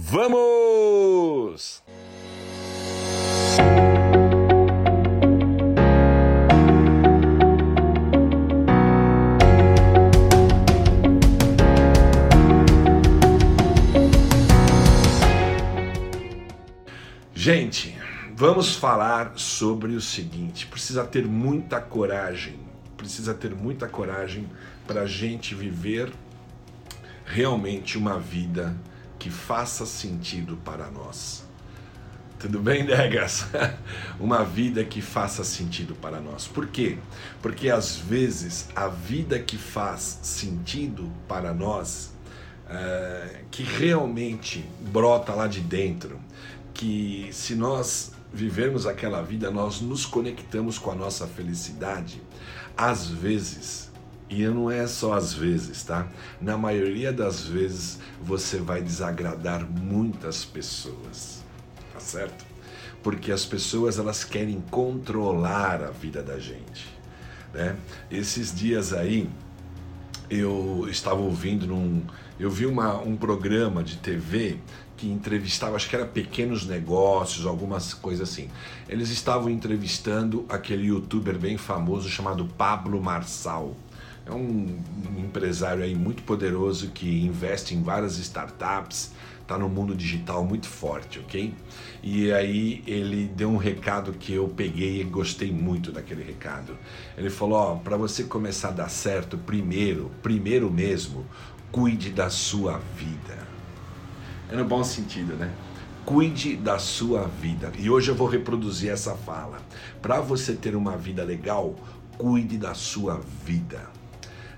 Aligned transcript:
Vamos! 0.00 1.82
Gente, 17.34 17.98
vamos 18.36 18.76
falar 18.76 19.32
sobre 19.34 19.96
o 19.96 20.00
seguinte: 20.00 20.68
precisa 20.68 21.04
ter 21.04 21.26
muita 21.26 21.80
coragem, 21.80 22.60
precisa 22.96 23.34
ter 23.34 23.52
muita 23.52 23.88
coragem 23.88 24.48
para 24.86 25.02
a 25.02 25.06
gente 25.06 25.56
viver 25.56 26.12
realmente 27.26 27.98
uma 27.98 28.16
vida 28.20 28.76
que 29.18 29.30
faça 29.30 29.84
sentido 29.84 30.56
para 30.64 30.90
nós. 30.90 31.44
Tudo 32.38 32.60
bem, 32.60 32.86
Degas? 32.86 33.46
Uma 34.20 34.44
vida 34.44 34.84
que 34.84 35.02
faça 35.02 35.42
sentido 35.42 35.96
para 35.96 36.20
nós. 36.20 36.46
Por 36.46 36.68
quê? 36.68 36.98
Porque 37.42 37.68
às 37.68 37.96
vezes 37.96 38.68
a 38.76 38.86
vida 38.86 39.40
que 39.40 39.56
faz 39.56 40.20
sentido 40.22 41.10
para 41.26 41.52
nós, 41.52 42.12
é, 42.70 43.42
que 43.50 43.64
realmente 43.64 44.64
brota 44.92 45.32
lá 45.32 45.48
de 45.48 45.60
dentro, 45.60 46.20
que 46.72 47.28
se 47.32 47.56
nós 47.56 48.12
vivermos 48.32 48.86
aquela 48.86 49.20
vida, 49.20 49.50
nós 49.50 49.80
nos 49.80 50.06
conectamos 50.06 50.78
com 50.78 50.92
a 50.92 50.94
nossa 50.94 51.26
felicidade, 51.26 52.22
às 52.76 53.08
vezes 53.08 53.87
e 54.30 54.46
não 54.46 54.70
é 54.70 54.86
só 54.86 55.14
às 55.14 55.32
vezes, 55.32 55.82
tá? 55.82 56.06
Na 56.40 56.56
maioria 56.56 57.12
das 57.12 57.44
vezes 57.44 57.98
você 58.22 58.58
vai 58.58 58.82
desagradar 58.82 59.66
muitas 59.66 60.44
pessoas, 60.44 61.42
tá 61.92 62.00
certo? 62.00 62.44
Porque 63.02 63.32
as 63.32 63.44
pessoas 63.46 63.98
elas 63.98 64.24
querem 64.24 64.60
controlar 64.70 65.82
a 65.82 65.90
vida 65.90 66.22
da 66.22 66.38
gente, 66.38 66.86
né? 67.54 67.76
Esses 68.10 68.54
dias 68.54 68.92
aí 68.92 69.30
eu 70.28 70.86
estava 70.90 71.20
ouvindo 71.20 71.66
num, 71.66 72.02
eu 72.38 72.50
vi 72.50 72.66
uma, 72.66 72.98
um 72.98 73.16
programa 73.16 73.82
de 73.82 73.96
TV 73.96 74.58
que 74.94 75.08
entrevistava, 75.08 75.76
acho 75.76 75.88
que 75.88 75.94
era 75.94 76.04
pequenos 76.04 76.66
negócios, 76.66 77.46
algumas 77.46 77.94
coisas 77.94 78.28
assim. 78.28 78.50
Eles 78.88 79.10
estavam 79.10 79.48
entrevistando 79.48 80.44
aquele 80.48 80.88
youtuber 80.88 81.38
bem 81.38 81.56
famoso 81.56 82.10
chamado 82.10 82.44
Pablo 82.44 83.00
Marçal 83.00 83.74
é 84.28 84.34
um, 84.34 84.78
empresário 85.18 85.82
aí 85.82 85.94
muito 85.94 86.22
poderoso 86.22 86.88
que 86.88 87.24
investe 87.24 87.74
em 87.74 87.82
várias 87.82 88.18
startups, 88.18 89.12
está 89.40 89.56
no 89.56 89.68
mundo 89.68 89.94
digital 89.94 90.44
muito 90.44 90.68
forte, 90.68 91.18
ok? 91.18 91.54
E 92.02 92.30
aí 92.30 92.82
ele 92.86 93.26
deu 93.34 93.50
um 93.50 93.56
recado 93.56 94.12
que 94.12 94.34
eu 94.34 94.46
peguei 94.48 95.00
e 95.00 95.04
gostei 95.04 95.50
muito 95.50 95.90
daquele 95.90 96.22
recado. 96.22 96.76
Ele 97.16 97.30
falou: 97.30 97.58
ó, 97.58 97.76
para 97.76 97.96
você 97.96 98.24
começar 98.24 98.68
a 98.68 98.72
dar 98.72 98.90
certo, 98.90 99.38
primeiro, 99.38 100.10
primeiro 100.22 100.70
mesmo, 100.70 101.24
cuide 101.72 102.10
da 102.10 102.28
sua 102.28 102.78
vida. 102.96 103.38
É 104.50 104.56
no 104.56 104.64
bom 104.64 104.84
sentido, 104.84 105.34
né? 105.34 105.50
Cuide 106.04 106.56
da 106.56 106.78
sua 106.78 107.24
vida. 107.24 107.72
E 107.78 107.88
hoje 107.88 108.10
eu 108.10 108.14
vou 108.14 108.28
reproduzir 108.28 108.90
essa 108.90 109.14
fala. 109.14 109.58
Para 110.00 110.20
você 110.20 110.54
ter 110.54 110.74
uma 110.76 110.96
vida 110.96 111.22
legal, 111.22 111.74
cuide 112.18 112.56
da 112.58 112.74
sua 112.74 113.20
vida 113.44 113.97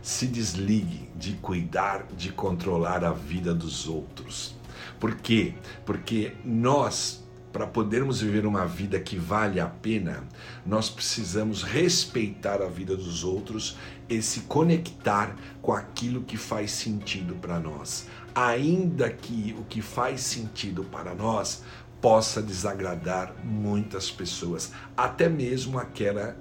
se 0.02 0.26
desligue 0.26 1.08
de 1.16 1.34
cuidar, 1.34 2.06
de 2.16 2.32
controlar 2.32 3.04
a 3.04 3.12
vida 3.12 3.54
dos 3.54 3.88
outros. 3.88 4.54
Por 4.98 5.16
quê? 5.16 5.54
Porque 5.84 6.32
nós, 6.44 7.24
para 7.52 7.66
podermos 7.66 8.20
viver 8.20 8.46
uma 8.46 8.66
vida 8.66 8.98
que 9.00 9.16
vale 9.16 9.60
a 9.60 9.66
pena, 9.66 10.24
nós 10.64 10.88
precisamos 10.88 11.62
respeitar 11.62 12.62
a 12.62 12.68
vida 12.68 12.96
dos 12.96 13.24
outros 13.24 13.76
e 14.08 14.20
se 14.22 14.40
conectar 14.40 15.36
com 15.60 15.72
aquilo 15.72 16.22
que 16.22 16.36
faz 16.36 16.70
sentido 16.70 17.34
para 17.36 17.58
nós. 17.58 18.06
Ainda 18.34 19.10
que 19.10 19.54
o 19.58 19.64
que 19.64 19.82
faz 19.82 20.20
sentido 20.20 20.84
para 20.84 21.14
nós 21.14 21.62
possa 22.00 22.40
desagradar 22.40 23.34
muitas 23.44 24.10
pessoas, 24.10 24.72
até 24.96 25.28
mesmo 25.28 25.78
aquela 25.78 26.36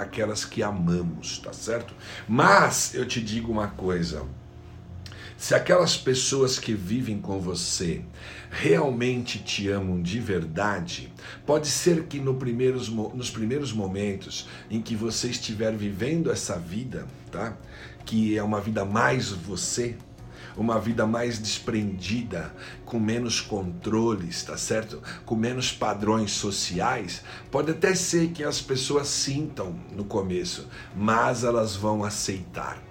aquelas 0.00 0.44
que 0.44 0.62
amamos, 0.62 1.38
tá 1.38 1.52
certo? 1.52 1.94
Mas 2.26 2.94
eu 2.94 3.06
te 3.06 3.20
digo 3.20 3.52
uma 3.52 3.68
coisa. 3.68 4.24
Se 5.36 5.54
aquelas 5.54 5.96
pessoas 5.96 6.58
que 6.58 6.74
vivem 6.74 7.18
com 7.18 7.40
você 7.40 8.02
realmente 8.50 9.38
te 9.38 9.68
amam 9.68 10.02
de 10.02 10.20
verdade, 10.20 11.12
pode 11.46 11.68
ser 11.68 12.04
que 12.04 12.18
no 12.18 12.34
primeiros, 12.34 12.88
nos 12.88 13.30
primeiros 13.30 13.72
momentos 13.72 14.48
em 14.70 14.82
que 14.82 14.94
você 14.94 15.28
estiver 15.28 15.74
vivendo 15.74 16.30
essa 16.30 16.58
vida, 16.58 17.06
tá? 17.30 17.56
Que 18.04 18.36
é 18.36 18.42
uma 18.42 18.60
vida 18.60 18.84
mais 18.84 19.30
você, 19.30 19.96
uma 20.56 20.78
vida 20.78 21.06
mais 21.06 21.38
desprendida, 21.38 22.54
com 22.84 22.98
menos 22.98 23.40
controles, 23.40 24.42
tá 24.42 24.56
certo? 24.56 25.02
Com 25.24 25.34
menos 25.34 25.72
padrões 25.72 26.32
sociais, 26.32 27.22
pode 27.50 27.70
até 27.70 27.94
ser 27.94 28.28
que 28.28 28.44
as 28.44 28.60
pessoas 28.60 29.08
sintam 29.08 29.78
no 29.92 30.04
começo, 30.04 30.68
mas 30.94 31.44
elas 31.44 31.76
vão 31.76 32.04
aceitar. 32.04 32.82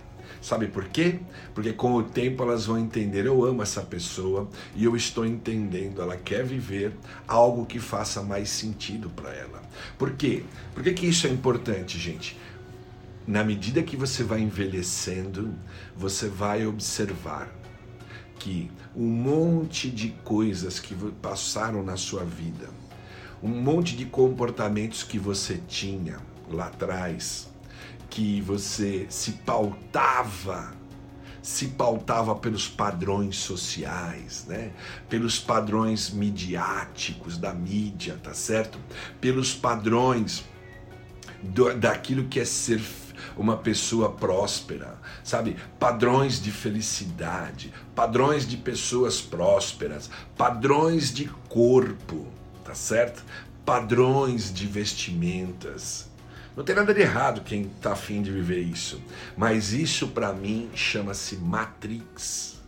Sabe 0.41 0.67
por 0.67 0.85
quê? 0.85 1.19
Porque 1.53 1.73
com 1.73 1.95
o 1.95 2.03
tempo 2.03 2.43
elas 2.43 2.65
vão 2.65 2.77
entender: 2.77 3.25
eu 3.25 3.43
amo 3.43 3.61
essa 3.61 3.81
pessoa 3.81 4.49
e 4.75 4.85
eu 4.85 4.95
estou 4.95 5.25
entendendo, 5.25 6.01
ela 6.01 6.15
quer 6.15 6.45
viver 6.45 6.93
algo 7.27 7.65
que 7.65 7.79
faça 7.79 8.21
mais 8.21 8.49
sentido 8.49 9.09
para 9.09 9.31
ela. 9.31 9.61
Por 9.97 10.11
quê? 10.11 10.43
Por 10.73 10.83
que, 10.83 10.93
que 10.93 11.07
isso 11.07 11.27
é 11.27 11.29
importante, 11.29 11.99
gente? 11.99 12.37
Na 13.29 13.43
medida 13.43 13.83
que 13.83 13.95
você 13.95 14.23
vai 14.23 14.39
envelhecendo, 14.41 15.53
você 15.95 16.27
vai 16.27 16.65
observar 16.65 17.47
que 18.39 18.71
um 18.95 19.05
monte 19.05 19.87
de 19.87 20.09
coisas 20.23 20.79
que 20.79 20.95
passaram 21.21 21.83
na 21.83 21.95
sua 21.95 22.23
vida, 22.23 22.67
um 23.43 23.49
monte 23.49 23.95
de 23.95 24.05
comportamentos 24.05 25.03
que 25.03 25.19
você 25.19 25.61
tinha 25.67 26.17
lá 26.49 26.69
atrás, 26.69 27.47
que 28.09 28.41
você 28.41 29.05
se 29.09 29.33
pautava 29.33 30.73
se 31.41 31.67
pautava 31.69 32.35
pelos 32.35 32.67
padrões 32.67 33.37
sociais, 33.37 34.45
né? 34.47 34.71
Pelos 35.07 35.39
padrões 35.39 36.09
midiáticos 36.09 37.37
da 37.37 37.53
mídia, 37.53 38.19
tá 38.21 38.33
certo? 38.33 38.77
Pelos 39.21 39.53
padrões 39.53 40.43
do, 41.41 41.73
daquilo 41.75 42.25
que 42.25 42.39
é 42.39 42.45
ser 42.45 42.81
uma 43.39 43.55
pessoa 43.55 44.11
próspera, 44.11 44.99
sabe? 45.23 45.55
Padrões 45.79 46.41
de 46.41 46.51
felicidade, 46.51 47.73
padrões 47.95 48.45
de 48.45 48.57
pessoas 48.57 49.21
prósperas, 49.21 50.09
padrões 50.37 51.13
de 51.13 51.25
corpo, 51.47 52.27
tá 52.65 52.75
certo? 52.75 53.23
Padrões 53.65 54.53
de 54.53 54.67
vestimentas. 54.67 56.09
Não 56.55 56.65
tem 56.65 56.75
nada 56.75 56.93
de 56.93 56.99
errado 56.99 57.41
quem 57.41 57.61
está 57.61 57.93
afim 57.93 58.21
de 58.21 58.29
viver 58.29 58.59
isso, 58.59 59.01
mas 59.37 59.71
isso 59.71 60.09
para 60.09 60.33
mim 60.33 60.69
chama-se 60.75 61.37
Matrix. 61.37 62.59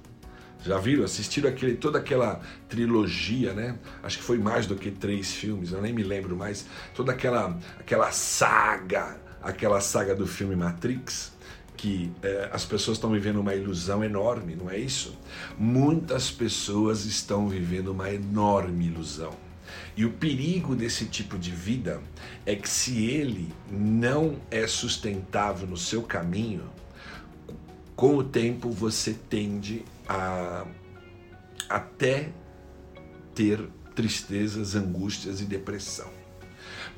Já 0.64 0.78
viram? 0.78 1.04
Assistiram 1.04 1.50
aquele, 1.50 1.76
toda 1.76 1.98
aquela 1.98 2.40
trilogia, 2.70 3.52
né? 3.52 3.78
Acho 4.02 4.20
que 4.20 4.24
foi 4.24 4.38
mais 4.38 4.68
do 4.68 4.76
que 4.76 4.92
três 4.92 5.34
filmes, 5.34 5.74
eu 5.74 5.82
nem 5.82 5.92
me 5.92 6.04
lembro 6.04 6.38
mais. 6.38 6.66
Toda 6.96 7.12
aquela, 7.12 7.60
aquela 7.80 8.12
saga 8.12 9.18
aquela 9.42 9.82
saga 9.82 10.16
do 10.16 10.28
filme 10.28 10.56
Matrix, 10.56 11.34
que 11.76 12.12
é, 12.22 12.50
as 12.54 12.64
pessoas 12.64 12.98
estão 12.98 13.12
vivendo 13.12 13.40
uma 13.40 13.56
ilusão 13.56 14.04
enorme, 14.04 14.56
não 14.56 14.70
é 14.70 14.78
isso? 14.78 15.18
Muitas 15.58 16.30
pessoas 16.30 17.06
estão 17.06 17.50
vivendo 17.50 17.90
uma 17.90 18.12
enorme 18.12 18.86
ilusão. 18.86 19.34
E 19.96 20.06
o 20.06 20.12
perigo 20.12 20.76
desse 20.76 21.06
tipo 21.06 21.38
de 21.38 21.52
vida 21.52 22.02
é 22.46 22.56
que 22.56 22.70
se 22.70 23.06
ele 23.06 23.52
não 23.70 24.38
é 24.50 24.68
sustentável 24.68 25.68
no 25.68 25.78
seu 25.78 26.04
caminho, 26.04 26.70
com 27.96 28.18
o 28.18 28.24
tempo 28.24 28.70
você 28.70 29.14
tende 29.14 29.84
a 30.08 30.66
até 31.70 32.30
ter 33.34 33.70
tristezas, 33.96 34.76
angústias 34.76 35.42
e 35.42 35.46
depressão. 35.46 36.10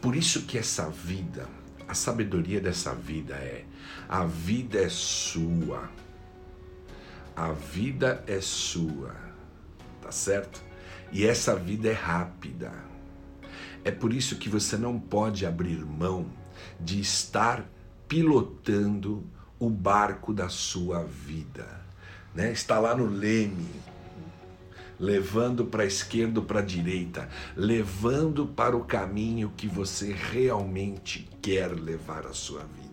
Por 0.02 0.16
isso 0.16 0.44
que 0.44 0.58
essa 0.58 0.90
vida 0.90 1.48
a 1.94 1.96
sabedoria 1.96 2.60
dessa 2.60 2.92
vida 2.92 3.36
é: 3.36 3.66
a 4.10 4.26
vida 4.26 4.80
é 4.80 4.90
sua. 4.90 5.92
A 7.36 7.52
vida 7.52 8.24
é 8.26 8.42
sua. 8.42 9.16
Tá 10.02 10.12
certo? 10.12 10.60
E 11.12 11.24
essa 11.24 11.56
vida 11.56 11.88
é 11.88 11.94
rápida. 11.94 12.74
É 13.84 13.92
por 13.92 14.12
isso 14.12 14.38
que 14.38 14.50
você 14.50 14.76
não 14.76 15.00
pode 15.00 15.46
abrir 15.46 15.86
mão 15.86 16.26
de 16.80 17.00
estar 17.00 17.64
pilotando 18.08 19.24
o 19.60 19.70
barco 19.70 20.34
da 20.34 20.50
sua 20.50 21.04
vida. 21.04 21.68
Né? 22.34 22.52
Está 22.52 22.80
lá 22.80 22.96
no 22.96 23.06
leme, 23.06 23.70
levando 25.00 25.66
para 25.66 25.84
a 25.84 25.88
esquerda 25.88 26.40
ou 26.40 26.46
para 26.46 26.60
a 26.60 26.64
direita, 26.64 27.30
levando 27.56 28.46
para 28.46 28.76
o 28.76 28.84
caminho 28.84 29.52
que 29.56 29.68
você 29.68 30.14
realmente 30.14 31.28
quer 31.42 31.72
levar 31.72 32.26
a 32.26 32.34
sua 32.34 32.60
vida. 32.60 32.84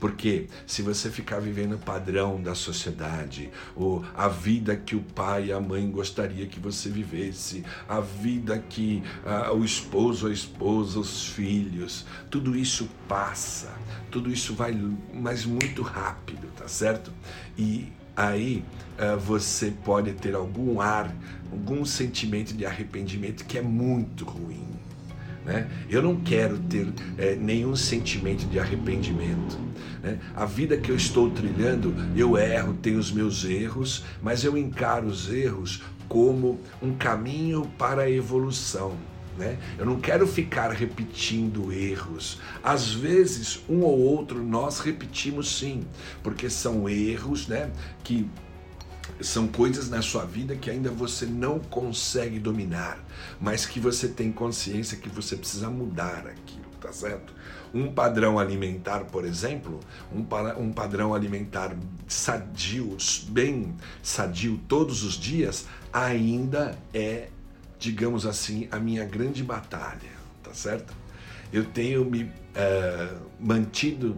Porque 0.00 0.48
se 0.66 0.82
você 0.82 1.10
ficar 1.10 1.40
vivendo 1.40 1.76
o 1.76 1.78
padrão 1.78 2.40
da 2.42 2.54
sociedade, 2.54 3.50
ou 3.74 4.04
a 4.14 4.28
vida 4.28 4.76
que 4.76 4.96
o 4.96 5.00
pai 5.00 5.46
e 5.46 5.52
a 5.52 5.60
mãe 5.60 5.88
gostaria 5.90 6.46
que 6.46 6.58
você 6.58 6.88
vivesse, 6.88 7.64
a 7.88 8.00
vida 8.00 8.58
que 8.58 9.02
o 9.54 9.64
esposo, 9.64 10.26
a 10.26 10.32
esposa, 10.32 10.98
os 10.98 11.26
filhos, 11.28 12.04
tudo 12.30 12.56
isso 12.56 12.88
passa, 13.08 13.72
tudo 14.10 14.30
isso 14.30 14.54
vai, 14.54 14.72
mas 15.12 15.44
muito 15.44 15.82
rápido, 15.82 16.48
tá 16.56 16.68
certo? 16.68 17.12
E 17.56 17.92
aí 18.16 18.64
uh, 18.98 19.18
você 19.18 19.72
pode 19.84 20.12
ter 20.12 20.34
algum 20.34 20.80
ar, 20.80 21.14
algum 21.50 21.84
sentimento 21.84 22.54
de 22.54 22.64
arrependimento 22.66 23.44
que 23.44 23.58
é 23.58 23.62
muito 23.62 24.24
ruim. 24.24 24.64
Né? 25.44 25.68
Eu 25.90 26.02
não 26.02 26.16
quero 26.16 26.58
ter 26.58 26.88
é, 27.18 27.34
nenhum 27.34 27.76
sentimento 27.76 28.46
de 28.46 28.58
arrependimento. 28.58 29.58
Né? 30.02 30.18
A 30.34 30.46
vida 30.46 30.76
que 30.76 30.90
eu 30.90 30.96
estou 30.96 31.30
trilhando, 31.30 31.94
eu 32.16 32.38
erro, 32.38 32.74
tenho 32.74 32.98
os 32.98 33.12
meus 33.12 33.44
erros, 33.44 34.04
mas 34.22 34.42
eu 34.42 34.56
encaro 34.56 35.06
os 35.06 35.30
erros 35.30 35.82
como 36.08 36.60
um 36.82 36.94
caminho 36.94 37.70
para 37.78 38.02
a 38.02 38.10
evolução. 38.10 38.96
Né? 39.36 39.58
Eu 39.76 39.84
não 39.84 40.00
quero 40.00 40.26
ficar 40.26 40.70
repetindo 40.70 41.72
erros. 41.72 42.40
Às 42.62 42.92
vezes, 42.92 43.60
um 43.68 43.80
ou 43.80 43.98
outro 43.98 44.42
nós 44.42 44.80
repetimos 44.80 45.58
sim, 45.58 45.84
porque 46.22 46.48
são 46.48 46.88
erros 46.88 47.48
né, 47.48 47.70
que 48.04 48.28
são 49.20 49.46
coisas 49.48 49.88
na 49.88 50.02
sua 50.02 50.24
vida 50.24 50.56
que 50.56 50.70
ainda 50.70 50.90
você 50.90 51.26
não 51.26 51.58
consegue 51.58 52.38
dominar, 52.38 53.02
mas 53.40 53.66
que 53.66 53.78
você 53.78 54.08
tem 54.08 54.32
consciência 54.32 54.96
que 54.96 55.08
você 55.08 55.36
precisa 55.36 55.68
mudar 55.70 56.26
aquilo, 56.26 56.64
tá 56.80 56.92
certo? 56.92 57.32
Um 57.72 57.92
padrão 57.92 58.38
alimentar, 58.38 59.04
por 59.04 59.24
exemplo, 59.24 59.80
um, 60.12 60.24
um 60.60 60.72
padrão 60.72 61.12
alimentar 61.12 61.76
sadio, 62.06 62.96
bem 63.28 63.74
sadio 64.02 64.60
todos 64.68 65.02
os 65.02 65.14
dias, 65.14 65.66
ainda 65.92 66.78
é, 66.92 67.28
digamos 67.78 68.26
assim, 68.26 68.68
a 68.70 68.78
minha 68.78 69.04
grande 69.04 69.42
batalha, 69.42 70.10
tá 70.42 70.52
certo? 70.54 70.94
Eu 71.52 71.64
tenho 71.64 72.04
me 72.04 72.24
uh, 72.24 73.20
mantido 73.38 74.16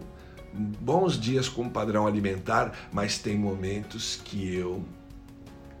bons 0.53 1.19
dias 1.19 1.47
com 1.47 1.69
padrão 1.69 2.07
alimentar, 2.07 2.73
mas 2.91 3.17
tem 3.17 3.37
momentos 3.37 4.19
que 4.23 4.55
eu 4.55 4.83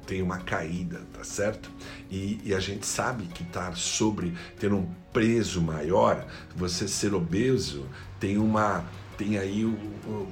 tenho 0.05 0.23
uma 0.23 0.37
caída, 0.37 1.01
tá 1.13 1.23
certo? 1.23 1.69
E, 2.09 2.39
e 2.43 2.53
a 2.53 2.59
gente 2.59 2.85
sabe 2.85 3.25
que 3.25 3.43
estar 3.43 3.75
sobre 3.75 4.33
ter 4.59 4.71
um 4.73 4.87
peso 5.11 5.61
maior, 5.61 6.25
você 6.55 6.87
ser 6.87 7.13
obeso, 7.13 7.85
tem 8.19 8.37
uma 8.37 8.85
tem 9.17 9.37
aí 9.37 9.65
o, 9.65 9.69
o 9.69 10.27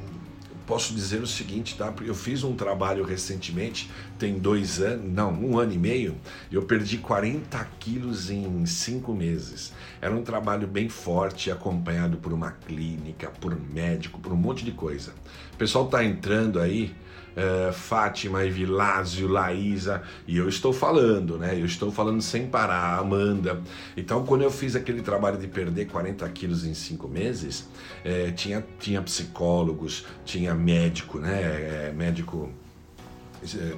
posso 0.66 0.94
dizer 0.94 1.22
o 1.22 1.28
seguinte, 1.28 1.76
tá? 1.76 1.92
Porque 1.92 2.10
eu 2.10 2.16
fiz 2.16 2.44
um 2.44 2.56
trabalho 2.56 3.04
recentemente, 3.04 3.90
tem 4.18 4.40
dois 4.40 4.80
anos, 4.80 5.12
não, 5.12 5.32
um 5.32 5.58
ano 5.58 5.74
e 5.74 5.78
meio, 5.78 6.16
eu 6.52 6.64
perdi 6.64 6.98
40 6.98 7.64
quilos 7.80 8.30
em 8.30 8.66
cinco 8.66 9.14
meses. 9.14 9.74
Era 10.02 10.14
um 10.16 10.24
trabalho 10.24 10.68
bem 10.68 10.90
forte, 10.90 11.52
acompanhado 11.52 12.18
por 12.18 12.34
uma 12.34 12.52
clínica, 12.52 13.30
por 13.40 13.60
médico, 13.60 14.20
por 14.20 14.32
um 14.34 14.38
monte 14.38 14.66
de 14.66 14.72
coisa. 14.72 15.14
O 15.54 15.58
pessoal 15.58 15.88
tá 15.88 16.04
entrando 16.04 16.60
aí, 16.60 16.96
uh, 17.36 17.74
Fátima, 17.74 18.46
Evilásio, 18.46 19.28
Laísa, 19.28 20.02
e 20.28 20.38
eu 20.38 20.48
estou 20.48 20.74
falando, 20.74 21.38
né? 21.38 21.60
Eu 21.60 21.66
estou 21.66 21.92
falando 21.92 22.22
sem 22.22 22.48
parar, 22.48 22.98
Amanda. 22.98 23.62
Então, 23.96 24.26
quando 24.26 24.42
eu 24.42 24.52
fiz 24.52 24.76
aquele 24.76 25.02
trabalho 25.02 25.38
de 25.38 25.48
perder 25.48 25.86
40 25.88 26.28
quilos 26.30 26.66
em 26.66 26.74
cinco 26.74 27.08
meses, 27.08 27.68
eh, 28.04 28.32
tinha, 28.32 28.66
tinha 28.80 29.02
psicólogos, 29.02 30.06
tinha 30.24 30.54
médico, 30.54 31.20
né? 31.20 31.42
É, 31.42 31.94
médico 31.96 32.52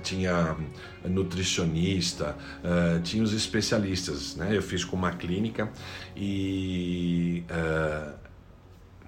tinha 0.02 0.56
nutricionista, 1.04 2.38
uh, 2.64 3.02
tinha 3.02 3.22
os 3.22 3.34
especialistas, 3.34 4.36
né? 4.38 4.56
Eu 4.56 4.62
fiz 4.62 4.86
com 4.86 4.96
uma 4.96 5.12
clínica 5.12 5.70
e 6.16 7.44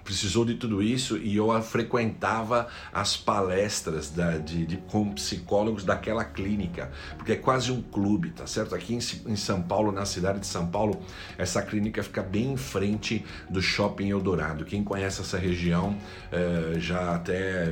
precisou 0.10 0.44
de 0.44 0.56
tudo 0.56 0.82
isso 0.82 1.18
e 1.18 1.36
eu 1.36 1.62
frequentava 1.62 2.68
as 2.92 3.16
palestras 3.16 4.10
da, 4.10 4.40
de, 4.40 4.66
de, 4.66 4.78
com 4.78 5.14
psicólogos 5.14 5.84
daquela 5.84 6.26
clínica, 6.26 6.90
porque 7.16 7.34
é 7.34 7.36
quase 7.36 7.72
um 7.72 7.80
clube, 7.80 8.32
tá 8.32 8.48
certo? 8.48 8.74
Aqui 8.74 8.96
em, 8.96 9.32
em, 9.32 9.36
São 9.36 9.62
Paulo, 9.62 9.92
na 9.92 10.08
cidade 10.08 10.40
de 10.40 10.48
São 10.48 10.66
Paulo, 10.66 11.00
essa 11.38 11.62
clínica 11.62 12.02
fica 12.02 12.24
bem 12.24 12.54
em 12.54 12.58
frente 12.58 13.24
do 13.52 13.62
Shopping 13.62 14.10
Eldorado. 14.10 14.66
Quem 14.66 14.84
conhece 14.84 15.22
essa 15.22 15.38
região 15.38 15.96
eh, 16.32 16.80
já 16.80 17.14
até 17.14 17.68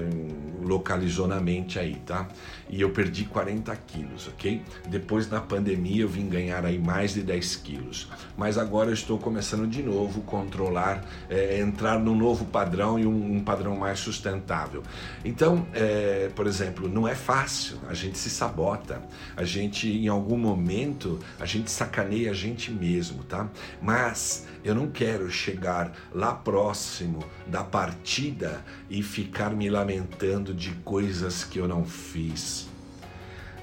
localizou 0.61 1.27
na 1.27 1.39
mente 1.39 1.79
aí, 1.79 1.95
tá? 2.05 2.27
E 2.69 2.81
eu 2.81 2.91
perdi 2.91 3.25
40 3.25 3.75
quilos, 3.77 4.27
ok? 4.27 4.61
Depois 4.87 5.27
na 5.27 5.41
pandemia 5.41 6.03
eu 6.03 6.09
vim 6.09 6.29
ganhar 6.29 6.63
aí 6.65 6.77
mais 6.77 7.15
de 7.15 7.23
10 7.23 7.55
quilos, 7.57 8.07
mas 8.37 8.59
agora 8.59 8.89
eu 8.89 8.93
estou 8.93 9.17
começando 9.17 9.67
de 9.67 9.81
novo 9.81 10.21
controlar, 10.21 11.03
eh, 11.29 11.59
entrar 11.59 11.99
num 11.99 12.15
novo 12.15 12.26
padrão 12.35 12.99
e 12.99 13.05
um, 13.05 13.37
um 13.37 13.43
padrão 13.43 13.75
mais 13.75 13.99
sustentável. 13.99 14.83
Então, 15.23 15.65
é, 15.73 16.29
por 16.35 16.47
exemplo, 16.47 16.87
não 16.87 17.07
é 17.07 17.15
fácil, 17.15 17.77
a 17.87 17.93
gente 17.93 18.17
se 18.17 18.29
sabota, 18.29 19.01
a 19.35 19.43
gente 19.43 19.87
em 19.87 20.07
algum 20.07 20.37
momento 20.37 21.19
a 21.39 21.45
gente 21.45 21.69
sacaneia 21.71 22.31
a 22.31 22.33
gente 22.33 22.71
mesmo, 22.71 23.23
tá? 23.23 23.49
Mas 23.81 24.45
eu 24.63 24.75
não 24.75 24.87
quero 24.87 25.29
chegar 25.29 25.91
lá 26.13 26.33
próximo 26.33 27.19
da 27.45 27.63
partida 27.63 28.63
e 28.89 29.01
ficar 29.01 29.51
me 29.51 29.69
lamentando 29.69 30.53
de 30.53 30.71
coisas 30.83 31.43
que 31.43 31.59
eu 31.59 31.67
não 31.67 31.85
fiz 31.85 32.67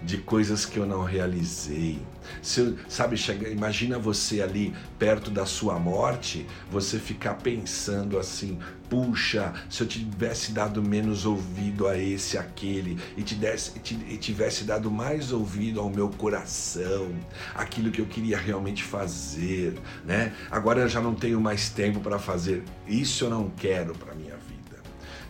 de 0.05 0.19
coisas 0.19 0.67
que 0.67 0.79
eu 0.79 0.87
não 0.87 1.03
realizei. 1.03 1.99
Se 2.43 2.77
sabe, 2.89 3.17
chega, 3.17 3.49
imagina 3.49 3.99
você 3.99 4.43
ali 4.43 4.75
perto 4.99 5.31
da 5.31 5.47
sua 5.47 5.79
morte, 5.79 6.47
você 6.71 6.99
ficar 6.99 7.35
pensando 7.35 8.19
assim: 8.19 8.59
puxa, 8.89 9.53
se 9.69 9.83
eu 9.83 9.87
tivesse 9.87 10.53
dado 10.53 10.83
menos 10.83 11.27
ouvido 11.27 11.87
a 11.87 11.99
esse, 11.99 12.39
aquele, 12.39 12.99
e, 13.17 13.23
te 13.23 13.35
desse, 13.35 13.73
e 14.09 14.17
tivesse 14.17 14.65
dado 14.65 14.91
mais 14.91 15.33
ouvido 15.33 15.81
ao 15.81 15.91
meu 15.91 16.09
coração, 16.09 17.15
aquilo 17.55 17.91
que 17.91 18.01
eu 18.01 18.07
queria 18.07 18.39
realmente 18.39 18.83
fazer, 18.83 19.75
né? 20.05 20.33
Agora 20.51 20.81
eu 20.81 20.89
já 20.89 21.01
não 21.01 21.15
tenho 21.15 21.41
mais 21.41 21.69
tempo 21.69 22.01
para 22.01 22.19
fazer. 22.19 22.63
Isso 22.87 23.25
eu 23.25 23.31
não 23.31 23.51
quero 23.51 23.95
para 23.95 24.15
minha. 24.15 24.34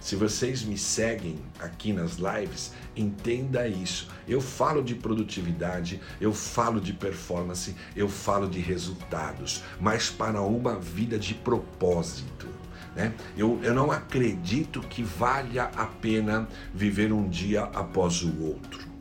Se 0.05 0.17
vocês 0.17 0.63
me 0.63 0.77
seguem 0.77 1.39
aqui 1.59 1.91
nas 1.91 2.17
lives, 2.17 2.73
entenda 2.95 3.67
isso. 3.67 4.07
Eu 4.29 4.39
falo 4.39 4.83
de 4.83 4.95
produtividade, 4.95 5.99
eu 6.21 6.31
falo 6.31 6.79
de 6.79 6.93
performance, 6.93 7.75
eu 7.97 8.07
falo 8.07 8.47
de 8.47 8.61
resultados, 8.61 9.65
mas 9.81 10.11
para 10.11 10.43
uma 10.43 10.79
vida 10.79 11.19
de 11.19 11.33
propósito. 11.33 12.47
Né? 12.95 13.15
Eu, 13.35 13.59
eu 13.63 13.73
não 13.73 13.91
acredito 13.91 14.83
que 14.83 15.03
valha 15.03 15.71
a 15.75 15.87
pena 15.87 16.47
viver 16.75 17.11
um 17.11 17.27
dia 17.27 17.63
após 17.63 18.23
o 18.23 18.43
outro. 18.43 18.94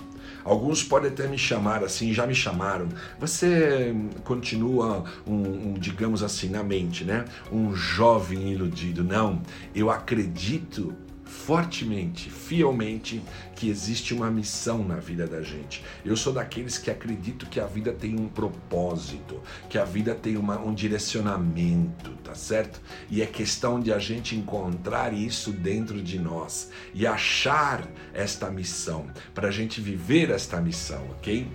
Alguns 0.44 0.84
podem 0.84 1.10
até 1.10 1.28
me 1.28 1.38
chamar 1.38 1.84
assim, 1.84 2.14
já 2.14 2.28
me 2.28 2.36
chamaram. 2.36 2.90
Você 3.20 3.96
continua 4.24 5.04
um, 5.26 5.72
um, 5.72 5.74
digamos 5.74 6.22
assim, 6.22 6.50
na 6.50 6.64
mente, 6.64 7.04
né? 7.04 7.26
Um 7.52 7.76
jovem 7.76 8.52
iludido. 8.52 9.04
Não, 9.04 9.42
eu 9.74 9.90
acredito 9.90 10.94
fortemente, 11.34 12.30
fielmente, 12.30 13.22
que 13.56 13.70
existe 13.70 14.14
uma 14.14 14.32
missão 14.32 14.84
na 14.84 14.96
vida 14.96 15.28
da 15.28 15.42
gente. 15.42 15.84
Eu 16.06 16.16
sou 16.16 16.32
daqueles 16.32 16.78
que 16.78 16.90
acredito 16.90 17.48
que 17.48 17.60
a 17.60 17.66
vida 17.66 17.92
tem 17.92 18.18
um 18.18 18.30
propósito, 18.30 19.42
que 19.70 19.78
a 19.78 19.84
vida 19.84 20.16
tem 20.16 20.38
uma, 20.38 20.60
um 20.60 20.74
direcionamento, 20.74 22.12
tá 22.24 22.36
certo? 22.36 22.80
E 23.10 23.22
é 23.22 23.26
questão 23.26 23.80
de 23.80 23.92
a 23.92 24.00
gente 24.00 24.36
encontrar 24.36 25.14
isso 25.14 25.52
dentro 25.52 26.02
de 26.02 26.20
nós 26.20 26.70
e 26.94 27.06
achar 27.06 27.86
esta 28.14 28.50
missão, 28.50 29.08
para 29.34 29.50
a 29.50 29.52
gente 29.52 29.82
viver 29.82 30.30
esta 30.30 30.62
missão, 30.62 31.04
ok? 31.12 31.48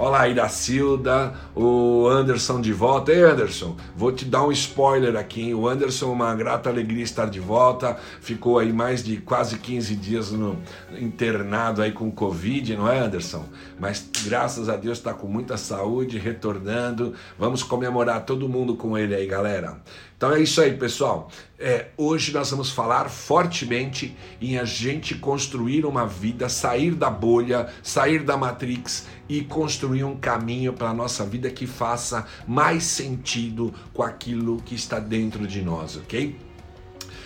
Olá 0.00 0.22
aí 0.22 0.32
da 0.32 0.48
Silda, 0.48 1.34
o 1.54 2.08
Anderson 2.08 2.58
de 2.62 2.72
volta. 2.72 3.12
Ei 3.12 3.22
Anderson, 3.22 3.76
vou 3.94 4.10
te 4.10 4.24
dar 4.24 4.42
um 4.46 4.50
spoiler 4.50 5.14
aqui. 5.14 5.42
Hein? 5.42 5.54
O 5.54 5.68
Anderson, 5.68 6.10
uma 6.10 6.34
grata 6.34 6.70
alegria 6.70 7.04
estar 7.04 7.26
de 7.28 7.38
volta. 7.38 7.98
Ficou 8.22 8.58
aí 8.58 8.72
mais 8.72 9.04
de 9.04 9.18
quase 9.18 9.58
15 9.58 9.94
dias 9.96 10.32
no, 10.32 10.56
internado 10.98 11.82
aí 11.82 11.92
com 11.92 12.10
Covid, 12.10 12.78
não 12.78 12.90
é, 12.90 12.98
Anderson? 12.98 13.44
Mas 13.78 14.08
graças 14.24 14.70
a 14.70 14.76
Deus 14.76 14.96
está 14.96 15.12
com 15.12 15.26
muita 15.26 15.58
saúde, 15.58 16.16
retornando. 16.16 17.12
Vamos 17.38 17.62
comemorar 17.62 18.24
todo 18.24 18.48
mundo 18.48 18.76
com 18.76 18.96
ele 18.96 19.14
aí, 19.14 19.26
galera. 19.26 19.82
Então 20.20 20.34
é 20.34 20.40
isso 20.42 20.60
aí, 20.60 20.76
pessoal. 20.76 21.30
É, 21.58 21.86
hoje 21.96 22.30
nós 22.30 22.50
vamos 22.50 22.70
falar 22.70 23.08
fortemente 23.08 24.14
em 24.38 24.58
a 24.58 24.66
gente 24.66 25.14
construir 25.14 25.86
uma 25.86 26.06
vida, 26.06 26.46
sair 26.46 26.90
da 26.90 27.08
bolha, 27.08 27.70
sair 27.82 28.22
da 28.22 28.36
Matrix 28.36 29.06
e 29.26 29.40
construir 29.40 30.04
um 30.04 30.14
caminho 30.14 30.74
para 30.74 30.90
a 30.90 30.92
nossa 30.92 31.24
vida 31.24 31.48
que 31.48 31.66
faça 31.66 32.26
mais 32.46 32.82
sentido 32.82 33.72
com 33.94 34.02
aquilo 34.02 34.60
que 34.60 34.74
está 34.74 34.98
dentro 34.98 35.46
de 35.46 35.62
nós, 35.62 35.96
ok? 35.96 36.38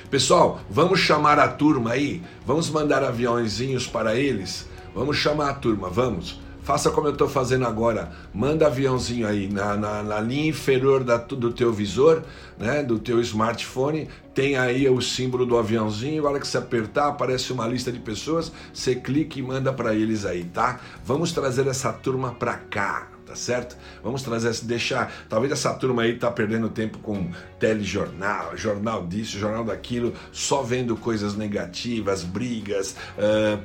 Pessoal, 0.08 0.60
vamos 0.70 1.00
chamar 1.00 1.40
a 1.40 1.48
turma 1.48 1.94
aí, 1.94 2.22
vamos 2.46 2.70
mandar 2.70 3.02
aviãozinhos 3.02 3.88
para 3.88 4.14
eles, 4.14 4.68
vamos 4.94 5.16
chamar 5.16 5.50
a 5.50 5.54
turma, 5.54 5.90
vamos. 5.90 6.43
Faça 6.64 6.90
como 6.90 7.06
eu 7.06 7.12
estou 7.12 7.28
fazendo 7.28 7.66
agora. 7.66 8.10
Manda 8.32 8.66
aviãozinho 8.66 9.28
aí 9.28 9.48
na, 9.52 9.76
na, 9.76 10.02
na 10.02 10.20
linha 10.20 10.48
inferior 10.48 11.04
da, 11.04 11.18
do 11.18 11.52
teu 11.52 11.70
visor, 11.70 12.22
né, 12.58 12.82
do 12.82 12.98
teu 12.98 13.20
smartphone. 13.20 14.08
Tem 14.34 14.56
aí 14.56 14.88
o 14.88 15.00
símbolo 15.02 15.44
do 15.44 15.58
aviãozinho. 15.58 16.20
Agora 16.20 16.40
que 16.40 16.48
você 16.48 16.56
apertar, 16.56 17.08
aparece 17.08 17.52
uma 17.52 17.68
lista 17.68 17.92
de 17.92 18.00
pessoas. 18.00 18.50
Você 18.72 18.94
clica 18.94 19.38
e 19.38 19.42
manda 19.42 19.74
para 19.74 19.94
eles 19.94 20.24
aí, 20.24 20.44
tá? 20.44 20.80
Vamos 21.04 21.32
trazer 21.32 21.66
essa 21.66 21.92
turma 21.92 22.32
para 22.32 22.54
cá 22.54 23.13
tá 23.26 23.34
certo? 23.34 23.76
Vamos 24.02 24.22
trazer, 24.22 24.52
deixar, 24.64 25.12
talvez 25.28 25.52
essa 25.52 25.72
turma 25.74 26.02
aí 26.02 26.16
tá 26.16 26.30
perdendo 26.30 26.68
tempo 26.68 26.98
com 26.98 27.30
telejornal, 27.58 28.56
jornal 28.56 29.06
disso, 29.06 29.38
jornal 29.38 29.64
daquilo, 29.64 30.12
só 30.32 30.62
vendo 30.62 30.96
coisas 30.96 31.34
negativas, 31.34 32.22
brigas, 32.22 32.96
uh, 33.18 33.62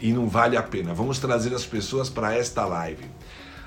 e 0.00 0.12
não 0.12 0.28
vale 0.28 0.56
a 0.56 0.62
pena. 0.62 0.94
Vamos 0.94 1.18
trazer 1.18 1.54
as 1.54 1.64
pessoas 1.64 2.08
para 2.08 2.34
esta 2.34 2.64
live. 2.64 3.04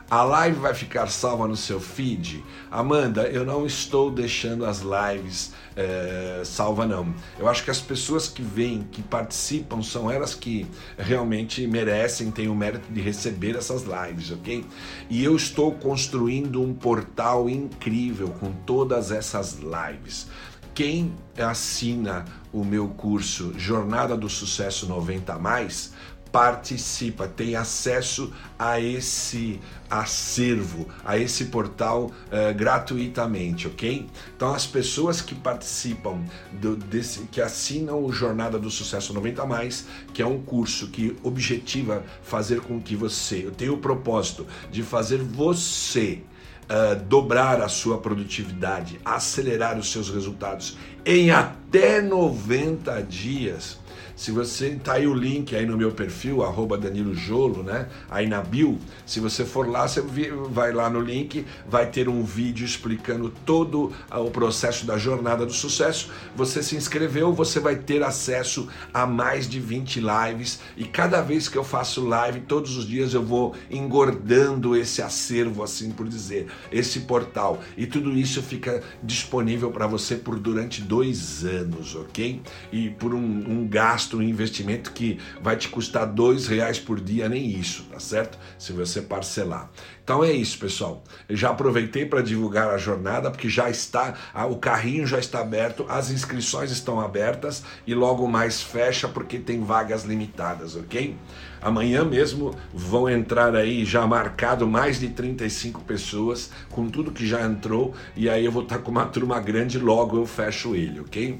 A 0.10 0.24
live 0.24 0.60
vai 0.60 0.76
ficar 0.76 1.08
salva 1.08 1.48
no 1.48 1.56
seu 1.56 1.80
feed? 1.80 2.44
Amanda, 2.70 3.24
eu 3.24 3.44
não 3.44 3.66
estou 3.66 4.12
deixando 4.12 4.64
as 4.64 4.82
lives 4.82 5.52
é, 5.76 6.42
salva, 6.46 6.86
não. 6.86 7.14
Eu 7.38 7.48
acho 7.48 7.64
que 7.64 7.72
as 7.72 7.82
pessoas 7.82 8.28
que 8.28 8.42
vêm, 8.42 8.88
que 8.92 9.02
participam, 9.02 9.82
são 9.82 10.10
elas 10.10 10.34
que 10.34 10.66
realmente 10.98 11.68
merecem, 11.68 12.32
têm 12.32 12.48
o 12.48 12.56
mérito 12.56 12.92
de 12.92 13.02
receber 13.02 13.56
essas 13.56 13.84
lives, 13.84 14.32
ok? 14.32 14.66
E 15.10 15.24
eu 15.24 15.36
estou 15.36 15.74
construindo 15.74 16.62
um 16.62 16.74
portal 16.74 17.50
incrível 17.50 18.30
com 18.40 18.52
todas 18.66 19.12
essas 19.12 19.60
lives. 19.60 20.28
Quem 20.74 21.14
assina 21.38 22.26
o 22.52 22.64
meu 22.64 22.90
curso 22.90 23.54
Jornada 23.58 24.18
do 24.18 24.30
Sucesso 24.30 24.86
90 24.88 25.38
mais 25.40 25.94
participa, 26.36 27.30
tem 27.30 27.56
acesso 27.56 28.30
a 28.60 28.78
esse 28.78 29.58
acervo, 29.90 30.86
a 31.06 31.18
esse 31.18 31.46
portal 31.46 32.08
uh, 32.08 32.54
gratuitamente, 32.54 33.68
ok? 33.68 34.06
Então 34.36 34.54
as 34.54 34.68
pessoas 34.68 35.22
que 35.22 35.34
participam 35.34 36.26
do, 36.52 36.76
desse, 36.76 37.22
que 37.32 37.40
assinam 37.40 38.04
o 38.04 38.12
Jornada 38.12 38.60
do 38.60 38.70
Sucesso 38.70 39.14
90 39.14 39.46
mais, 39.46 39.88
que 40.14 40.22
é 40.22 40.28
um 40.28 40.42
curso 40.42 40.90
que 40.90 41.16
objetiva 41.24 42.04
fazer 42.22 42.60
com 42.60 42.82
que 42.82 42.98
você, 42.98 43.46
eu 43.46 43.52
tenho 43.52 43.76
o 43.76 43.78
propósito 43.78 44.46
de 44.70 44.84
fazer 44.84 45.20
você 45.20 46.22
Uh, 46.66 47.00
dobrar 47.04 47.62
a 47.62 47.68
sua 47.68 48.00
produtividade, 48.00 49.00
acelerar 49.06 49.78
os 49.78 49.92
seus 49.92 50.10
resultados 50.10 50.76
em 51.06 51.30
até 51.30 52.02
90 52.02 53.04
dias 53.04 53.78
se 54.16 54.32
você 54.32 54.80
tá 54.82 54.94
aí 54.94 55.06
o 55.06 55.14
link 55.14 55.56
aí 55.56 55.66
no 55.66 55.76
meu 55.76 55.92
perfil, 55.92 56.42
arroba 56.42 56.78
Danilo 56.78 57.14
Jolo, 57.14 57.64
né? 57.64 57.88
Aí 58.10 58.28
na 58.28 58.42
bio, 58.42 58.80
se 59.06 59.20
você 59.20 59.44
for 59.44 59.68
lá, 59.68 59.88
você 59.88 60.02
vai 60.50 60.72
lá 60.72 60.90
no 60.90 61.02
link, 61.02 61.46
vai 61.68 61.90
ter 61.90 62.08
um 62.08 62.24
vídeo 62.24 62.66
explicando 62.66 63.30
todo 63.46 63.92
o 64.12 64.32
processo 64.32 64.86
da 64.86 64.98
jornada 64.98 65.46
do 65.46 65.52
sucesso. 65.52 66.10
Você 66.36 66.64
se 66.64 66.76
inscreveu, 66.76 67.34
você 67.34 67.60
vai 67.60 67.76
ter 67.76 68.04
acesso 68.04 68.70
a 68.94 69.06
mais 69.06 69.50
de 69.50 69.60
20 69.60 70.00
lives 70.00 70.60
e 70.78 70.86
cada 70.86 71.22
vez 71.22 71.50
que 71.50 71.58
eu 71.58 71.64
faço 71.64 72.06
live, 72.06 72.42
todos 72.42 72.78
os 72.78 72.88
dias 72.88 73.14
eu 73.14 73.24
vou 73.24 73.54
engordando 73.70 74.76
esse 74.76 75.02
acervo, 75.02 75.62
assim 75.62 75.92
por 75.92 76.08
dizer, 76.08 76.48
esse 76.72 77.02
portal. 77.02 77.60
E 77.76 77.86
tudo 77.86 78.12
isso 78.12 78.42
fica 78.42 78.82
disponível 79.04 79.72
para 79.72 79.88
você 79.88 80.16
por 80.16 80.40
durante 80.40 80.82
dois 80.82 81.44
anos, 81.44 81.96
ok? 81.96 82.42
E 82.72 82.90
por 82.92 83.14
um, 83.14 83.20
um 83.20 83.68
gasto 83.68 84.05
gasto, 84.06 84.18
um 84.18 84.22
investimento 84.22 84.92
que 84.92 85.20
vai 85.42 85.58
te 85.58 85.68
custar 85.68 86.06
dois 86.06 86.48
reais 86.48 86.80
por 86.80 87.00
dia, 87.00 87.28
nem 87.28 87.50
isso, 87.50 87.84
tá 87.92 88.00
certo? 88.00 88.38
Se 88.58 88.72
você 88.72 89.02
parcelar. 89.02 89.70
Então 90.04 90.24
é 90.24 90.32
isso, 90.32 90.60
pessoal. 90.60 91.04
Eu 91.28 91.36
já 91.36 91.50
aproveitei 91.50 92.06
para 92.06 92.22
divulgar 92.22 92.70
a 92.70 92.78
jornada, 92.78 93.32
porque 93.32 93.50
já 93.50 93.70
está, 93.70 94.14
o 94.50 94.58
carrinho 94.58 95.06
já 95.08 95.18
está 95.18 95.40
aberto, 95.40 95.86
as 95.90 96.12
inscrições 96.12 96.72
estão 96.72 97.00
abertas 97.00 97.64
e 97.88 97.94
logo 97.96 98.28
mais 98.28 98.62
fecha 98.62 99.08
porque 99.08 99.40
tem 99.40 99.64
vagas 99.64 100.04
limitadas, 100.04 100.76
ok? 100.76 101.16
Amanhã 101.62 102.06
mesmo 102.06 102.54
vão 102.72 103.10
entrar 103.10 103.56
aí 103.56 103.84
já 103.84 104.06
marcado 104.06 104.68
mais 104.68 105.00
de 105.00 105.10
35 105.10 105.82
pessoas 105.84 106.52
com 106.70 106.88
tudo 106.88 107.12
que 107.12 107.26
já 107.26 107.42
entrou 107.42 107.96
e 108.16 108.30
aí 108.30 108.46
eu 108.46 108.52
vou 108.52 108.62
estar 108.62 108.78
com 108.80 108.92
uma 108.92 109.06
turma 109.06 109.40
grande 109.40 109.80
logo 109.80 110.18
eu 110.18 110.28
fecho 110.28 110.76
ele, 110.76 111.00
ok? 111.00 111.40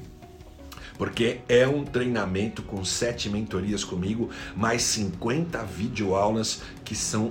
Porque 0.96 1.40
é 1.48 1.66
um 1.66 1.84
treinamento 1.84 2.62
com 2.62 2.84
sete 2.84 3.28
mentorias 3.28 3.84
comigo, 3.84 4.30
mais 4.56 4.82
50 4.82 5.62
videoaulas 5.64 6.62
que 6.84 6.94
são, 6.94 7.30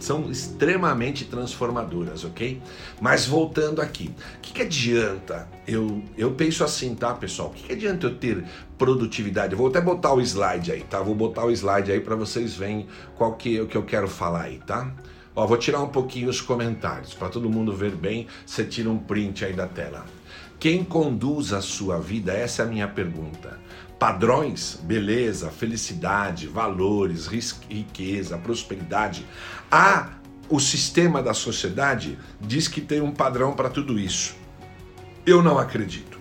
são 0.00 0.30
extremamente 0.30 1.24
transformadoras, 1.24 2.24
ok? 2.24 2.60
Mas 3.00 3.26
voltando 3.26 3.80
aqui, 3.80 4.10
o 4.36 4.40
que, 4.40 4.52
que 4.52 4.62
adianta? 4.62 5.48
Eu, 5.66 6.02
eu 6.16 6.32
penso 6.32 6.64
assim, 6.64 6.94
tá, 6.94 7.14
pessoal? 7.14 7.48
O 7.48 7.52
que, 7.52 7.64
que 7.64 7.72
adianta 7.72 8.06
eu 8.06 8.14
ter 8.14 8.44
produtividade? 8.76 9.52
Eu 9.52 9.58
vou 9.58 9.68
até 9.68 9.80
botar 9.80 10.12
o 10.12 10.20
slide 10.20 10.72
aí, 10.72 10.82
tá? 10.82 11.00
Vou 11.00 11.14
botar 11.14 11.44
o 11.44 11.50
slide 11.50 11.92
aí 11.92 12.00
para 12.00 12.16
vocês 12.16 12.54
verem 12.54 12.86
qual 13.16 13.34
que, 13.34 13.60
o 13.60 13.66
que 13.66 13.76
eu 13.76 13.82
quero 13.84 14.08
falar 14.08 14.42
aí, 14.42 14.58
tá? 14.58 14.92
Ó, 15.36 15.46
vou 15.46 15.56
tirar 15.56 15.80
um 15.80 15.88
pouquinho 15.88 16.28
os 16.28 16.40
comentários 16.40 17.12
para 17.12 17.28
todo 17.28 17.50
mundo 17.50 17.72
ver 17.72 17.90
bem. 17.90 18.28
Você 18.46 18.64
tira 18.64 18.88
um 18.88 18.98
print 18.98 19.44
aí 19.44 19.52
da 19.52 19.66
tela. 19.66 20.04
Quem 20.64 20.82
conduz 20.82 21.52
a 21.52 21.60
sua 21.60 22.00
vida? 22.00 22.32
Essa 22.32 22.62
é 22.62 22.64
a 22.64 22.68
minha 22.68 22.88
pergunta. 22.88 23.60
Padrões, 23.98 24.80
beleza, 24.82 25.50
felicidade, 25.50 26.46
valores, 26.46 27.26
riqueza, 27.26 28.38
prosperidade. 28.38 29.26
Há 29.70 30.14
o 30.48 30.58
sistema 30.58 31.22
da 31.22 31.34
sociedade 31.34 32.18
diz 32.40 32.66
que 32.66 32.80
tem 32.80 33.02
um 33.02 33.12
padrão 33.12 33.52
para 33.52 33.68
tudo 33.68 33.98
isso. 33.98 34.34
Eu 35.26 35.42
não 35.42 35.58
acredito. 35.58 36.18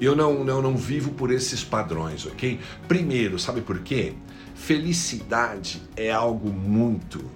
Eu 0.00 0.16
não, 0.16 0.42
não, 0.42 0.62
não 0.62 0.74
vivo 0.74 1.10
por 1.10 1.30
esses 1.30 1.62
padrões, 1.62 2.24
ok? 2.24 2.58
Primeiro, 2.88 3.38
sabe 3.38 3.60
por 3.60 3.80
quê? 3.80 4.14
Felicidade 4.54 5.82
é 5.94 6.10
algo 6.10 6.50
muito 6.50 7.30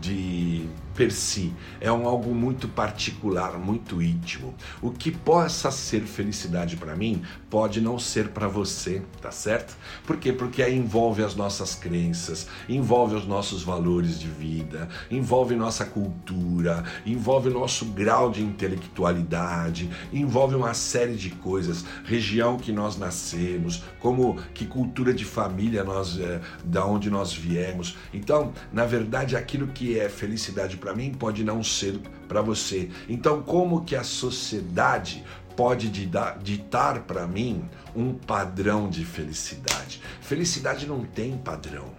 de 0.00 0.68
per 0.98 1.12
si, 1.12 1.54
é 1.80 1.92
um 1.92 2.08
algo 2.08 2.34
muito 2.34 2.66
particular, 2.66 3.56
muito 3.56 4.02
íntimo. 4.02 4.52
O 4.82 4.90
que 4.90 5.12
possa 5.12 5.70
ser 5.70 6.02
felicidade 6.02 6.76
para 6.76 6.96
mim 6.96 7.22
pode 7.48 7.80
não 7.80 8.00
ser 8.00 8.30
para 8.30 8.48
você, 8.48 9.00
tá 9.22 9.30
certo? 9.30 9.76
Por 10.04 10.16
quê? 10.16 10.32
Porque 10.32 10.60
aí 10.60 10.76
envolve 10.76 11.22
as 11.22 11.36
nossas 11.36 11.76
crenças, 11.76 12.48
envolve 12.68 13.14
os 13.14 13.24
nossos 13.24 13.62
valores 13.62 14.18
de 14.18 14.26
vida, 14.26 14.88
envolve 15.08 15.54
nossa 15.54 15.84
cultura, 15.84 16.82
envolve 17.06 17.48
nosso 17.48 17.84
grau 17.84 18.32
de 18.32 18.42
intelectualidade, 18.42 19.88
envolve 20.12 20.56
uma 20.56 20.74
série 20.74 21.14
de 21.14 21.30
coisas, 21.30 21.84
região 22.04 22.56
que 22.56 22.72
nós 22.72 22.98
nascemos, 22.98 23.84
como 24.00 24.34
que 24.52 24.66
cultura 24.66 25.14
de 25.14 25.24
família 25.24 25.84
nós 25.84 26.18
é, 26.18 26.40
da 26.64 26.84
onde 26.84 27.08
nós 27.08 27.32
viemos. 27.32 27.96
Então, 28.12 28.52
na 28.72 28.84
verdade, 28.84 29.36
aquilo 29.36 29.68
que 29.68 29.96
é 29.96 30.08
felicidade 30.08 30.76
para 30.76 30.87
para 30.88 30.96
mim 30.96 31.12
pode 31.12 31.44
não 31.44 31.62
ser 31.62 32.00
para 32.26 32.40
você. 32.40 32.88
Então, 33.10 33.42
como 33.42 33.84
que 33.84 33.94
a 33.94 34.02
sociedade 34.02 35.22
pode 35.54 35.90
ditar 35.90 37.00
para 37.00 37.26
mim 37.26 37.62
um 37.94 38.14
padrão 38.14 38.88
de 38.88 39.04
felicidade? 39.04 40.00
Felicidade 40.22 40.86
não 40.86 41.04
tem 41.04 41.36
padrão. 41.36 41.92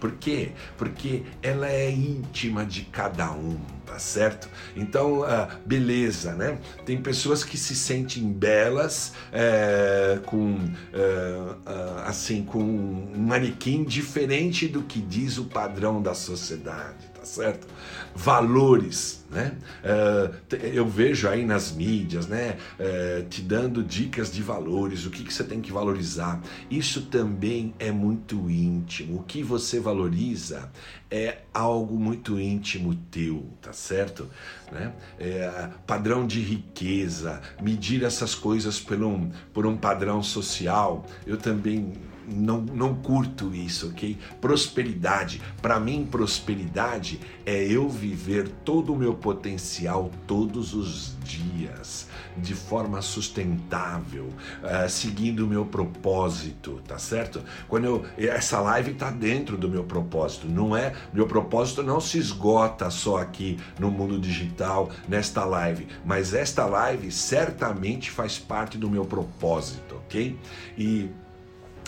Por 0.00 0.12
quê? 0.12 0.52
Porque 0.76 1.24
ela 1.42 1.68
é 1.68 1.90
íntima 1.90 2.64
de 2.64 2.82
cada 2.82 3.32
um, 3.32 3.58
tá 3.86 3.98
certo? 3.98 4.48
Então, 4.74 5.20
uh, 5.20 5.48
beleza, 5.64 6.34
né? 6.34 6.58
Tem 6.84 7.00
pessoas 7.00 7.42
que 7.42 7.56
se 7.56 7.74
sentem 7.74 8.30
belas 8.30 9.14
é, 9.32 10.20
com, 10.26 10.54
uh, 10.54 12.00
assim, 12.04 12.44
com 12.44 12.62
um 12.62 13.18
manequim 13.18 13.84
diferente 13.84 14.68
do 14.68 14.82
que 14.82 15.00
diz 15.00 15.38
o 15.38 15.46
padrão 15.46 16.02
da 16.02 16.14
sociedade, 16.14 17.05
certo? 17.26 17.66
Valores, 18.14 19.24
né? 19.30 19.56
Uh, 19.82 20.56
eu 20.56 20.86
vejo 20.86 21.28
aí 21.28 21.44
nas 21.44 21.72
mídias, 21.72 22.26
né? 22.26 22.56
Uh, 22.78 23.28
te 23.28 23.42
dando 23.42 23.82
dicas 23.82 24.32
de 24.32 24.42
valores, 24.42 25.04
o 25.04 25.10
que, 25.10 25.24
que 25.24 25.32
você 25.32 25.44
tem 25.44 25.60
que 25.60 25.72
valorizar. 25.72 26.40
Isso 26.70 27.02
também 27.02 27.74
é 27.78 27.90
muito 27.90 28.50
íntimo. 28.50 29.18
O 29.18 29.22
que 29.24 29.42
você 29.42 29.80
valoriza 29.80 30.70
é 31.10 31.38
algo 31.52 31.98
muito 31.98 32.38
íntimo 32.38 32.94
teu, 33.10 33.44
tá 33.60 33.72
certo? 33.72 34.28
Né? 34.72 34.92
É, 35.18 35.70
padrão 35.86 36.26
de 36.26 36.40
riqueza, 36.40 37.40
medir 37.62 38.02
essas 38.02 38.34
coisas 38.34 38.80
por 38.80 39.02
um, 39.02 39.30
por 39.52 39.66
um 39.66 39.76
padrão 39.76 40.22
social, 40.22 41.06
eu 41.26 41.36
também 41.36 41.92
não, 42.26 42.60
não 42.60 42.94
curto 42.94 43.54
isso, 43.54 43.88
ok? 43.88 44.18
Prosperidade, 44.40 45.40
para 45.62 45.78
mim, 45.78 46.06
prosperidade 46.10 47.20
é 47.44 47.64
eu 47.64 47.88
viver 47.88 48.48
todo 48.64 48.92
o 48.92 48.96
meu 48.96 49.14
potencial 49.14 50.10
todos 50.26 50.74
os 50.74 51.16
dias, 51.22 52.08
de 52.36 52.54
forma 52.54 53.00
sustentável, 53.02 54.26
uh, 54.26 54.88
seguindo 54.88 55.44
o 55.44 55.46
meu 55.46 55.64
propósito, 55.64 56.80
tá 56.86 56.98
certo? 56.98 57.42
Quando 57.68 57.84
eu, 57.84 58.06
essa 58.16 58.60
live 58.60 58.92
está 58.92 59.10
dentro 59.10 59.56
do 59.56 59.68
meu 59.68 59.84
propósito, 59.84 60.48
não 60.48 60.76
é? 60.76 60.92
Meu 61.12 61.26
propósito 61.26 61.82
não 61.82 62.00
se 62.00 62.18
esgota 62.18 62.90
só 62.90 63.18
aqui 63.18 63.58
no 63.78 63.90
mundo 63.90 64.18
digital, 64.18 64.90
nesta 65.08 65.44
live, 65.44 65.86
mas 66.04 66.34
esta 66.34 66.66
live 66.66 67.10
certamente 67.10 68.10
faz 68.10 68.38
parte 68.38 68.76
do 68.76 68.90
meu 68.90 69.04
propósito, 69.04 69.96
ok? 69.96 70.38
E 70.76 71.10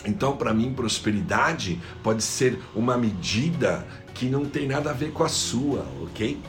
então, 0.05 0.35
para 0.35 0.53
mim, 0.53 0.73
prosperidade 0.73 1.79
pode 2.01 2.23
ser 2.23 2.59
uma 2.75 2.97
medida 2.97 3.85
que 4.13 4.25
não 4.25 4.45
tem 4.45 4.67
nada 4.67 4.89
a 4.89 4.93
ver 4.93 5.11
com 5.11 5.23
a 5.23 5.29
sua, 5.29 5.85
ok? 6.01 6.39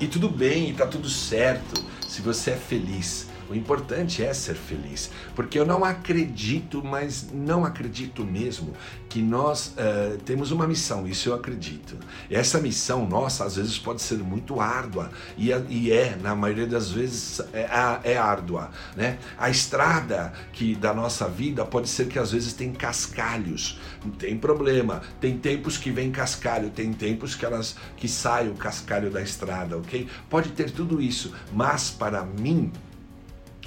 E 0.00 0.06
tudo 0.06 0.28
bem, 0.28 0.70
está 0.70 0.86
tudo 0.86 1.08
certo 1.08 1.84
se 2.08 2.20
você 2.20 2.52
é 2.52 2.56
feliz. 2.56 3.28
O 3.52 3.54
importante 3.54 4.24
é 4.24 4.32
ser 4.32 4.54
feliz, 4.54 5.10
porque 5.36 5.58
eu 5.58 5.66
não 5.66 5.84
acredito, 5.84 6.82
mas 6.82 7.30
não 7.30 7.66
acredito 7.66 8.24
mesmo 8.24 8.72
que 9.10 9.20
nós 9.20 9.74
uh, 9.76 10.16
temos 10.24 10.50
uma 10.52 10.66
missão, 10.66 11.06
isso 11.06 11.28
eu 11.28 11.34
acredito. 11.34 11.98
Essa 12.30 12.58
missão 12.58 13.06
nossa, 13.06 13.44
às 13.44 13.56
vezes, 13.56 13.78
pode 13.78 14.00
ser 14.00 14.16
muito 14.16 14.58
árdua, 14.58 15.10
e, 15.36 15.50
e 15.68 15.92
é, 15.92 16.16
na 16.16 16.34
maioria 16.34 16.66
das 16.66 16.90
vezes, 16.90 17.40
é, 17.52 17.68
é 18.04 18.16
árdua. 18.16 18.70
Né? 18.96 19.18
A 19.36 19.50
estrada 19.50 20.32
que 20.50 20.74
da 20.74 20.94
nossa 20.94 21.28
vida 21.28 21.62
pode 21.62 21.90
ser 21.90 22.08
que 22.08 22.18
às 22.18 22.32
vezes 22.32 22.54
tem 22.54 22.72
cascalhos, 22.72 23.78
não 24.02 24.12
tem 24.12 24.38
problema. 24.38 25.02
Tem 25.20 25.36
tempos 25.36 25.76
que 25.76 25.90
vem 25.90 26.10
cascalho, 26.10 26.70
tem 26.70 26.90
tempos 26.90 27.34
que 27.34 27.44
elas 27.44 27.76
que 27.98 28.08
sai 28.08 28.48
o 28.48 28.54
cascalho 28.54 29.10
da 29.10 29.20
estrada, 29.20 29.76
ok? 29.76 30.08
Pode 30.30 30.52
ter 30.52 30.70
tudo 30.70 31.02
isso, 31.02 31.34
mas 31.52 31.90
para 31.90 32.24
mim 32.24 32.72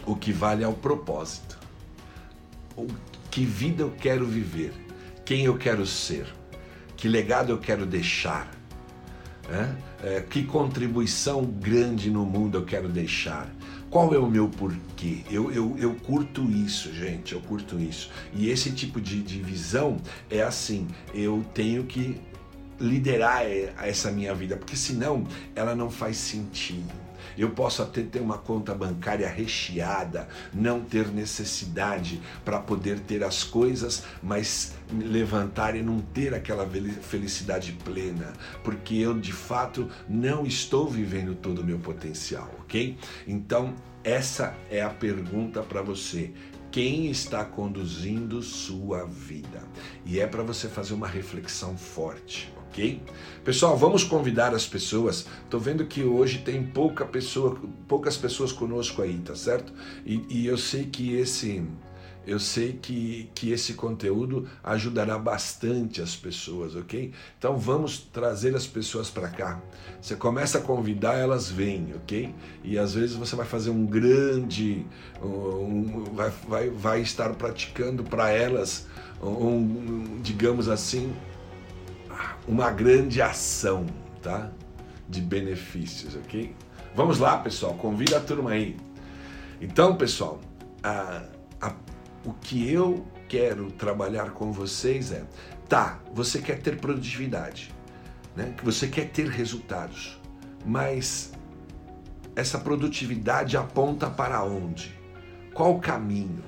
o 0.06 0.16
que 0.16 0.32
vale 0.32 0.64
é 0.64 0.68
o 0.68 0.74
propósito. 0.74 1.58
O 2.78 2.88
que 3.32 3.46
vida 3.46 3.84
eu 3.84 3.92
quero 3.92 4.26
viver? 4.26 4.74
Quem 5.24 5.46
eu 5.46 5.58
quero 5.58 5.86
ser? 5.86 6.28
Que 6.96 7.08
legado 7.08 7.52
eu 7.52 7.58
quero 7.58 7.86
deixar? 7.86 8.50
É? 9.50 10.18
É, 10.18 10.22
que 10.22 10.44
contribuição 10.44 11.44
grande 11.44 12.10
no 12.10 12.26
mundo 12.26 12.58
eu 12.58 12.66
quero 12.66 12.88
deixar? 12.88 13.50
Qual 13.90 14.14
é 14.14 14.18
o 14.18 14.30
meu 14.30 14.50
porquê? 14.50 15.24
Eu, 15.30 15.52
eu, 15.52 15.76
eu 15.78 15.96
curto 15.96 16.44
isso, 16.44 16.94
gente, 16.94 17.34
eu 17.34 17.42
curto 17.42 17.80
isso. 17.80 18.12
E 18.34 18.50
esse 18.50 18.72
tipo 18.72 19.00
de, 19.00 19.22
de 19.22 19.40
visão 19.42 19.98
é 20.30 20.42
assim: 20.42 20.88
eu 21.14 21.46
tenho 21.54 21.86
que 21.86 22.20
liderar 22.80 23.44
essa 23.82 24.12
minha 24.12 24.34
vida, 24.34 24.58
porque 24.58 24.76
senão 24.76 25.26
ela 25.56 25.76
não 25.76 25.90
faz 25.90 26.18
sentido 26.18 27.05
eu 27.38 27.50
posso 27.52 27.82
até 27.82 28.02
ter 28.02 28.20
uma 28.20 28.38
conta 28.38 28.74
bancária 28.74 29.28
recheada, 29.28 30.28
não 30.54 30.82
ter 30.82 31.08
necessidade 31.08 32.22
para 32.44 32.60
poder 32.60 33.00
ter 33.00 33.24
as 33.24 33.44
coisas, 33.44 34.04
mas 34.22 34.74
levantar 34.92 35.76
e 35.76 35.82
não 35.82 36.00
ter 36.00 36.34
aquela 36.34 36.68
felicidade 37.02 37.72
plena, 37.84 38.34
porque 38.64 38.96
eu 38.96 39.14
de 39.18 39.34
fato 39.34 39.90
não 40.08 40.46
estou 40.46 40.88
vivendo 40.88 41.36
todo 41.36 41.60
o 41.60 41.64
meu 41.64 41.80
potencial, 41.80 42.50
ok? 42.62 42.98
Então, 43.28 43.74
essa 44.04 44.56
é 44.70 44.82
a 44.82 44.90
pergunta 44.90 45.62
para 45.62 45.82
você 45.82 46.32
quem 46.72 47.10
está 47.10 47.46
conduzindo 47.46 48.42
sua 48.44 49.06
vida. 49.06 49.64
E 50.06 50.20
é 50.20 50.28
para 50.28 50.44
você 50.44 50.68
fazer 50.68 50.94
uma 50.94 51.08
reflexão 51.08 51.78
forte 51.78 52.54
ok? 52.76 53.02
Pessoal, 53.44 53.78
vamos 53.78 54.04
convidar 54.04 54.54
as 54.54 54.68
pessoas. 54.68 55.26
Tô 55.50 55.58
vendo 55.58 55.86
que 55.86 56.04
hoje 56.04 56.40
tem 56.40 56.62
pouca 56.62 57.06
pessoa, 57.06 57.58
poucas 57.88 58.18
pessoas 58.18 58.52
conosco 58.52 59.02
aí, 59.02 59.18
tá 59.20 59.34
certo? 59.34 59.72
E, 60.06 60.22
e 60.30 60.46
eu 60.46 60.58
sei 60.58 60.86
que 60.86 61.16
esse 61.16 61.64
eu 62.28 62.40
sei 62.40 62.74
que, 62.74 63.30
que 63.36 63.52
esse 63.52 63.74
conteúdo 63.74 64.48
ajudará 64.64 65.16
bastante 65.16 66.02
as 66.02 66.16
pessoas, 66.16 66.76
ok? 66.76 67.12
Então 67.38 67.56
vamos 67.56 68.00
trazer 68.00 68.56
as 68.56 68.66
pessoas 68.66 69.12
para 69.12 69.28
cá. 69.28 69.62
Você 70.02 70.16
começa 70.16 70.58
a 70.58 70.62
convidar, 70.62 71.20
elas 71.20 71.52
vêm, 71.52 71.94
ok? 71.96 72.34
E 72.64 72.80
às 72.80 72.96
vezes 72.96 73.16
você 73.16 73.36
vai 73.36 73.46
fazer 73.46 73.70
um 73.70 73.86
grande, 73.86 74.84
um, 75.22 76.04
vai, 76.16 76.34
vai, 76.48 76.70
vai 76.72 77.02
estar 77.02 77.30
praticando 77.36 78.04
para 78.04 78.32
elas, 78.32 78.88
um, 79.22 80.20
digamos 80.24 80.68
assim, 80.68 81.14
uma 82.48 82.72
grande 82.72 83.22
ação, 83.22 83.86
tá? 84.22 84.52
De 85.08 85.22
benefícios, 85.22 86.16
ok? 86.16 86.56
Vamos 86.96 87.20
lá, 87.20 87.38
pessoal, 87.38 87.74
convida 87.74 88.18
a 88.18 88.22
turma 88.22 88.52
aí. 88.52 88.78
Então, 89.62 89.96
pessoal, 89.96 90.40
a, 90.84 91.24
a, 91.62 91.74
o 92.24 92.34
que 92.34 92.72
eu 92.72 93.06
quero 93.28 93.72
trabalhar 93.72 94.32
com 94.32 94.52
vocês 94.52 95.12
é, 95.12 95.24
tá, 95.68 96.00
você 96.14 96.42
quer 96.42 96.62
ter 96.62 96.80
produtividade, 96.80 97.74
né? 98.36 98.54
Você 98.64 98.88
quer 98.88 99.10
ter 99.10 99.28
resultados, 99.28 100.20
mas 100.66 101.34
essa 102.36 102.60
produtividade 102.60 103.58
aponta 103.58 104.10
para 104.10 104.44
onde? 104.44 104.94
Qual 105.54 105.76
o 105.76 105.80
caminho? 105.80 106.44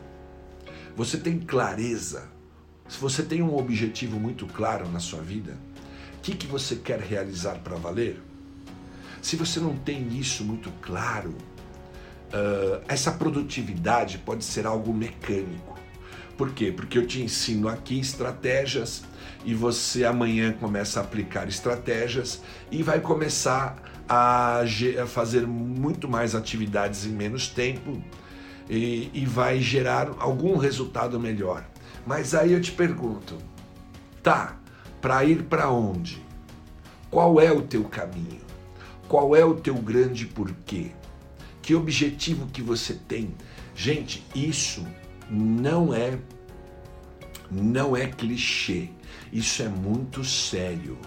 Você 0.96 1.18
tem 1.18 1.40
clareza? 1.40 2.30
Se 2.88 3.00
você 3.00 3.24
tem 3.24 3.42
um 3.42 3.56
objetivo 3.58 4.20
muito 4.20 4.46
claro 4.46 4.90
na 4.90 5.00
sua 5.00 5.22
vida, 5.22 5.58
que, 6.28 6.36
que 6.36 6.48
você 6.48 6.76
quer 6.76 7.00
realizar 7.00 7.60
para 7.60 7.78
valer? 7.78 8.22
Se 9.22 9.38
você 9.38 9.62
não 9.62 9.78
tem 9.78 10.10
isso 10.10 10.44
muito 10.44 10.70
claro, 10.82 11.30
uh, 11.30 12.84
essa 12.86 13.14
produtividade 13.14 14.18
pode 14.18 14.44
ser 14.44 14.68
algo 14.68 14.94
mecânico. 14.94 15.80
Por 16.38 16.52
quê? 16.52 16.70
Porque 16.76 16.98
eu 16.98 17.08
te 17.08 17.22
ensino 17.22 17.70
aqui 17.70 17.98
estratégias 17.98 19.04
e 19.46 19.54
você 19.54 20.04
amanhã 20.04 20.52
começa 20.52 21.00
a 21.00 21.04
aplicar 21.04 21.48
estratégias 21.48 22.42
e 22.70 22.84
vai 22.84 23.00
começar 23.00 23.82
a, 24.08 24.64
a 25.02 25.08
fazer 25.08 25.48
muito 25.48 26.10
mais 26.10 26.36
atividades 26.36 27.06
em 27.06 27.12
menos 27.12 27.48
tempo 27.48 28.04
e, 28.70 29.10
e 29.14 29.26
vai 29.26 29.62
gerar 29.62 30.12
algum 30.20 30.58
resultado 30.58 31.18
melhor. 31.18 31.66
Mas 32.08 32.34
aí 32.34 32.54
eu 32.54 32.62
te 32.62 32.72
pergunto, 32.72 33.38
tá, 34.24 34.58
para 35.02 35.26
ir 35.26 35.44
para 35.44 35.70
onde? 35.70 36.24
Qual 37.12 37.42
é 37.42 37.52
o 37.52 37.62
teu 37.62 37.84
caminho? 37.84 38.40
Qual 39.10 39.36
é 39.36 39.44
o 39.44 39.56
teu 39.56 39.76
grande 39.76 40.26
porquê? 40.26 40.92
Que 41.62 41.76
objetivo 41.76 42.48
que 42.48 42.62
você 42.62 42.94
tem? 42.94 43.36
Gente, 43.76 44.26
isso 44.34 44.88
não 45.30 45.94
é 45.94 46.18
não 47.52 47.96
é 47.96 48.08
clichê. 48.08 48.90
Isso 49.32 49.62
é 49.62 49.68
muito 49.68 50.24
sério. 50.24 50.98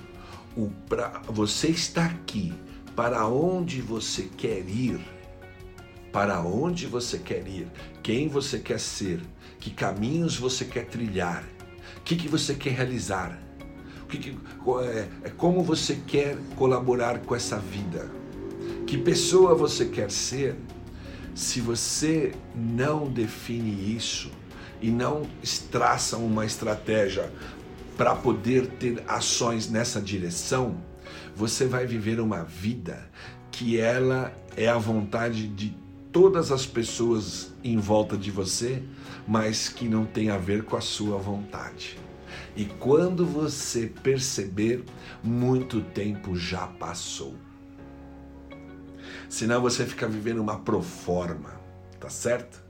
O 0.54 0.70
pra, 0.86 1.22
você 1.26 1.68
está 1.68 2.04
aqui 2.04 2.52
para 2.94 3.26
onde 3.26 3.80
você 3.80 4.28
quer 4.36 4.68
ir? 4.68 5.00
Para 6.12 6.42
onde 6.42 6.86
você 6.86 7.18
quer 7.18 7.46
ir? 7.48 7.68
Quem 8.02 8.28
você 8.28 8.58
quer 8.58 8.78
ser? 8.78 9.22
Que 9.61 9.70
caminhos 9.70 10.37
você 10.37 10.64
quer 10.64 10.87
trilhar? 10.87 11.44
O 11.99 12.01
que, 12.01 12.16
que 12.16 12.27
você 12.27 12.55
quer 12.55 12.70
realizar? 12.70 13.38
que, 14.11 14.18
que, 14.18 14.38
é, 14.83 15.09
é, 15.23 15.31
como 15.31 15.62
você 15.62 15.94
quer 16.07 16.37
colaborar 16.57 17.20
com 17.20 17.35
essa 17.35 17.59
vida. 17.59 18.11
Que 18.87 18.99
pessoa 18.99 19.55
você 19.55 19.87
quer 19.87 20.11
ser? 20.11 20.57
Se 21.35 21.61
você 21.61 22.33
não 22.55 23.09
define 23.09 23.94
isso 23.94 24.31
e 24.83 24.90
não 24.90 25.23
traça 25.70 26.16
uma 26.16 26.44
estratégia 26.44 27.33
para 27.96 28.16
poder 28.16 28.66
ter 28.66 29.03
ações 29.07 29.70
nessa 29.70 30.01
direção, 30.01 30.77
você 31.37 31.66
vai 31.66 31.87
viver 31.87 32.18
uma 32.18 32.42
vida 32.42 33.09
que 33.53 33.79
ela 33.79 34.35
é 34.57 34.68
a 34.68 34.79
vontade 34.79 35.46
de 35.46 35.77
todas 36.11 36.51
as 36.51 36.66
pessoas 36.66 37.53
em 37.62 37.77
volta 37.77 38.16
de 38.16 38.31
você, 38.31 38.83
mas 39.26 39.68
que 39.68 39.88
não 39.88 40.04
tem 40.04 40.30
a 40.30 40.38
ver 40.38 40.64
com 40.64 40.76
a 40.76 40.80
sua 40.80 41.16
vontade. 41.18 41.98
E 42.56 42.64
quando 42.64 43.24
você 43.24 43.87
perceber, 43.87 44.85
muito 45.22 45.80
tempo 45.80 46.37
já 46.37 46.66
passou. 46.66 47.35
Senão 49.28 49.61
você 49.61 49.87
fica 49.87 50.09
vivendo 50.09 50.40
uma 50.40 50.59
proforma, 50.59 51.61
tá 51.98 52.09
certo? 52.09 52.62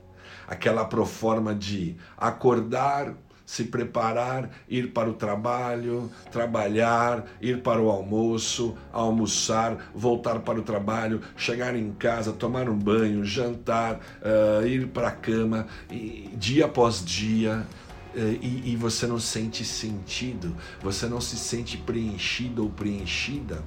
Aquela 0.47 0.85
proforma 0.85 1.55
de 1.55 1.95
acordar, 2.17 3.15
se 3.51 3.65
preparar, 3.65 4.49
ir 4.69 4.93
para 4.93 5.09
o 5.09 5.13
trabalho, 5.13 6.09
trabalhar, 6.31 7.25
ir 7.41 7.61
para 7.61 7.81
o 7.81 7.89
almoço, 7.89 8.77
almoçar, 8.93 9.91
voltar 9.93 10.39
para 10.39 10.57
o 10.57 10.61
trabalho, 10.61 11.19
chegar 11.35 11.75
em 11.75 11.91
casa, 11.91 12.31
tomar 12.31 12.69
um 12.69 12.77
banho, 12.77 13.25
jantar, 13.25 13.99
uh, 14.21 14.65
ir 14.65 14.87
para 14.87 15.09
a 15.09 15.11
cama, 15.11 15.67
e, 15.91 16.29
dia 16.37 16.63
após 16.63 17.03
dia. 17.03 17.67
Uh, 18.15 18.39
e, 18.41 18.71
e 18.71 18.75
você 18.77 19.05
não 19.05 19.19
sente 19.19 19.65
sentido, 19.65 20.55
você 20.81 21.07
não 21.07 21.19
se 21.19 21.35
sente 21.35 21.77
preenchido 21.77 22.63
ou 22.63 22.69
preenchida, 22.69 23.61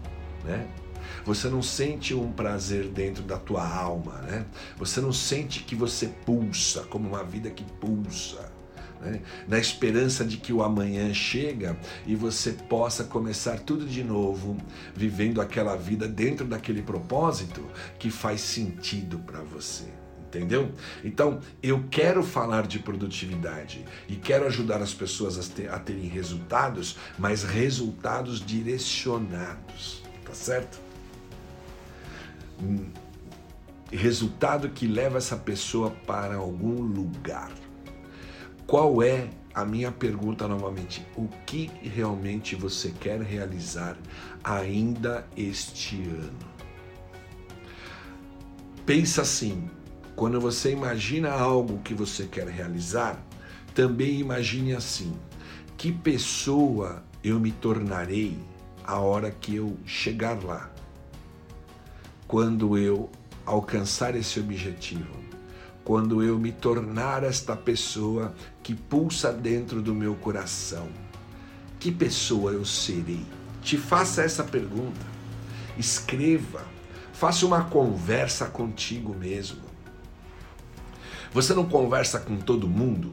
né? 0.45 0.67
Você 1.27 1.51
não 1.51 1.61
sente 1.63 2.15
um 2.15 2.33
prazer 2.33 2.89
dentro 2.89 3.23
da 3.23 3.37
tua 3.37 3.69
alma, 3.69 4.23
né? 4.23 4.47
Você 4.79 5.03
não 5.03 5.13
sente 5.13 5.63
que 5.63 5.75
você 5.75 6.07
pulsa 6.25 6.85
como 6.85 7.07
uma 7.07 7.23
vida 7.23 7.51
que 7.51 7.65
pulsa 7.65 8.54
né? 9.05 9.21
na 9.47 9.59
esperança 9.59 10.25
de 10.25 10.39
que 10.39 10.53
o 10.53 10.63
amanhã 10.63 11.13
chega 11.13 11.77
e 12.07 12.17
você 12.17 12.53
possa 12.53 13.05
começar 13.05 13.61
tudo 13.61 13.87
de 13.87 14.03
novo, 14.03 14.57
vivendo 14.95 15.41
aquela 15.41 15.77
vida 15.77 16.09
dentro 16.09 16.47
daquele 16.47 16.83
propósito 16.83 17.65
que 17.99 18.11
faz 18.11 18.41
sentido 18.41 19.19
para 19.19 19.41
você. 19.41 19.85
Entendeu? 20.27 20.73
Então, 21.05 21.39
eu 21.63 21.85
quero 21.89 22.21
falar 22.25 22.67
de 22.67 22.81
produtividade 22.81 23.85
e 24.09 24.17
quero 24.17 24.47
ajudar 24.47 24.83
as 24.83 24.93
pessoas 24.93 25.39
a, 25.39 25.55
ter, 25.55 25.71
a 25.71 25.79
terem 25.79 26.09
resultados, 26.09 26.97
mas 27.17 27.45
resultados 27.45 28.45
direcionados, 28.45 30.03
tá 30.25 30.35
certo? 30.35 30.81
Hum, 32.61 32.87
resultado 33.93 34.69
que 34.71 34.89
leva 34.89 35.19
essa 35.19 35.37
pessoa 35.37 35.93
para 36.05 36.35
algum 36.35 36.81
lugar. 36.81 37.53
Qual 38.67 39.03
é 39.03 39.29
a 39.55 39.65
minha 39.65 39.93
pergunta 39.93 40.49
novamente? 40.49 41.07
O 41.17 41.29
que 41.45 41.71
realmente 41.83 42.57
você 42.57 42.91
quer 42.91 43.21
realizar 43.21 43.97
ainda 44.43 45.27
este 45.37 46.03
ano? 46.03 46.55
Pensa 48.87 49.23
assim, 49.23 49.69
quando 50.17 50.41
você 50.41 50.73
imagina 50.73 51.31
algo 51.31 51.79
que 51.81 51.93
você 51.93 52.27
quer 52.27 52.49
realizar, 52.49 53.23
também 53.75 54.21
imagine 54.21 54.75
assim: 54.75 55.15
que 55.77 55.93
pessoa 55.93 57.05
eu 57.23 57.39
me 57.39 57.53
tornarei 57.53 58.39
a 58.83 58.99
hora 58.99 59.31
que 59.31 59.57
eu 59.57 59.77
chegar 59.85 60.43
lá? 60.43 60.71
Quando 62.27 62.79
eu 62.79 63.11
alcançar 63.45 64.17
esse 64.17 64.41
objetivo? 64.41 65.24
Quando 65.85 66.23
eu 66.23 66.39
me 66.39 66.51
tornar 66.51 67.23
esta 67.23 67.55
pessoa 67.55 68.35
que 68.63 68.75
pulsa 68.75 69.31
dentro 69.31 69.83
do 69.83 69.95
meu 69.95 70.15
coração? 70.15 70.89
Que 71.79 71.93
pessoa 71.93 72.53
eu 72.53 72.65
serei? 72.65 73.25
Te 73.63 73.77
faça 73.77 74.23
essa 74.23 74.43
pergunta. 74.43 75.07
Escreva. 75.79 76.65
Faça 77.13 77.45
uma 77.45 77.65
conversa 77.65 78.47
contigo 78.47 79.15
mesmo. 79.15 79.61
Você 81.33 81.53
não 81.53 81.67
conversa 81.67 82.19
com 82.19 82.37
todo 82.37 82.67
mundo, 82.67 83.13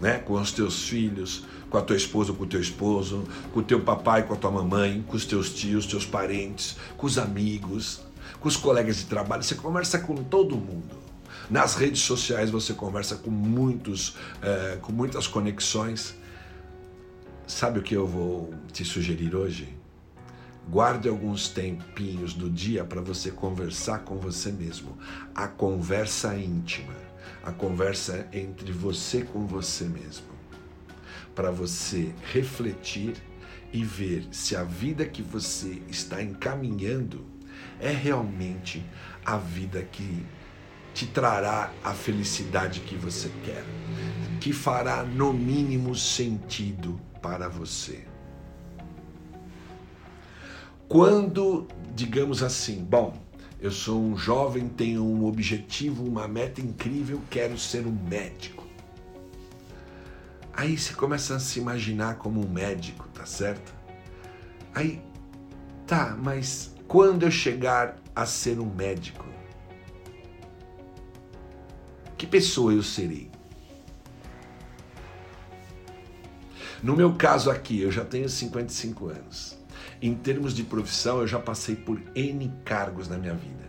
né? 0.00 0.18
Com 0.18 0.34
os 0.34 0.52
teus 0.52 0.86
filhos, 0.86 1.44
com 1.70 1.78
a 1.78 1.82
tua 1.82 1.96
esposa, 1.96 2.32
com 2.32 2.44
o 2.44 2.46
teu 2.46 2.60
esposo, 2.60 3.24
com 3.52 3.60
o 3.60 3.62
teu 3.62 3.80
papai, 3.80 4.24
com 4.24 4.34
a 4.34 4.36
tua 4.36 4.50
mamãe, 4.50 5.02
com 5.08 5.16
os 5.16 5.24
teus 5.24 5.54
tios, 5.54 5.86
teus 5.86 6.04
parentes, 6.04 6.76
com 6.96 7.06
os 7.06 7.18
amigos, 7.18 8.02
com 8.40 8.48
os 8.48 8.56
colegas 8.56 8.96
de 8.96 9.06
trabalho. 9.06 9.42
Você 9.42 9.54
conversa 9.54 9.98
com 9.98 10.16
todo 10.16 10.56
mundo. 10.56 11.05
Nas 11.48 11.76
redes 11.76 12.00
sociais 12.00 12.50
você 12.50 12.74
conversa 12.74 13.14
com 13.16 13.30
muitos, 13.30 14.16
é, 14.42 14.78
com 14.82 14.92
muitas 14.92 15.28
conexões. 15.28 16.16
Sabe 17.46 17.78
o 17.78 17.82
que 17.82 17.94
eu 17.94 18.06
vou 18.06 18.52
te 18.72 18.84
sugerir 18.84 19.34
hoje? 19.36 19.76
Guarde 20.68 21.08
alguns 21.08 21.48
tempinhos 21.48 22.34
do 22.34 22.50
dia 22.50 22.84
para 22.84 23.00
você 23.00 23.30
conversar 23.30 24.00
com 24.00 24.16
você 24.16 24.50
mesmo. 24.50 24.98
A 25.32 25.46
conversa 25.46 26.36
íntima, 26.36 26.92
a 27.44 27.52
conversa 27.52 28.26
entre 28.32 28.72
você 28.72 29.22
com 29.22 29.46
você 29.46 29.84
mesmo. 29.84 30.26
Para 31.32 31.52
você 31.52 32.12
refletir 32.32 33.14
e 33.72 33.84
ver 33.84 34.26
se 34.32 34.56
a 34.56 34.64
vida 34.64 35.04
que 35.04 35.22
você 35.22 35.80
está 35.88 36.20
encaminhando 36.20 37.24
é 37.78 37.90
realmente 37.92 38.84
a 39.24 39.36
vida 39.36 39.82
que 39.82 40.26
te 40.96 41.04
trará 41.04 41.70
a 41.84 41.92
felicidade 41.92 42.80
que 42.80 42.96
você 42.96 43.30
quer, 43.44 43.62
que 44.40 44.50
fará 44.50 45.02
no 45.02 45.30
mínimo 45.30 45.94
sentido 45.94 46.98
para 47.20 47.50
você. 47.50 48.06
Quando, 50.88 51.68
digamos 51.94 52.42
assim, 52.42 52.82
bom, 52.82 53.14
eu 53.60 53.70
sou 53.70 54.00
um 54.02 54.16
jovem, 54.16 54.70
tenho 54.70 55.04
um 55.04 55.26
objetivo, 55.26 56.02
uma 56.02 56.26
meta 56.26 56.62
incrível, 56.62 57.20
quero 57.28 57.58
ser 57.58 57.86
um 57.86 57.92
médico. 57.92 58.64
Aí 60.54 60.78
você 60.78 60.94
começa 60.94 61.36
a 61.36 61.38
se 61.38 61.58
imaginar 61.58 62.14
como 62.14 62.40
um 62.40 62.48
médico, 62.48 63.06
tá 63.12 63.26
certo? 63.26 63.74
Aí, 64.74 65.02
tá, 65.86 66.16
mas 66.18 66.74
quando 66.88 67.24
eu 67.24 67.30
chegar 67.30 67.98
a 68.14 68.24
ser 68.24 68.58
um 68.58 68.74
médico, 68.74 69.35
que 72.16 72.26
pessoa 72.26 72.72
eu 72.72 72.82
serei? 72.82 73.30
No 76.82 76.94
meu 76.94 77.14
caso 77.14 77.50
aqui, 77.50 77.80
eu 77.80 77.90
já 77.90 78.04
tenho 78.04 78.28
55 78.28 79.08
anos. 79.08 79.58
Em 80.00 80.14
termos 80.14 80.54
de 80.54 80.62
profissão, 80.62 81.20
eu 81.20 81.26
já 81.26 81.38
passei 81.38 81.74
por 81.74 82.00
N 82.14 82.52
cargos 82.64 83.08
na 83.08 83.16
minha 83.16 83.34
vida. 83.34 83.66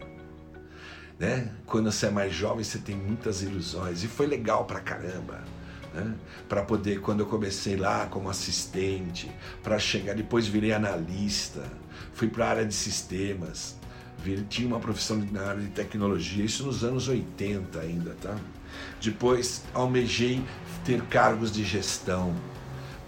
Né? 1.18 1.52
Quando 1.66 1.92
você 1.92 2.08
é 2.08 2.12
mais 2.12 2.34
jovem, 2.34 2.64
você 2.64 2.78
tem 2.78 2.96
muitas 2.96 3.42
ilusões. 3.42 4.04
E 4.04 4.08
foi 4.08 4.28
legal 4.28 4.66
pra 4.66 4.80
caramba. 4.80 5.44
Né? 5.94 6.14
Para 6.48 6.62
poder, 6.64 7.02
quando 7.02 7.22
eu 7.22 7.26
comecei 7.26 7.76
lá 7.76 8.08
como 8.08 8.30
assistente, 8.30 9.32
para 9.64 9.80
chegar, 9.80 10.14
depois 10.14 10.46
virei 10.48 10.74
analista, 10.74 11.64
fui 12.14 12.28
para 12.28 12.46
a 12.46 12.50
área 12.50 12.66
de 12.66 12.74
sistemas, 12.74 13.77
tinha 14.50 14.68
uma 14.68 14.80
profissão 14.80 15.18
na 15.32 15.42
área 15.42 15.62
de 15.62 15.70
tecnologia, 15.70 16.44
isso 16.44 16.66
nos 16.66 16.84
anos 16.84 17.08
80 17.08 17.80
ainda, 17.80 18.16
tá? 18.22 18.36
Depois 19.02 19.64
almejei 19.74 20.42
ter 20.84 21.02
cargos 21.04 21.52
de 21.52 21.64
gestão. 21.64 22.36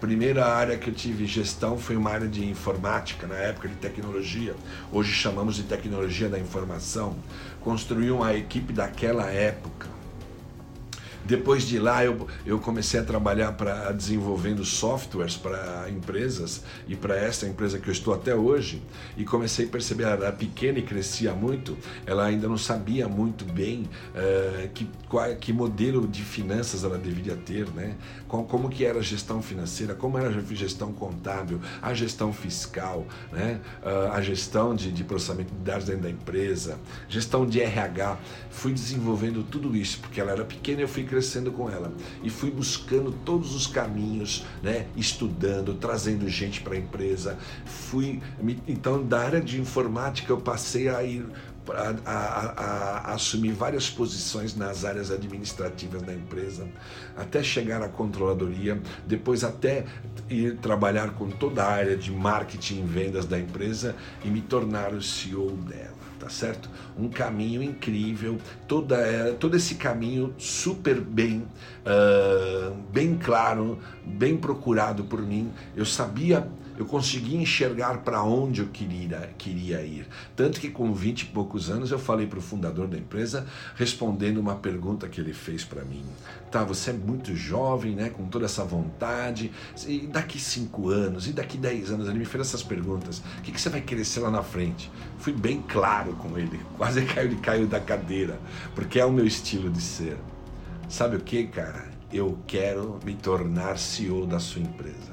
Primeira 0.00 0.46
área 0.46 0.78
que 0.78 0.88
eu 0.88 0.94
tive 0.94 1.26
gestão 1.26 1.76
foi 1.76 1.94
uma 1.94 2.10
área 2.10 2.26
de 2.26 2.48
informática, 2.48 3.26
na 3.26 3.34
época 3.34 3.68
de 3.68 3.74
tecnologia, 3.74 4.54
hoje 4.90 5.12
chamamos 5.12 5.56
de 5.56 5.64
tecnologia 5.64 6.28
da 6.28 6.38
informação. 6.38 7.16
Construí 7.60 8.10
uma 8.10 8.32
equipe 8.34 8.72
daquela 8.72 9.26
época 9.30 9.89
depois 11.30 11.62
de 11.62 11.78
lá, 11.78 12.04
eu, 12.04 12.26
eu 12.44 12.58
comecei 12.58 12.98
a 12.98 13.04
trabalhar 13.04 13.52
para 13.52 13.92
desenvolvendo 13.92 14.64
softwares 14.64 15.36
para 15.36 15.88
empresas 15.88 16.64
e 16.88 16.96
para 16.96 17.16
essa 17.16 17.46
empresa 17.46 17.78
que 17.78 17.88
eu 17.88 17.92
estou 17.92 18.12
até 18.12 18.34
hoje. 18.34 18.82
E 19.16 19.24
comecei 19.24 19.66
a 19.66 19.68
perceber, 19.68 20.02
ela 20.02 20.14
era 20.14 20.32
pequena 20.32 20.80
e 20.80 20.82
crescia 20.82 21.32
muito, 21.32 21.78
ela 22.04 22.24
ainda 22.24 22.48
não 22.48 22.58
sabia 22.58 23.06
muito 23.06 23.44
bem 23.44 23.88
uh, 24.12 24.68
que, 24.74 24.88
qual, 25.08 25.32
que 25.36 25.52
modelo 25.52 26.08
de 26.08 26.24
finanças 26.24 26.82
ela 26.82 26.98
deveria 26.98 27.36
ter, 27.36 27.68
né? 27.70 27.94
Como, 28.30 28.44
como 28.44 28.68
que 28.70 28.84
era 28.84 29.00
a 29.00 29.02
gestão 29.02 29.42
financeira, 29.42 29.92
como 29.92 30.16
era 30.16 30.28
a 30.28 30.54
gestão 30.54 30.92
contábil, 30.92 31.60
a 31.82 31.92
gestão 31.92 32.32
fiscal, 32.32 33.04
né? 33.32 33.60
Uh, 33.82 34.12
a 34.12 34.20
gestão 34.20 34.72
de, 34.72 34.92
de 34.92 35.02
processamento 35.02 35.52
de 35.52 35.60
dados 35.60 35.86
dentro 35.86 36.02
da 36.02 36.10
empresa, 36.10 36.78
gestão 37.08 37.44
de 37.44 37.60
RH. 37.60 38.18
Fui 38.48 38.72
desenvolvendo 38.72 39.42
tudo 39.42 39.76
isso, 39.76 39.98
porque 39.98 40.20
ela 40.20 40.30
era 40.30 40.44
pequena 40.44 40.80
e 40.80 40.82
eu 40.82 40.88
fui 40.88 41.02
crescendo 41.02 41.50
com 41.50 41.68
ela 41.68 41.92
e 42.22 42.30
fui 42.30 42.52
buscando 42.52 43.10
todos 43.24 43.52
os 43.52 43.66
caminhos, 43.66 44.44
né, 44.62 44.86
estudando, 44.96 45.74
trazendo 45.74 46.28
gente 46.28 46.60
para 46.60 46.74
a 46.74 46.78
empresa. 46.78 47.36
Fui 47.64 48.22
então 48.68 49.04
da 49.04 49.20
área 49.20 49.40
de 49.40 49.60
informática 49.60 50.30
eu 50.30 50.40
passei 50.40 50.88
a 50.88 51.02
ir 51.02 51.26
a, 51.72 51.94
a, 52.04 53.10
a, 53.10 53.14
assumir 53.14 53.52
várias 53.52 53.88
posições 53.88 54.54
nas 54.56 54.84
áreas 54.84 55.10
administrativas 55.10 56.02
da 56.02 56.12
empresa, 56.12 56.68
até 57.16 57.42
chegar 57.42 57.82
à 57.82 57.88
controladoria, 57.88 58.80
depois 59.06 59.44
até 59.44 59.84
ir 60.28 60.56
trabalhar 60.58 61.10
com 61.14 61.30
toda 61.30 61.64
a 61.64 61.70
área 61.70 61.96
de 61.96 62.10
marketing 62.10 62.80
e 62.80 62.86
vendas 62.86 63.26
da 63.26 63.38
empresa 63.38 63.94
e 64.24 64.28
me 64.28 64.40
tornar 64.40 64.92
o 64.92 65.02
CEO 65.02 65.50
dela 65.52 66.00
tá 66.20 66.28
certo? 66.28 66.68
Um 66.98 67.08
caminho 67.08 67.62
incrível, 67.62 68.36
toda, 68.68 68.96
é, 68.96 69.32
todo 69.32 69.56
esse 69.56 69.76
caminho 69.76 70.34
super 70.36 71.00
bem, 71.00 71.46
uh, 71.80 72.74
bem 72.92 73.16
claro, 73.16 73.78
bem 74.04 74.36
procurado 74.36 75.02
por 75.04 75.22
mim. 75.22 75.50
Eu 75.74 75.86
sabia 75.86 76.46
eu 76.80 76.86
consegui 76.86 77.36
enxergar 77.36 77.98
para 77.98 78.22
onde 78.22 78.62
eu 78.62 78.68
queria, 78.68 79.34
queria 79.36 79.82
ir. 79.82 80.08
Tanto 80.34 80.58
que 80.58 80.70
com 80.70 80.94
20 80.94 81.20
e 81.20 81.26
poucos 81.26 81.68
anos 81.68 81.90
eu 81.90 81.98
falei 81.98 82.26
para 82.26 82.38
o 82.38 82.42
fundador 82.42 82.88
da 82.88 82.96
empresa, 82.96 83.46
respondendo 83.74 84.38
uma 84.38 84.54
pergunta 84.54 85.06
que 85.06 85.20
ele 85.20 85.34
fez 85.34 85.62
para 85.62 85.84
mim. 85.84 86.02
Tá, 86.50 86.64
você 86.64 86.88
é 86.88 86.94
muito 86.94 87.36
jovem, 87.36 87.94
né, 87.94 88.08
com 88.08 88.26
toda 88.26 88.46
essa 88.46 88.64
vontade, 88.64 89.52
e 89.86 90.06
daqui 90.06 90.40
5 90.40 90.88
anos, 90.88 91.28
e 91.28 91.34
daqui 91.34 91.58
10 91.58 91.90
anos, 91.90 92.08
ele 92.08 92.18
me 92.18 92.24
fez 92.24 92.46
essas 92.46 92.62
perguntas, 92.62 93.18
o 93.18 93.42
que, 93.42 93.52
que 93.52 93.60
você 93.60 93.68
vai 93.68 93.82
querer 93.82 94.06
ser 94.06 94.20
lá 94.20 94.30
na 94.30 94.42
frente? 94.42 94.90
Fui 95.18 95.34
bem 95.34 95.60
claro 95.60 96.14
com 96.14 96.38
ele, 96.38 96.58
quase 96.78 97.04
caiu, 97.04 97.30
ele 97.30 97.36
caiu 97.42 97.66
da 97.66 97.78
cadeira, 97.78 98.40
porque 98.74 98.98
é 98.98 99.04
o 99.04 99.12
meu 99.12 99.26
estilo 99.26 99.68
de 99.68 99.82
ser. 99.82 100.16
Sabe 100.88 101.16
o 101.16 101.20
que, 101.20 101.46
cara? 101.46 101.90
Eu 102.10 102.38
quero 102.46 102.98
me 103.04 103.14
tornar 103.14 103.78
CEO 103.78 104.26
da 104.26 104.40
sua 104.40 104.62
empresa. 104.62 105.09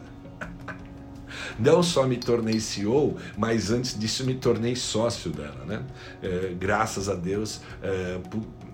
Não 1.60 1.82
só 1.82 2.06
me 2.06 2.18
tornei 2.18 2.60
CEO, 2.60 3.18
mas 3.38 3.72
antes 3.72 3.98
disso 3.98 4.24
me 4.26 4.36
tornei 4.36 4.76
sócio 4.76 5.32
dela, 5.32 5.66
né? 5.66 5.84
É, 6.22 6.54
graças 6.58 7.10
a 7.10 7.16
Deus, 7.16 7.62
é, 7.82 8.20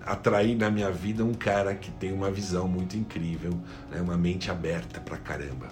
atraí 0.04 0.54
na 0.54 0.70
minha 0.70 0.90
vida 0.90 1.24
um 1.24 1.34
cara 1.34 1.74
que 1.74 1.90
tem 1.92 2.12
uma 2.12 2.30
visão 2.30 2.68
muito 2.68 2.96
incrível, 2.96 3.52
né? 3.90 4.00
uma 4.00 4.16
mente 4.16 4.50
aberta 4.50 5.00
pra 5.00 5.16
caramba. 5.16 5.68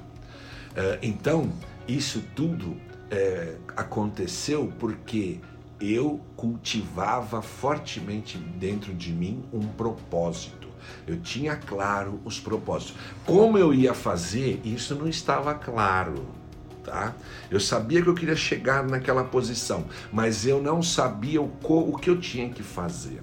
É, 0.75 0.99
então, 1.03 1.53
isso 1.87 2.23
tudo 2.35 2.77
é, 3.11 3.57
aconteceu 3.77 4.73
porque 4.79 5.39
eu 5.81 6.21
cultivava 6.37 7.43
fortemente 7.43 8.39
dentro 8.39 8.95
de 8.95 9.13
mim 9.13 9.45
um 9.53 9.67
propósito. 9.67 10.69
Eu 11.07 11.21
tinha 11.21 11.57
claro 11.57 12.21
os 12.25 12.41
propósitos. 12.41 12.95
Como 13.27 13.59
eu 13.59 13.75
ia 13.75 13.95
fazer, 13.95 14.61
isso 14.65 14.95
não 14.95 15.09
estava 15.09 15.55
claro 15.55 16.42
tá? 16.85 17.15
Eu 17.51 17.61
sabia 17.61 18.03
que 18.03 18.09
eu 18.09 18.15
queria 18.15 18.37
chegar 18.37 18.83
naquela 18.85 19.25
posição, 19.25 19.85
mas 20.13 20.47
eu 20.47 20.63
não 20.63 20.83
sabia 20.83 21.41
o, 21.41 21.51
o 21.63 21.97
que 21.97 22.11
eu 22.11 22.19
tinha 22.19 22.49
que 22.49 22.63
fazer 22.63 23.21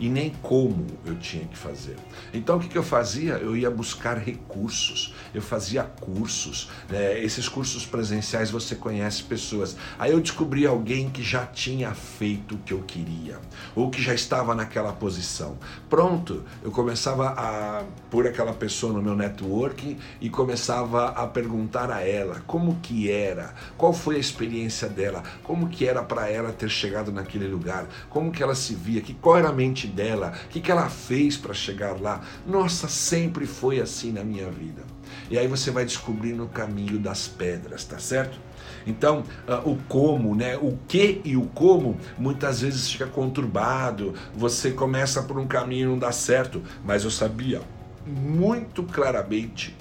e 0.00 0.08
nem 0.08 0.30
como 0.42 0.86
eu 1.04 1.14
tinha 1.16 1.44
que 1.44 1.56
fazer. 1.56 1.96
Então 2.32 2.56
o 2.56 2.60
que, 2.60 2.68
que 2.68 2.78
eu 2.78 2.82
fazia? 2.82 3.34
Eu 3.34 3.54
ia 3.54 3.70
buscar 3.70 4.16
recursos, 4.16 5.14
eu 5.34 5.42
fazia 5.42 5.84
cursos, 5.84 6.70
né? 6.88 7.22
esses 7.22 7.48
cursos 7.48 7.84
presenciais 7.84 8.50
você 8.50 8.74
conhece 8.74 9.22
pessoas. 9.22 9.76
Aí 9.98 10.10
eu 10.10 10.20
descobri 10.20 10.66
alguém 10.66 11.10
que 11.10 11.22
já 11.22 11.44
tinha 11.44 11.92
feito 11.92 12.54
o 12.54 12.58
que 12.58 12.72
eu 12.72 12.80
queria, 12.80 13.38
ou 13.76 13.90
que 13.90 14.00
já 14.00 14.14
estava 14.14 14.54
naquela 14.54 14.92
posição. 14.92 15.58
Pronto, 15.88 16.44
eu 16.62 16.70
começava 16.70 17.28
a 17.28 17.84
pôr 18.10 18.26
aquela 18.26 18.54
pessoa 18.54 18.94
no 18.94 19.02
meu 19.02 19.14
network 19.14 19.98
e 20.20 20.30
começava 20.30 21.08
a 21.08 21.26
perguntar 21.26 21.90
a 21.90 22.00
ela 22.00 22.42
como 22.46 22.76
que 22.80 23.10
era, 23.10 23.54
qual 23.76 23.92
foi 23.92 24.16
a 24.16 24.18
experiência 24.18 24.88
dela, 24.88 25.22
como 25.42 25.68
que 25.68 25.86
era 25.86 26.02
para 26.02 26.30
ela 26.30 26.52
ter 26.52 26.70
chegado 26.70 27.12
naquele 27.12 27.46
lugar, 27.46 27.86
como 28.08 28.32
que 28.32 28.42
ela 28.42 28.54
se 28.54 28.74
via, 28.74 29.02
que 29.02 29.12
qual 29.12 29.36
era 29.36 29.50
a 29.50 29.52
mente 29.52 29.89
dela, 29.90 30.32
o 30.46 30.48
que, 30.48 30.60
que 30.60 30.70
ela 30.70 30.88
fez 30.88 31.36
para 31.36 31.52
chegar 31.52 32.00
lá. 32.00 32.22
Nossa, 32.46 32.88
sempre 32.88 33.46
foi 33.46 33.80
assim 33.80 34.12
na 34.12 34.24
minha 34.24 34.50
vida. 34.50 34.82
E 35.30 35.38
aí 35.38 35.46
você 35.46 35.70
vai 35.70 35.84
descobrindo 35.84 36.44
o 36.44 36.48
caminho 36.48 36.98
das 36.98 37.28
pedras, 37.28 37.84
tá 37.84 37.98
certo? 37.98 38.38
Então, 38.86 39.24
uh, 39.46 39.70
o 39.70 39.76
como, 39.88 40.34
né? 40.34 40.56
O 40.56 40.78
que 40.88 41.20
e 41.24 41.36
o 41.36 41.46
como 41.46 41.98
muitas 42.18 42.60
vezes 42.60 42.90
fica 42.90 43.06
conturbado. 43.06 44.14
Você 44.34 44.70
começa 44.70 45.22
por 45.22 45.38
um 45.38 45.46
caminho 45.46 45.82
e 45.82 45.90
não 45.90 45.98
dá 45.98 46.12
certo, 46.12 46.62
mas 46.84 47.04
eu 47.04 47.10
sabia 47.10 47.60
muito 48.06 48.82
claramente 48.82 49.76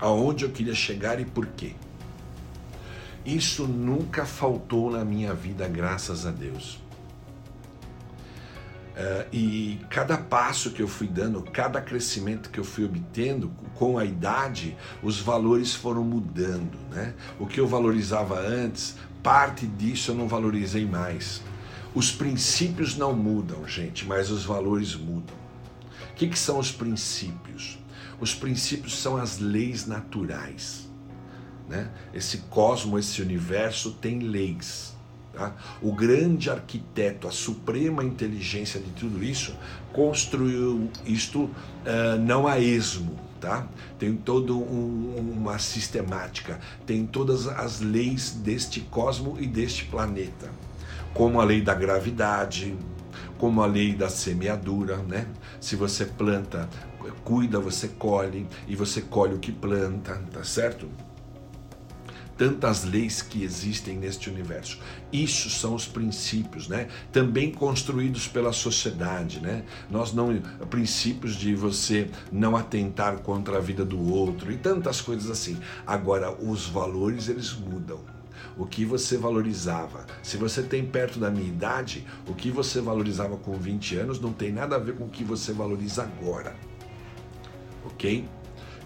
aonde 0.00 0.44
eu 0.44 0.50
queria 0.50 0.74
chegar 0.74 1.20
e 1.20 1.24
por 1.24 1.46
quê. 1.46 1.74
Isso 3.24 3.66
nunca 3.66 4.24
faltou 4.24 4.90
na 4.90 5.04
minha 5.04 5.34
vida, 5.34 5.68
graças 5.68 6.26
a 6.26 6.30
Deus. 6.30 6.79
Uh, 9.00 9.24
e 9.32 9.80
cada 9.88 10.18
passo 10.18 10.72
que 10.72 10.82
eu 10.82 10.88
fui 10.88 11.06
dando, 11.06 11.40
cada 11.40 11.80
crescimento 11.80 12.50
que 12.50 12.60
eu 12.60 12.64
fui 12.64 12.84
obtendo 12.84 13.48
com 13.74 13.96
a 13.96 14.04
idade, 14.04 14.76
os 15.02 15.18
valores 15.18 15.74
foram 15.74 16.04
mudando. 16.04 16.76
Né? 16.90 17.14
O 17.38 17.46
que 17.46 17.58
eu 17.58 17.66
valorizava 17.66 18.38
antes, 18.38 18.96
parte 19.22 19.66
disso 19.66 20.10
eu 20.10 20.14
não 20.14 20.28
valorizei 20.28 20.84
mais. 20.84 21.40
Os 21.94 22.12
princípios 22.12 22.94
não 22.94 23.14
mudam, 23.14 23.66
gente, 23.66 24.04
mas 24.04 24.30
os 24.30 24.44
valores 24.44 24.94
mudam. 24.94 25.34
O 26.10 26.14
que, 26.14 26.28
que 26.28 26.38
são 26.38 26.58
os 26.58 26.70
princípios? 26.70 27.78
Os 28.20 28.34
princípios 28.34 28.98
são 28.98 29.16
as 29.16 29.38
leis 29.38 29.86
naturais. 29.86 30.90
Né? 31.66 31.90
Esse 32.12 32.38
cosmo, 32.50 32.98
esse 32.98 33.22
universo 33.22 33.92
tem 33.92 34.18
leis. 34.18 34.94
Tá? 35.40 35.54
O 35.80 35.90
grande 35.90 36.50
arquiteto, 36.50 37.26
a 37.26 37.30
suprema 37.30 38.04
inteligência 38.04 38.78
de 38.78 38.90
tudo 38.90 39.24
isso, 39.24 39.56
construiu 39.90 40.90
isto 41.06 41.44
uh, 41.44 41.50
não 42.20 42.46
a 42.46 42.58
esmo. 42.60 43.18
Tá? 43.40 43.66
Tem 43.98 44.14
toda 44.14 44.52
um, 44.52 45.34
uma 45.38 45.58
sistemática, 45.58 46.60
tem 46.84 47.06
todas 47.06 47.46
as 47.46 47.80
leis 47.80 48.32
deste 48.32 48.80
cosmo 48.82 49.38
e 49.40 49.46
deste 49.46 49.86
planeta, 49.86 50.50
como 51.14 51.40
a 51.40 51.44
lei 51.44 51.62
da 51.62 51.72
gravidade, 51.72 52.76
como 53.38 53.62
a 53.62 53.66
lei 53.66 53.94
da 53.94 54.10
semeadura, 54.10 54.98
né? 54.98 55.26
Se 55.58 55.74
você 55.74 56.04
planta, 56.04 56.68
cuida, 57.24 57.58
você 57.58 57.88
colhe, 57.88 58.46
e 58.68 58.76
você 58.76 59.00
colhe 59.00 59.36
o 59.36 59.38
que 59.38 59.52
planta, 59.52 60.20
tá 60.30 60.44
certo? 60.44 60.86
Tantas 62.40 62.84
leis 62.84 63.20
que 63.20 63.44
existem 63.44 63.98
neste 63.98 64.30
universo. 64.30 64.78
Isso 65.12 65.50
são 65.50 65.74
os 65.74 65.86
princípios, 65.86 66.68
né? 66.68 66.88
Também 67.12 67.52
construídos 67.52 68.26
pela 68.26 68.50
sociedade, 68.50 69.40
né? 69.40 69.62
Nós 69.90 70.14
não 70.14 70.40
princípios 70.70 71.36
de 71.36 71.54
você 71.54 72.08
não 72.32 72.56
atentar 72.56 73.18
contra 73.18 73.58
a 73.58 73.60
vida 73.60 73.84
do 73.84 74.10
outro 74.10 74.50
e 74.50 74.56
tantas 74.56 75.02
coisas 75.02 75.30
assim. 75.30 75.58
Agora 75.86 76.34
os 76.42 76.66
valores 76.66 77.28
eles 77.28 77.52
mudam 77.52 78.00
o 78.56 78.64
que 78.64 78.86
você 78.86 79.18
valorizava. 79.18 80.06
Se 80.22 80.38
você 80.38 80.62
tem 80.62 80.86
perto 80.86 81.18
da 81.18 81.30
minha 81.30 81.46
idade, 81.46 82.06
o 82.26 82.34
que 82.34 82.50
você 82.50 82.80
valorizava 82.80 83.36
com 83.36 83.52
20 83.52 83.96
anos 83.96 84.18
não 84.18 84.32
tem 84.32 84.50
nada 84.50 84.76
a 84.76 84.78
ver 84.78 84.94
com 84.94 85.04
o 85.04 85.10
que 85.10 85.22
você 85.22 85.52
valoriza 85.52 86.04
agora. 86.04 86.56
Ok? 87.84 88.26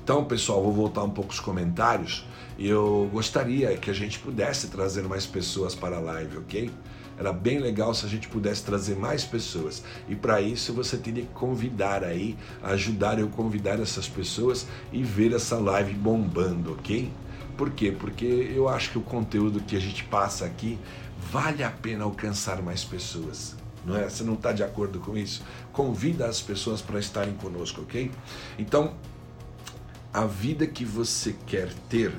Então, 0.03 0.25
pessoal, 0.25 0.61
vou 0.61 0.73
voltar 0.73 1.05
um 1.05 1.11
pouco 1.11 1.33
os 1.33 1.39
comentários. 1.41 2.27
Eu 2.59 3.09
gostaria 3.13 3.77
que 3.77 3.91
a 3.91 3.95
gente 3.95 4.19
pudesse 4.19 4.69
trazer 4.69 5.03
mais 5.03 5.27
pessoas 5.27 5.75
para 5.75 5.97
a 5.97 6.01
live, 6.01 6.39
ok? 6.39 6.71
Era 7.19 7.33
bem 7.33 7.59
legal 7.59 7.95
se 7.95 8.05
a 8.05 8.09
gente 8.09 8.29
pudesse 8.29 8.65
trazer 8.65 8.97
mais 8.97 9.25
pessoas. 9.25 9.83
E 10.09 10.15
para 10.15 10.41
isso 10.41 10.73
você 10.73 10.97
teria 10.97 11.25
que 11.25 11.33
convidar 11.33 12.03
aí, 12.03 12.37
ajudar 12.63 13.19
eu 13.19 13.29
convidar 13.29 13.81
essas 13.81 14.09
pessoas 14.09 14.67
e 14.93 15.03
ver 15.03 15.33
essa 15.33 15.57
live 15.57 15.95
bombando, 15.95 16.73
ok? 16.73 17.11
Por 17.57 17.71
quê? 17.71 17.95
Porque 17.97 18.25
eu 18.25 18.69
acho 18.69 18.91
que 18.91 18.99
o 18.99 19.03
conteúdo 19.03 19.61
que 19.61 19.77
a 19.77 19.81
gente 19.81 20.05
passa 20.05 20.45
aqui 20.45 20.79
vale 21.31 21.63
a 21.63 21.71
pena 21.71 22.05
alcançar 22.05 22.61
mais 22.61 22.85
pessoas. 22.85 23.57
Não 23.85 23.97
é? 23.97 24.09
Você 24.09 24.25
não 24.25 24.35
está 24.35 24.53
de 24.53 24.65
acordo 24.65 24.99
com 24.99 25.17
isso? 25.17 25.43
Convida 25.73 26.27
as 26.27 26.41
pessoas 26.41 26.81
para 26.81 26.99
estarem 26.99 27.35
conosco, 27.35 27.83
ok? 27.83 28.11
Então, 28.59 28.95
a 30.13 30.25
vida 30.25 30.67
que 30.67 30.85
você 30.85 31.35
quer 31.47 31.73
ter 31.89 32.13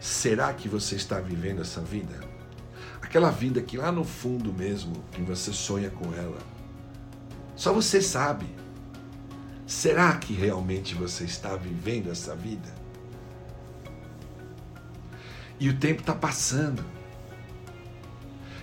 Será 0.00 0.54
que 0.54 0.66
você 0.66 0.96
está 0.96 1.20
vivendo 1.20 1.60
essa 1.60 1.82
vida? 1.82 2.18
Aquela 3.02 3.30
vida 3.30 3.60
que 3.60 3.76
lá 3.76 3.92
no 3.92 4.02
fundo 4.02 4.50
mesmo, 4.50 5.04
que 5.12 5.20
você 5.20 5.52
sonha 5.52 5.90
com 5.90 6.14
ela. 6.14 6.38
Só 7.54 7.70
você 7.74 8.00
sabe. 8.00 8.46
Será 9.66 10.16
que 10.16 10.32
realmente 10.32 10.94
você 10.94 11.24
está 11.24 11.54
vivendo 11.54 12.10
essa 12.10 12.34
vida? 12.34 12.74
E 15.60 15.68
o 15.68 15.76
tempo 15.76 16.00
está 16.00 16.14
passando. 16.14 16.80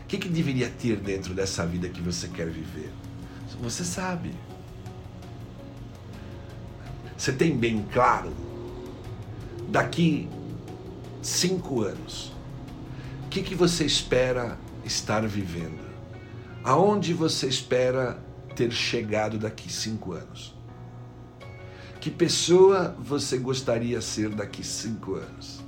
O 0.02 0.08
que, 0.08 0.18
que 0.18 0.28
deveria 0.28 0.70
ter 0.70 0.98
dentro 0.98 1.36
dessa 1.36 1.66
vida 1.68 1.88
que 1.88 2.02
você 2.02 2.28
quer 2.28 2.50
viver? 2.50 2.92
Você 3.62 3.84
sabe. 3.84 4.34
Você 7.16 7.32
tem 7.32 7.56
bem 7.56 7.86
claro. 7.92 8.34
Daqui 9.70 10.30
cinco 11.28 11.84
anos, 11.84 12.32
o 13.26 13.28
que, 13.28 13.44
que 13.44 13.54
você 13.54 13.84
espera 13.84 14.58
estar 14.86 15.28
vivendo? 15.28 15.86
Aonde 16.64 17.14
você 17.14 17.48
espera 17.48 18.18
ter 18.56 18.72
chegado 18.72 19.38
daqui 19.38 19.72
cinco 19.72 20.14
anos? 20.14 20.56
Que 22.00 22.10
pessoa 22.10 22.96
você 22.98 23.38
gostaria 23.38 24.00
ser 24.00 24.30
daqui 24.30 24.66
cinco 24.66 25.16
anos? 25.16 25.62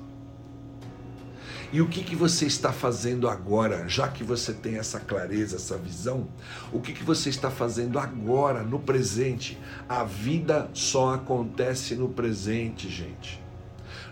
E 1.73 1.81
o 1.81 1.89
que, 1.89 2.03
que 2.05 2.15
você 2.15 2.45
está 2.45 2.71
fazendo 2.71 3.27
agora, 3.27 3.85
já 3.87 4.07
que 4.07 4.23
você 4.23 4.53
tem 4.53 4.77
essa 4.77 4.99
clareza, 4.99 5.57
essa 5.57 5.77
visão? 5.77 6.29
O 6.71 6.79
que, 6.79 6.93
que 6.93 7.03
você 7.03 7.29
está 7.29 7.51
fazendo 7.51 7.99
agora, 7.99 8.63
no 8.63 8.79
presente? 8.79 9.59
A 9.89 10.05
vida 10.05 10.69
só 10.73 11.13
acontece 11.13 11.95
no 11.95 12.07
presente, 12.07 12.89
gente. 12.89 13.48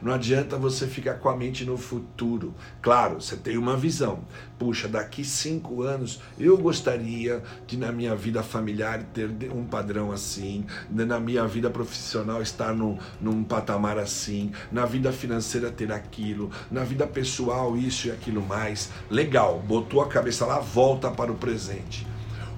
Não 0.02 0.14
adianta 0.14 0.58
você 0.58 0.88
ficar 0.88 1.16
com 1.16 1.30
a 1.30 1.36
mente 1.36 1.66
no 1.66 1.78
futuro. 1.78 2.54
Claro, 2.82 3.22
você 3.22 3.36
tem 3.36 3.58
uma 3.58 3.76
visão. 3.76 4.20
Puxa, 4.58 4.88
daqui 4.88 5.24
cinco 5.24 5.84
anos 5.84 6.20
eu 6.40 6.58
gostaria 6.58 7.44
de 7.66 7.78
na 7.78 7.92
minha 7.92 8.16
vida 8.16 8.42
familiar 8.44 9.04
ter 9.14 9.30
um 9.52 9.66
padrão 9.66 10.12
assim, 10.12 10.66
na 10.90 11.20
minha 11.20 11.48
vida 11.48 11.70
profissional 11.70 12.42
estar 12.42 12.74
no, 12.74 12.98
num 13.22 13.44
patamar 13.44 13.98
assim, 13.98 14.52
na 14.72 14.86
vida 14.86 15.12
financeira 15.12 15.72
ter 15.72 15.92
aquilo, 15.92 16.52
na 16.72 16.84
vida 16.84 17.06
pessoal 17.06 17.78
isso 17.78 18.08
e 18.08 18.12
aquilo 18.12 18.42
mais. 18.42 18.90
Legal, 19.10 19.60
botou 19.60 20.02
a 20.02 20.08
cabeça 20.08 20.46
lá, 20.46 20.60
volta 20.60 21.10
para 21.12 21.32
o 21.32 21.36
presente. 21.36 22.06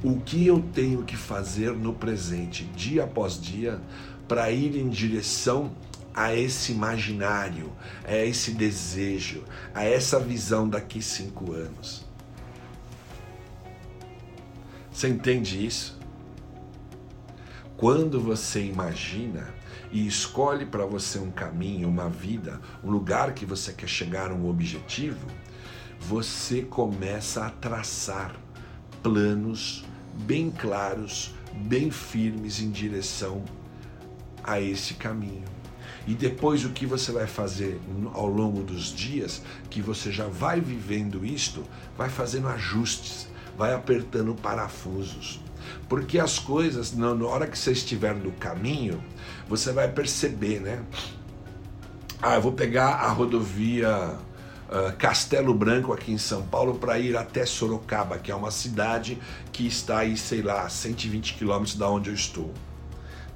O 0.02 0.22
que 0.22 0.48
eu 0.48 0.64
tenho 0.74 1.04
que 1.04 1.18
fazer 1.18 1.72
no 1.74 1.94
presente, 1.94 2.64
dia 2.76 3.04
após 3.04 3.40
dia, 3.40 3.82
para 4.30 4.50
ir 4.52 4.78
em 4.78 4.88
direção 4.88 5.72
a 6.14 6.36
esse 6.36 6.72
imaginário, 6.72 7.72
a 8.06 8.16
esse 8.16 8.52
desejo, 8.52 9.44
a 9.74 9.84
essa 9.84 10.20
visão 10.20 10.68
daqui 10.68 11.02
cinco 11.02 11.54
anos. 11.54 12.06
Você 14.92 15.08
entende 15.08 15.66
isso? 15.66 15.98
Quando 17.78 18.20
você 18.20 18.62
imagina 18.66 19.54
e 19.92 20.06
escolhe 20.06 20.66
para 20.66 20.86
você 20.86 21.18
um 21.18 21.32
caminho, 21.32 21.88
uma 21.88 22.10
vida, 22.10 22.60
um 22.84 22.92
lugar 22.92 23.34
que 23.34 23.46
você 23.46 23.72
quer 23.72 23.88
chegar, 23.88 24.32
um 24.32 24.50
objetivo, 24.50 25.26
você 26.00 26.62
começa 26.62 27.46
a 27.46 27.50
traçar 27.50 28.36
planos 29.02 29.86
bem 30.14 30.52
claros, 30.52 31.34
bem 31.54 31.90
firmes 31.90 32.60
em 32.60 32.70
direção 32.70 33.44
a 34.44 34.60
esse 34.60 34.96
caminho. 34.96 35.59
E 36.10 36.16
depois 36.16 36.66
o 36.66 36.70
que 36.72 36.88
você 36.88 37.12
vai 37.12 37.28
fazer 37.28 37.80
ao 38.16 38.26
longo 38.26 38.64
dos 38.64 38.86
dias, 38.86 39.44
que 39.70 39.80
você 39.80 40.12
já 40.12 40.26
vai 40.26 40.60
vivendo 40.60 41.24
isto, 41.24 41.64
vai 41.96 42.10
fazendo 42.10 42.48
ajustes, 42.48 43.28
vai 43.56 43.76
apertando 43.76 44.34
parafusos. 44.34 45.40
Porque 45.88 46.18
as 46.18 46.40
coisas, 46.40 46.96
na 46.96 47.14
hora 47.28 47.46
que 47.46 47.56
você 47.56 47.74
estiver 47.74 48.16
no 48.16 48.32
caminho, 48.32 49.00
você 49.48 49.72
vai 49.72 49.88
perceber, 49.88 50.60
né? 50.60 50.84
Ah, 52.20 52.38
eu 52.38 52.42
vou 52.42 52.54
pegar 52.54 52.88
a 52.88 53.12
rodovia 53.12 54.18
uh, 54.68 54.98
Castelo 54.98 55.54
Branco 55.54 55.94
aqui 55.94 56.12
em 56.12 56.18
São 56.18 56.42
Paulo 56.42 56.80
para 56.80 56.98
ir 56.98 57.16
até 57.16 57.46
Sorocaba, 57.46 58.18
que 58.18 58.32
é 58.32 58.36
uma 58.36 58.50
cidade 58.50 59.20
que 59.52 59.68
está 59.68 60.00
aí, 60.00 60.18
sei 60.18 60.42
lá, 60.42 60.68
120 60.68 61.36
quilômetros 61.36 61.76
da 61.76 61.88
onde 61.88 62.10
eu 62.10 62.16
estou. 62.16 62.52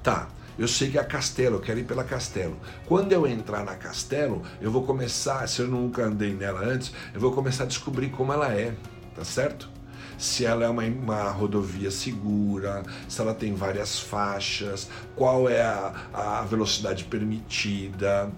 Tá, 0.02 0.28
eu 0.58 0.66
que 0.66 0.98
é 0.98 1.00
a 1.00 1.04
Castelo, 1.04 1.56
eu 1.56 1.60
quero 1.60 1.80
ir 1.80 1.84
pela 1.84 2.04
Castelo. 2.04 2.56
Quando 2.86 3.12
eu 3.12 3.26
entrar 3.26 3.64
na 3.64 3.74
Castelo, 3.74 4.42
eu 4.60 4.70
vou 4.70 4.84
começar, 4.84 5.46
se 5.48 5.60
eu 5.60 5.68
nunca 5.68 6.04
andei 6.04 6.32
nela 6.34 6.60
antes, 6.60 6.92
eu 7.12 7.20
vou 7.20 7.32
começar 7.32 7.64
a 7.64 7.66
descobrir 7.66 8.10
como 8.10 8.32
ela 8.32 8.52
é, 8.52 8.74
tá 9.14 9.24
certo? 9.24 9.68
Se 10.16 10.44
ela 10.44 10.64
é 10.64 10.68
uma, 10.68 10.84
uma 10.84 11.30
rodovia 11.30 11.90
segura, 11.90 12.84
se 13.08 13.20
ela 13.20 13.34
tem 13.34 13.54
várias 13.54 13.98
faixas, 13.98 14.88
qual 15.16 15.48
é 15.48 15.60
a, 15.60 15.92
a 16.12 16.42
velocidade 16.42 17.04
permitida, 17.04 18.30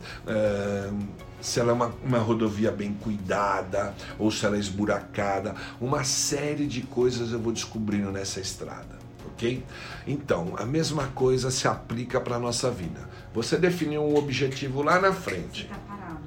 se 1.39 1.61
ela 1.61 1.71
é 1.71 1.75
uma, 1.75 1.95
uma 2.03 2.19
rodovia 2.19 2.73
bem 2.73 2.95
cuidada 2.95 3.95
ou 4.19 4.31
se 4.31 4.47
ela 4.47 4.57
é 4.57 4.59
esburacada. 4.59 5.55
Uma 5.79 6.03
série 6.03 6.67
de 6.67 6.81
coisas 6.81 7.31
eu 7.31 7.39
vou 7.39 7.53
descobrindo 7.53 8.11
nessa 8.11 8.41
estrada 8.41 8.96
ok? 9.37 9.63
Então, 10.07 10.55
a 10.57 10.65
mesma 10.65 11.09
coisa 11.09 11.51
se 11.51 11.69
aplica 11.69 12.19
para 12.19 12.37
a 12.37 12.39
nossa 12.39 12.71
vida. 12.71 13.09
Você 13.35 13.59
definiu 13.59 14.03
um 14.03 14.17
objetivo 14.17 14.83
lá 14.83 14.99
na 14.99 15.13
frente. 15.13 15.67
Tá 15.67 15.77
parado. 15.87 16.21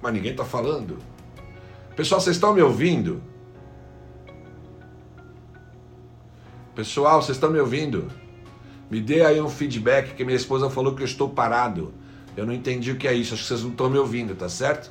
Mas 0.00 0.14
ninguém 0.14 0.32
está 0.32 0.44
falando. 0.44 0.98
Pessoal, 1.94 2.20
vocês 2.20 2.36
estão 2.36 2.54
me 2.54 2.62
ouvindo? 2.62 3.22
Pessoal, 6.74 7.20
vocês 7.20 7.36
estão 7.36 7.50
me 7.50 7.60
ouvindo? 7.60 8.10
Me 8.90 9.00
dê 9.00 9.24
aí 9.24 9.40
um 9.40 9.50
feedback 9.50 10.14
que 10.14 10.24
minha 10.24 10.36
esposa 10.36 10.70
falou 10.70 10.94
que 10.94 11.02
eu 11.02 11.06
estou 11.06 11.28
parado. 11.28 11.92
Eu 12.36 12.46
não 12.46 12.54
entendi 12.54 12.92
o 12.92 12.96
que 12.96 13.06
é 13.06 13.12
isso, 13.12 13.34
acho 13.34 13.42
que 13.42 13.48
vocês 13.48 13.62
não 13.62 13.70
estão 13.70 13.90
me 13.90 13.98
ouvindo, 13.98 14.34
tá 14.34 14.48
certo? 14.48 14.90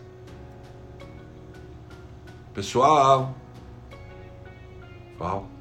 Pessoal. 2.53 3.33
Pessoal. 5.13 5.56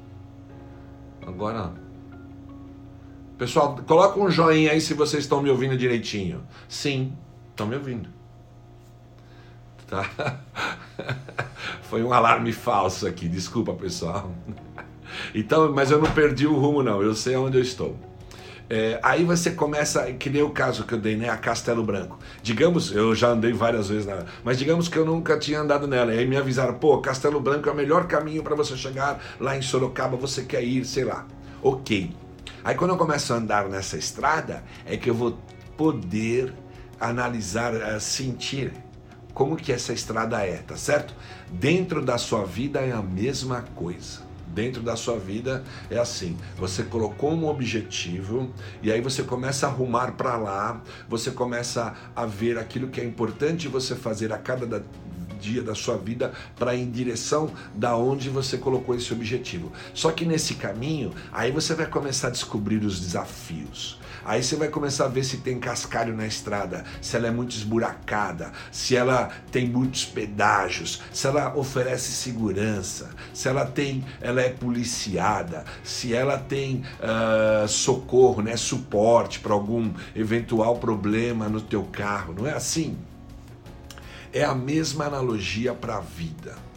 Agora. 1.27 1.73
Pessoal, 3.37 3.75
coloca 3.85 4.17
um 4.17 4.31
joinha 4.31 4.71
aí 4.71 4.79
se 4.79 4.93
vocês 4.93 5.25
estão 5.25 5.41
me 5.41 5.49
ouvindo 5.49 5.77
direitinho. 5.77 6.41
Sim, 6.69 7.13
estão 7.49 7.67
me 7.67 7.75
ouvindo. 7.75 8.09
Tá? 9.85 10.09
Foi 11.83 12.01
um 12.01 12.13
alarme 12.13 12.53
falso 12.53 13.05
aqui, 13.05 13.27
desculpa 13.27 13.73
pessoal. 13.73 14.31
Então, 15.33 15.73
mas 15.73 15.89
eu 15.89 16.01
não 16.01 16.11
perdi 16.11 16.45
o 16.45 16.53
rumo 16.53 16.83
não, 16.83 17.01
eu 17.01 17.15
sei 17.15 17.37
onde 17.37 17.57
eu 17.57 17.61
estou. 17.61 17.97
É, 18.69 18.99
aí 19.01 19.23
você 19.23 19.51
começa, 19.51 20.11
que 20.13 20.29
nem 20.29 20.41
o 20.41 20.49
caso 20.49 20.83
que 20.83 20.93
eu 20.93 20.99
dei, 20.99 21.15
né? 21.15 21.29
A 21.29 21.37
Castelo 21.37 21.83
Branco. 21.83 22.19
Digamos, 22.43 22.91
eu 22.91 23.15
já 23.15 23.29
andei 23.29 23.53
várias 23.53 23.87
vezes 23.87 24.05
nela, 24.05 24.25
mas 24.43 24.57
digamos 24.57 24.89
que 24.89 24.97
eu 24.97 25.05
nunca 25.05 25.39
tinha 25.39 25.61
andado 25.61 25.87
nela. 25.87 26.13
E 26.13 26.19
aí 26.19 26.27
me 26.27 26.35
avisaram, 26.35 26.73
pô, 26.73 26.97
Castelo 26.99 27.39
Branco 27.39 27.69
é 27.69 27.71
o 27.71 27.75
melhor 27.75 28.07
caminho 28.07 28.43
para 28.43 28.55
você 28.55 28.75
chegar 28.75 29.21
lá 29.39 29.55
em 29.57 29.61
Sorocaba, 29.61 30.17
você 30.17 30.43
quer 30.43 30.63
ir, 30.63 30.83
sei 30.83 31.05
lá. 31.05 31.25
Ok. 31.61 32.11
Aí 32.63 32.75
quando 32.75 32.91
eu 32.91 32.97
começo 32.97 33.33
a 33.33 33.37
andar 33.37 33.69
nessa 33.69 33.97
estrada, 33.97 34.63
é 34.85 34.97
que 34.97 35.09
eu 35.09 35.13
vou 35.13 35.37
poder 35.77 36.53
analisar, 36.99 37.73
eh, 37.73 37.99
sentir 37.99 38.73
como 39.33 39.55
que 39.55 39.71
essa 39.71 39.93
estrada 39.93 40.45
é, 40.45 40.57
tá 40.57 40.75
certo? 40.75 41.13
Dentro 41.49 42.03
da 42.03 42.17
sua 42.17 42.43
vida 42.43 42.79
é 42.81 42.91
a 42.91 43.01
mesma 43.01 43.61
coisa 43.75 44.26
dentro 44.57 44.81
da 44.81 44.95
sua 44.95 45.19
vida 45.19 45.63
é 45.87 45.99
assim: 45.99 46.35
você 46.57 46.81
colocou 46.81 47.31
um 47.31 47.47
objetivo 47.47 48.51
e 48.81 48.91
aí 48.91 48.99
você 48.99 49.21
começa 49.21 49.67
a 49.67 49.69
arrumar 49.69 50.13
para 50.13 50.35
lá, 50.35 50.81
você 51.07 51.29
começa 51.29 51.93
a 52.15 52.25
ver 52.25 52.57
aquilo 52.57 52.87
que 52.87 52.99
é 52.99 53.05
importante 53.05 53.67
você 53.67 53.95
fazer 53.95 54.33
a 54.33 54.37
cada 54.39 54.65
dia 55.37 55.61
da 55.61 55.75
sua 55.75 55.97
vida 55.97 56.33
para 56.57 56.75
ir 56.75 56.81
em 56.81 56.91
direção 56.91 57.51
da 57.73 57.95
onde 57.95 58.29
você 58.29 58.57
colocou 58.57 58.95
esse 58.95 59.13
objetivo. 59.13 59.71
Só 59.93 60.11
que 60.11 60.25
nesse 60.25 60.55
caminho, 60.55 61.13
aí 61.31 61.51
você 61.51 61.73
vai 61.73 61.85
começar 61.85 62.27
a 62.27 62.31
descobrir 62.31 62.83
os 62.83 62.99
desafios. 62.99 63.99
Aí 64.27 64.43
você 64.43 64.57
vai 64.57 64.67
começar 64.67 65.05
a 65.05 65.07
ver 65.07 65.23
se 65.23 65.37
tem 65.37 65.57
cascalho 65.57 66.13
na 66.13 66.27
estrada, 66.27 66.83
se 67.01 67.15
ela 67.15 67.27
é 67.27 67.31
muito 67.31 67.55
esburacada, 67.55 68.51
se 68.73 68.93
ela 68.93 69.29
tem 69.51 69.69
muitos 69.69 70.03
pedágios, 70.03 71.01
se 71.13 71.27
ela 71.27 71.55
oferece 71.55 72.11
segurança, 72.11 73.09
se 73.33 73.47
ela 73.47 73.65
tem, 73.65 74.03
ela 74.19 74.41
é 74.41 74.49
policiada, 74.49 75.63
se 75.81 76.13
ela 76.13 76.37
tem 76.37 76.83
uh, 76.99 77.65
socorro, 77.69 78.41
né, 78.41 78.57
suporte 78.57 79.39
para 79.39 79.53
algum 79.53 79.93
eventual 80.13 80.75
problema 80.77 81.47
no 81.47 81.61
teu 81.61 81.83
carro. 81.83 82.35
Não 82.37 82.45
é 82.45 82.51
assim? 82.51 82.97
É 84.33 84.43
a 84.43 84.55
mesma 84.55 85.05
analogia 85.05 85.73
para 85.73 85.97
a 85.97 86.01
vida 86.01 86.67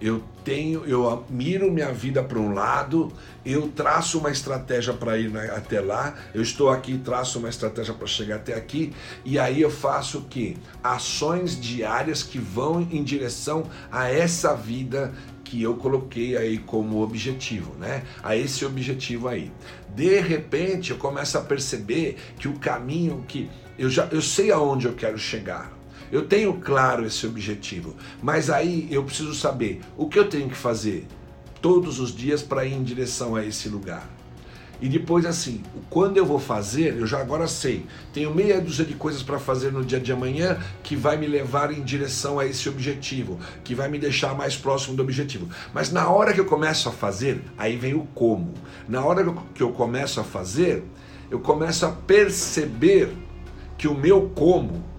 eu 0.00 0.22
tenho, 0.42 0.84
eu 0.86 1.24
miro 1.28 1.70
minha 1.70 1.92
vida 1.92 2.22
para 2.22 2.38
um 2.38 2.54
lado, 2.54 3.12
eu 3.44 3.68
traço 3.68 4.18
uma 4.18 4.30
estratégia 4.30 4.94
para 4.94 5.18
ir 5.18 5.36
até 5.50 5.80
lá, 5.80 6.14
eu 6.32 6.40
estou 6.40 6.70
aqui, 6.70 6.96
traço 6.96 7.38
uma 7.38 7.50
estratégia 7.50 7.92
para 7.92 8.06
chegar 8.06 8.36
até 8.36 8.54
aqui, 8.54 8.94
e 9.24 9.38
aí 9.38 9.60
eu 9.60 9.70
faço 9.70 10.18
o 10.18 10.22
que? 10.22 10.56
Ações 10.82 11.60
diárias 11.60 12.22
que 12.22 12.38
vão 12.38 12.80
em 12.80 13.04
direção 13.04 13.64
a 13.92 14.08
essa 14.08 14.54
vida 14.54 15.12
que 15.44 15.62
eu 15.62 15.74
coloquei 15.74 16.36
aí 16.36 16.58
como 16.58 17.02
objetivo, 17.02 17.74
né? 17.74 18.04
A 18.22 18.36
esse 18.36 18.64
objetivo 18.64 19.26
aí. 19.26 19.52
De 19.94 20.20
repente 20.20 20.92
eu 20.92 20.96
começo 20.96 21.36
a 21.36 21.40
perceber 21.40 22.16
que 22.38 22.46
o 22.46 22.54
caminho 22.54 23.24
que 23.26 23.50
eu 23.76 23.90
já 23.90 24.06
eu 24.12 24.22
sei 24.22 24.52
aonde 24.52 24.86
eu 24.86 24.94
quero 24.94 25.18
chegar. 25.18 25.79
Eu 26.10 26.26
tenho 26.26 26.54
claro 26.54 27.06
esse 27.06 27.26
objetivo, 27.26 27.94
mas 28.20 28.50
aí 28.50 28.88
eu 28.90 29.04
preciso 29.04 29.34
saber 29.34 29.80
o 29.96 30.08
que 30.08 30.18
eu 30.18 30.28
tenho 30.28 30.48
que 30.48 30.56
fazer 30.56 31.06
todos 31.62 32.00
os 32.00 32.14
dias 32.14 32.42
para 32.42 32.64
ir 32.64 32.72
em 32.72 32.82
direção 32.82 33.36
a 33.36 33.44
esse 33.44 33.68
lugar. 33.68 34.08
E 34.82 34.88
depois, 34.88 35.26
assim, 35.26 35.62
quando 35.90 36.16
eu 36.16 36.24
vou 36.24 36.38
fazer, 36.38 36.96
eu 36.96 37.06
já 37.06 37.20
agora 37.20 37.46
sei, 37.46 37.84
tenho 38.14 38.34
meia 38.34 38.60
dúzia 38.60 38.84
de 38.84 38.94
coisas 38.94 39.22
para 39.22 39.38
fazer 39.38 39.70
no 39.70 39.84
dia 39.84 40.00
de 40.00 40.10
amanhã 40.10 40.58
que 40.82 40.96
vai 40.96 41.18
me 41.18 41.26
levar 41.26 41.70
em 41.70 41.82
direção 41.82 42.38
a 42.38 42.46
esse 42.46 42.66
objetivo, 42.66 43.38
que 43.62 43.74
vai 43.74 43.88
me 43.90 43.98
deixar 43.98 44.34
mais 44.34 44.56
próximo 44.56 44.96
do 44.96 45.02
objetivo. 45.02 45.48
Mas 45.74 45.92
na 45.92 46.08
hora 46.08 46.32
que 46.32 46.40
eu 46.40 46.46
começo 46.46 46.88
a 46.88 46.92
fazer, 46.92 47.42
aí 47.58 47.76
vem 47.76 47.92
o 47.92 48.06
como. 48.14 48.54
Na 48.88 49.04
hora 49.04 49.22
que 49.54 49.62
eu 49.62 49.70
começo 49.70 50.18
a 50.18 50.24
fazer, 50.24 50.82
eu 51.30 51.40
começo 51.40 51.84
a 51.84 51.90
perceber 51.90 53.12
que 53.76 53.86
o 53.86 53.94
meu 53.94 54.30
como 54.34 54.89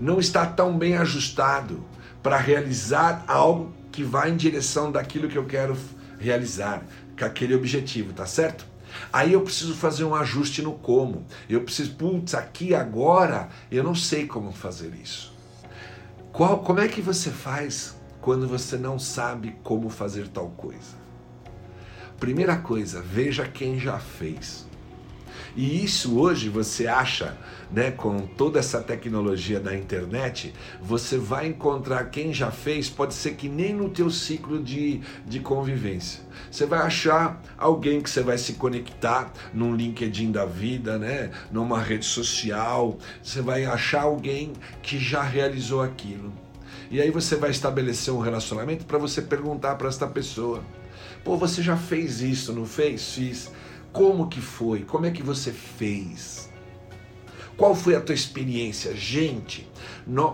não 0.00 0.18
está 0.18 0.46
tão 0.46 0.76
bem 0.76 0.96
ajustado 0.96 1.84
para 2.22 2.36
realizar 2.36 3.24
algo 3.26 3.72
que 3.90 4.02
vai 4.02 4.30
em 4.30 4.36
direção 4.36 4.92
daquilo 4.92 5.28
que 5.28 5.36
eu 5.36 5.46
quero 5.46 5.76
realizar, 6.18 6.82
com 7.18 7.24
aquele 7.24 7.54
objetivo, 7.54 8.12
tá 8.12 8.26
certo? 8.26 8.66
Aí 9.12 9.32
eu 9.32 9.40
preciso 9.40 9.74
fazer 9.74 10.04
um 10.04 10.14
ajuste 10.14 10.62
no 10.62 10.72
como. 10.72 11.26
Eu 11.48 11.62
preciso, 11.62 11.94
putz, 11.94 12.34
aqui 12.34 12.74
agora 12.74 13.48
eu 13.70 13.82
não 13.82 13.94
sei 13.94 14.26
como 14.26 14.52
fazer 14.52 14.92
isso. 14.94 15.32
Qual, 16.32 16.60
como 16.60 16.80
é 16.80 16.88
que 16.88 17.00
você 17.00 17.30
faz 17.30 17.96
quando 18.20 18.46
você 18.46 18.76
não 18.76 18.98
sabe 18.98 19.56
como 19.62 19.88
fazer 19.88 20.28
tal 20.28 20.50
coisa? 20.50 20.96
Primeira 22.18 22.56
coisa, 22.56 23.00
veja 23.00 23.46
quem 23.46 23.78
já 23.78 23.98
fez. 23.98 24.67
E 25.58 25.84
isso 25.84 26.16
hoje 26.20 26.48
você 26.48 26.86
acha, 26.86 27.36
né, 27.68 27.90
com 27.90 28.28
toda 28.28 28.60
essa 28.60 28.80
tecnologia 28.80 29.58
da 29.58 29.76
internet, 29.76 30.54
você 30.80 31.18
vai 31.18 31.48
encontrar 31.48 32.10
quem 32.10 32.32
já 32.32 32.52
fez, 32.52 32.88
pode 32.88 33.12
ser 33.12 33.34
que 33.34 33.48
nem 33.48 33.74
no 33.74 33.88
teu 33.88 34.08
ciclo 34.08 34.62
de, 34.62 35.00
de 35.26 35.40
convivência. 35.40 36.20
Você 36.48 36.64
vai 36.64 36.78
achar 36.78 37.42
alguém 37.58 38.00
que 38.00 38.08
você 38.08 38.22
vai 38.22 38.38
se 38.38 38.52
conectar 38.52 39.32
num 39.52 39.74
LinkedIn 39.74 40.30
da 40.30 40.46
vida, 40.46 40.96
né, 40.96 41.32
numa 41.50 41.82
rede 41.82 42.06
social, 42.06 42.96
você 43.20 43.42
vai 43.42 43.64
achar 43.64 44.02
alguém 44.02 44.52
que 44.80 44.96
já 44.96 45.22
realizou 45.22 45.82
aquilo. 45.82 46.32
E 46.88 47.00
aí 47.00 47.10
você 47.10 47.34
vai 47.34 47.50
estabelecer 47.50 48.14
um 48.14 48.20
relacionamento 48.20 48.86
para 48.86 48.96
você 48.96 49.20
perguntar 49.20 49.74
para 49.74 49.88
esta 49.88 50.06
pessoa: 50.06 50.62
"Pô, 51.24 51.36
você 51.36 51.60
já 51.64 51.76
fez 51.76 52.20
isso, 52.20 52.52
não 52.52 52.64
fez?" 52.64 53.12
Fiz. 53.12 53.50
Como 53.92 54.28
que 54.28 54.40
foi? 54.40 54.84
Como 54.84 55.06
é 55.06 55.10
que 55.10 55.22
você 55.22 55.52
fez? 55.52 56.48
Qual 57.56 57.74
foi 57.74 57.96
a 57.96 58.00
tua 58.00 58.14
experiência? 58.14 58.94
Gente, 58.94 59.68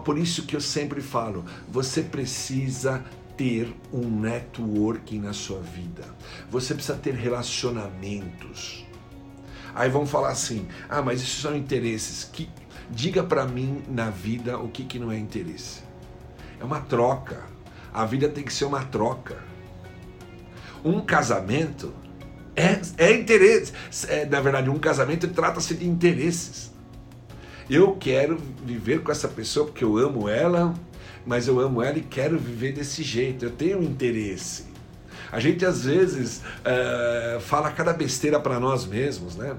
por 0.05 0.19
isso 0.19 0.45
que 0.45 0.55
eu 0.55 0.61
sempre 0.61 1.01
falo, 1.01 1.45
você 1.69 2.03
precisa 2.03 3.03
ter 3.37 3.75
um 3.93 4.09
networking 4.09 5.21
na 5.21 5.33
sua 5.33 5.61
vida. 5.61 6.05
Você 6.51 6.75
precisa 6.75 6.99
ter 6.99 7.15
relacionamentos. 7.15 8.85
Aí 9.75 9.89
vão 9.89 10.07
falar 10.07 10.31
assim: 10.31 10.69
"Ah, 10.89 11.01
mas 11.01 11.23
isso 11.23 11.41
são 11.41 11.57
interesses". 11.57 12.25
Que 12.25 12.49
diga 12.91 13.23
para 13.23 13.47
mim 13.47 13.83
na 13.89 14.11
vida 14.11 14.59
o 14.59 14.69
que 14.69 14.85
que 14.85 14.99
não 14.99 15.11
é 15.11 15.19
interesse. 15.19 15.83
É 16.61 16.65
uma 16.65 16.81
troca. 16.81 17.43
A 17.93 18.05
vida 18.05 18.29
tem 18.29 18.45
que 18.45 18.53
ser 18.53 18.67
uma 18.67 18.85
troca. 18.85 19.43
Um 20.85 21.01
casamento 21.01 21.93
é, 22.57 22.81
é 22.99 23.13
interesse. 23.15 23.73
É, 24.09 24.25
na 24.27 24.41
verdade, 24.41 24.71
um 24.71 24.79
casamento 24.79 25.29
trata-se 25.29 25.75
de 25.75 25.87
interesses. 25.87 26.73
Eu 27.69 27.97
quero 27.97 28.39
viver 28.65 29.03
com 29.03 29.11
essa 29.11 29.29
pessoa 29.29 29.67
porque 29.67 29.85
eu 29.85 29.97
amo 29.97 30.29
ela, 30.29 30.75
mas 31.25 31.49
eu 31.49 31.59
amo 31.59 31.83
ela 31.83 31.99
e 31.99 32.03
quero 32.03 32.39
viver 32.39 32.73
desse 32.73 33.03
jeito. 33.03 33.47
Eu 33.47 33.51
tenho 33.51 33.83
interesse. 33.83 34.65
A 35.33 35.41
gente 35.41 35.65
às 35.65 35.85
vezes 35.85 36.43
uh, 36.61 37.41
fala 37.41 37.71
cada 37.71 37.93
besteira 37.93 38.39
para 38.39 38.61
nós 38.61 38.87
mesmos, 38.87 39.35
né? 39.35 39.57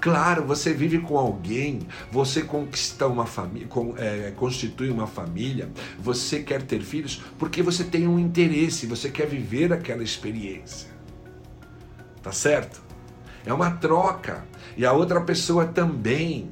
Claro, 0.00 0.44
você 0.44 0.74
vive 0.74 0.98
com 0.98 1.16
alguém, 1.16 1.80
você 2.12 2.42
conquista 2.42 3.06
uma 3.06 3.24
família, 3.24 3.66
é, 3.96 4.30
constitui 4.36 4.90
uma 4.90 5.06
família, 5.06 5.70
você 5.98 6.42
quer 6.42 6.62
ter 6.62 6.82
filhos 6.82 7.22
porque 7.38 7.62
você 7.62 7.82
tem 7.82 8.06
um 8.06 8.18
interesse, 8.18 8.86
você 8.86 9.08
quer 9.08 9.26
viver 9.26 9.72
aquela 9.72 10.02
experiência. 10.02 10.95
Tá 12.26 12.32
certo? 12.32 12.82
É 13.44 13.52
uma 13.52 13.70
troca. 13.70 14.44
E 14.76 14.84
a 14.84 14.92
outra 14.92 15.20
pessoa 15.20 15.64
também. 15.64 16.50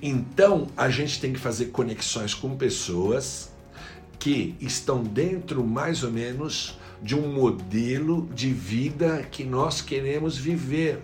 Então, 0.00 0.68
a 0.74 0.88
gente 0.88 1.20
tem 1.20 1.34
que 1.34 1.38
fazer 1.38 1.66
conexões 1.66 2.32
com 2.32 2.56
pessoas 2.56 3.52
que 4.18 4.56
estão 4.58 5.02
dentro 5.02 5.62
mais 5.62 6.02
ou 6.02 6.10
menos 6.10 6.78
de 7.02 7.14
um 7.14 7.30
modelo 7.30 8.26
de 8.32 8.50
vida 8.54 9.22
que 9.30 9.44
nós 9.44 9.82
queremos 9.82 10.38
viver. 10.38 11.02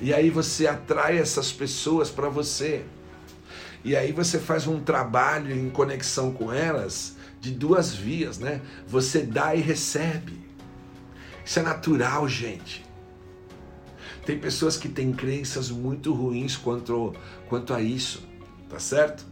E 0.00 0.14
aí 0.14 0.30
você 0.30 0.68
atrai 0.68 1.18
essas 1.18 1.50
pessoas 1.50 2.10
para 2.10 2.28
você. 2.28 2.84
E 3.82 3.96
aí 3.96 4.12
você 4.12 4.38
faz 4.38 4.68
um 4.68 4.78
trabalho 4.78 5.52
em 5.52 5.68
conexão 5.68 6.32
com 6.32 6.52
elas 6.52 7.16
de 7.40 7.50
duas 7.50 7.92
vias, 7.92 8.38
né? 8.38 8.60
Você 8.86 9.22
dá 9.22 9.52
e 9.52 9.60
recebe. 9.60 10.45
Isso 11.46 11.60
é 11.60 11.62
natural, 11.62 12.28
gente. 12.28 12.84
Tem 14.24 14.36
pessoas 14.36 14.76
que 14.76 14.88
têm 14.88 15.12
crenças 15.12 15.70
muito 15.70 16.12
ruins 16.12 16.56
quanto, 16.56 17.14
quanto 17.48 17.72
a 17.72 17.80
isso, 17.80 18.26
tá 18.68 18.80
certo? 18.80 19.24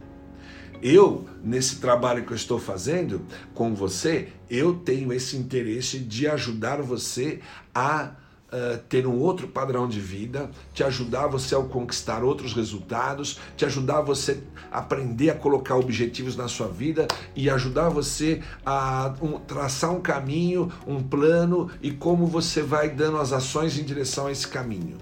Eu, 0.81 1.27
nesse 1.43 1.77
trabalho 1.77 2.25
que 2.25 2.31
eu 2.31 2.35
estou 2.35 2.57
fazendo 2.57 3.25
com 3.53 3.75
você, 3.75 4.29
eu 4.49 4.75
tenho 4.75 5.11
esse 5.11 5.35
interesse 5.35 5.99
de 5.99 6.25
ajudar 6.25 6.81
você 6.81 7.41
a 7.73 8.15
uh, 8.51 8.77
ter 8.89 9.05
um 9.07 9.17
outro 9.19 9.47
padrão 9.47 9.87
de 9.87 9.99
vida, 9.99 10.49
te 10.73 10.83
ajudar 10.83 11.27
você 11.27 11.55
a 11.55 11.59
conquistar 11.59 12.23
outros 12.23 12.53
resultados, 12.53 13.39
te 13.55 13.65
ajudar 13.65 14.01
você 14.01 14.43
a 14.71 14.79
aprender 14.79 15.29
a 15.29 15.35
colocar 15.35 15.75
objetivos 15.75 16.35
na 16.35 16.47
sua 16.47 16.67
vida 16.67 17.07
e 17.35 17.49
ajudar 17.49 17.89
você 17.89 18.41
a 18.65 19.13
um, 19.21 19.39
traçar 19.39 19.91
um 19.91 20.01
caminho, 20.01 20.71
um 20.85 21.01
plano 21.01 21.69
e 21.81 21.91
como 21.91 22.25
você 22.27 22.61
vai 22.61 22.89
dando 22.89 23.17
as 23.17 23.33
ações 23.33 23.77
em 23.77 23.83
direção 23.83 24.27
a 24.27 24.31
esse 24.31 24.47
caminho. 24.47 24.97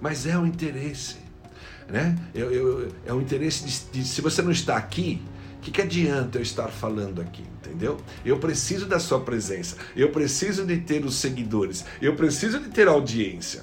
Mas 0.00 0.26
é 0.26 0.36
o 0.38 0.46
interesse, 0.46 1.16
né? 1.88 2.16
Eu, 2.34 2.50
eu, 2.50 2.88
é 3.04 3.12
o 3.12 3.20
interesse 3.20 3.64
de, 3.64 4.00
de 4.00 4.08
se 4.08 4.20
você 4.20 4.40
não 4.40 4.50
está 4.50 4.76
aqui, 4.76 5.22
o 5.60 5.62
que, 5.62 5.70
que 5.70 5.82
adianta 5.82 6.38
eu 6.38 6.42
estar 6.42 6.68
falando 6.68 7.20
aqui, 7.20 7.44
entendeu? 7.58 8.00
Eu 8.24 8.38
preciso 8.38 8.86
da 8.86 8.98
sua 8.98 9.20
presença, 9.20 9.76
eu 9.94 10.08
preciso 10.08 10.64
de 10.64 10.78
ter 10.78 11.04
os 11.04 11.16
seguidores, 11.16 11.84
eu 12.00 12.16
preciso 12.16 12.58
de 12.58 12.70
ter 12.70 12.88
audiência. 12.88 13.60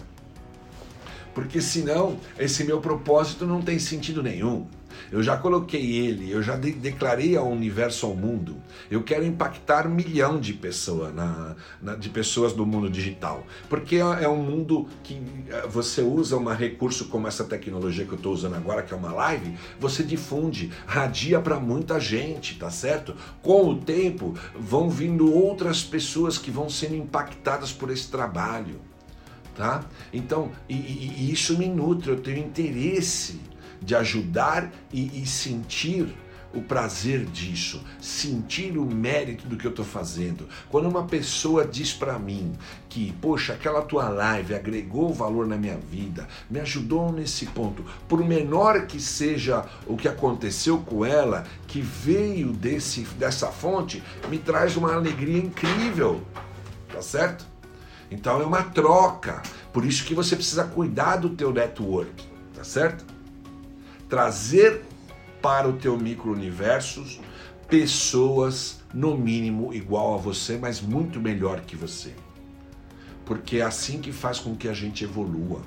Porque 1.33 1.59
senão 1.59 2.19
esse 2.37 2.63
meu 2.63 2.79
propósito 2.79 3.47
não 3.47 3.63
tem 3.63 3.79
sentido 3.79 4.21
nenhum. 4.21 4.67
Eu 5.11 5.23
já 5.23 5.37
coloquei 5.37 5.97
ele, 5.97 6.31
eu 6.31 6.41
já 6.41 6.55
de 6.55 6.71
declarei 6.71 7.37
ao 7.37 7.49
universo, 7.49 8.05
ao 8.05 8.15
mundo. 8.15 8.57
Eu 8.91 9.03
quero 9.03 9.25
impactar 9.25 9.87
milhão 9.87 10.39
de 10.39 10.53
pessoas, 10.53 11.13
na, 11.13 11.55
na, 11.81 11.95
de 11.95 12.09
pessoas 12.09 12.53
do 12.53 12.65
mundo 12.65 12.89
digital. 12.89 13.45
Porque 13.69 13.95
é, 13.95 14.23
é 14.23 14.29
um 14.29 14.41
mundo 14.41 14.87
que 15.03 15.21
eh, 15.49 15.67
você 15.67 16.01
usa 16.01 16.37
um 16.37 16.45
recurso 16.53 17.05
como 17.05 17.27
essa 17.27 17.43
tecnologia 17.43 18.05
que 18.05 18.11
eu 18.11 18.17
estou 18.17 18.33
usando 18.33 18.55
agora, 18.55 18.83
que 18.83 18.93
é 18.93 18.97
uma 18.97 19.13
live, 19.13 19.57
você 19.79 20.03
difunde, 20.03 20.71
radia 20.85 21.39
para 21.39 21.59
muita 21.59 21.99
gente, 21.99 22.55
tá 22.55 22.69
certo? 22.69 23.15
Com 23.41 23.69
o 23.69 23.77
tempo 23.77 24.35
vão 24.55 24.89
vindo 24.89 25.33
outras 25.33 25.83
pessoas 25.83 26.37
que 26.37 26.51
vão 26.51 26.69
sendo 26.69 26.95
impactadas 26.95 27.71
por 27.71 27.89
esse 27.89 28.09
trabalho. 28.09 28.81
Tá? 29.55 29.83
Então, 30.13 30.51
e, 30.69 30.75
e 30.75 31.31
isso 31.31 31.57
me 31.57 31.67
nutre, 31.67 32.11
eu 32.11 32.19
tenho 32.19 32.37
interesse 32.37 33.39
de 33.81 33.95
ajudar 33.95 34.71
e, 34.91 35.21
e 35.21 35.25
sentir 35.25 36.13
o 36.53 36.61
prazer 36.61 37.25
disso, 37.25 37.83
sentir 38.01 38.77
o 38.77 38.85
mérito 38.85 39.47
do 39.47 39.57
que 39.57 39.65
eu 39.65 39.71
estou 39.71 39.85
fazendo. 39.85 40.47
Quando 40.69 40.87
uma 40.87 41.05
pessoa 41.05 41.65
diz 41.65 41.93
para 41.93 42.17
mim 42.17 42.53
que, 42.89 43.13
poxa, 43.21 43.53
aquela 43.53 43.81
tua 43.81 44.09
live 44.09 44.55
agregou 44.55 45.13
valor 45.13 45.45
na 45.45 45.57
minha 45.57 45.77
vida, 45.77 46.27
me 46.49 46.59
ajudou 46.59 47.11
nesse 47.11 47.45
ponto, 47.47 47.85
por 48.07 48.23
menor 48.23 48.87
que 48.87 48.99
seja 48.99 49.65
o 49.85 49.97
que 49.97 50.07
aconteceu 50.07 50.79
com 50.79 51.05
ela, 51.05 51.45
que 51.67 51.81
veio 51.81 52.51
desse 52.53 53.01
dessa 53.17 53.47
fonte, 53.47 54.01
me 54.29 54.37
traz 54.37 54.75
uma 54.77 54.93
alegria 54.93 55.37
incrível. 55.37 56.21
Tá 56.91 57.01
certo? 57.01 57.45
Então 58.09 58.41
é 58.41 58.45
uma 58.45 58.63
troca. 58.63 59.41
Por 59.73 59.85
isso 59.85 60.05
que 60.05 60.15
você 60.15 60.35
precisa 60.35 60.63
cuidar 60.63 61.17
do 61.17 61.29
teu 61.29 61.51
network, 61.53 62.23
tá 62.55 62.63
certo? 62.63 63.16
Trazer 64.09 64.81
para 65.41 65.67
o 65.67 65.73
teu 65.73 65.97
micro-universo 65.97 67.05
pessoas 67.67 68.79
no 68.93 69.17
mínimo 69.17 69.73
igual 69.73 70.15
a 70.15 70.17
você, 70.17 70.57
mas 70.57 70.81
muito 70.81 71.19
melhor 71.19 71.61
que 71.61 71.75
você. 71.75 72.13
Porque 73.25 73.57
é 73.57 73.61
assim 73.61 73.99
que 73.99 74.11
faz 74.11 74.39
com 74.39 74.55
que 74.55 74.67
a 74.67 74.73
gente 74.73 75.03
evolua. 75.03 75.61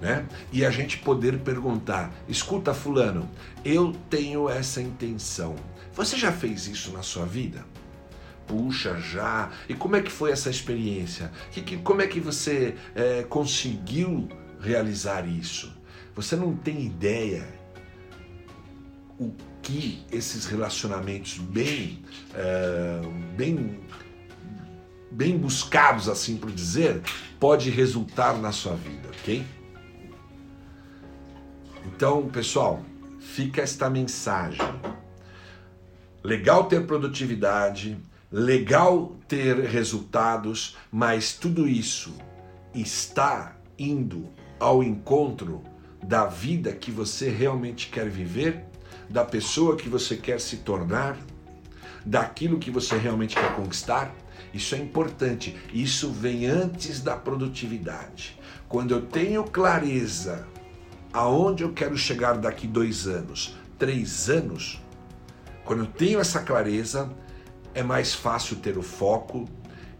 Né? 0.00 0.24
E 0.52 0.64
a 0.64 0.70
gente 0.70 0.98
poder 0.98 1.40
perguntar: 1.40 2.12
escuta, 2.28 2.72
Fulano, 2.72 3.28
eu 3.64 3.92
tenho 4.08 4.48
essa 4.48 4.80
intenção. 4.80 5.56
Você 5.92 6.16
já 6.16 6.32
fez 6.32 6.68
isso 6.68 6.92
na 6.92 7.02
sua 7.02 7.26
vida? 7.26 7.64
puxa 8.50 8.98
já. 8.98 9.50
E 9.68 9.74
como 9.74 9.94
é 9.94 10.02
que 10.02 10.10
foi 10.10 10.32
essa 10.32 10.50
experiência? 10.50 11.30
Que, 11.52 11.62
que, 11.62 11.76
como 11.76 12.02
é 12.02 12.06
que 12.08 12.18
você 12.18 12.74
é, 12.96 13.22
conseguiu 13.22 14.28
realizar 14.60 15.26
isso? 15.26 15.72
Você 16.20 16.36
não 16.36 16.54
tem 16.54 16.84
ideia 16.84 17.48
o 19.18 19.32
que 19.62 20.04
esses 20.12 20.44
relacionamentos 20.44 21.38
bem, 21.38 22.04
é, 22.34 23.00
bem, 23.34 23.80
bem 25.10 25.38
buscados, 25.38 26.10
assim 26.10 26.36
por 26.36 26.50
dizer, 26.50 27.00
pode 27.38 27.70
resultar 27.70 28.36
na 28.36 28.52
sua 28.52 28.74
vida, 28.74 29.08
ok? 29.08 29.42
Então, 31.86 32.28
pessoal, 32.28 32.84
fica 33.18 33.62
esta 33.62 33.88
mensagem. 33.88 34.60
Legal 36.22 36.64
ter 36.64 36.86
produtividade, 36.86 37.96
legal 38.30 39.16
ter 39.26 39.58
resultados, 39.60 40.76
mas 40.92 41.32
tudo 41.32 41.66
isso 41.66 42.12
está 42.74 43.56
indo 43.78 44.28
ao 44.58 44.82
encontro 44.82 45.69
da 46.02 46.26
vida 46.26 46.72
que 46.72 46.90
você 46.90 47.28
realmente 47.28 47.88
quer 47.88 48.08
viver, 48.08 48.64
da 49.08 49.24
pessoa 49.24 49.76
que 49.76 49.88
você 49.88 50.16
quer 50.16 50.40
se 50.40 50.58
tornar, 50.58 51.18
daquilo 52.04 52.58
que 52.58 52.70
você 52.70 52.96
realmente 52.96 53.34
quer 53.34 53.54
conquistar. 53.54 54.14
Isso 54.52 54.74
é 54.74 54.78
importante. 54.78 55.56
Isso 55.72 56.10
vem 56.10 56.46
antes 56.46 57.00
da 57.00 57.16
produtividade. 57.16 58.38
Quando 58.68 58.92
eu 58.92 59.02
tenho 59.02 59.44
clareza 59.44 60.46
aonde 61.12 61.62
eu 61.62 61.72
quero 61.72 61.96
chegar 61.96 62.38
daqui 62.38 62.66
dois 62.66 63.06
anos, 63.06 63.56
três 63.78 64.28
anos, 64.30 64.80
quando 65.64 65.80
eu 65.80 65.86
tenho 65.86 66.20
essa 66.20 66.40
clareza, 66.40 67.10
é 67.74 67.82
mais 67.82 68.14
fácil 68.14 68.56
ter 68.56 68.76
o 68.78 68.82
foco, 68.82 69.48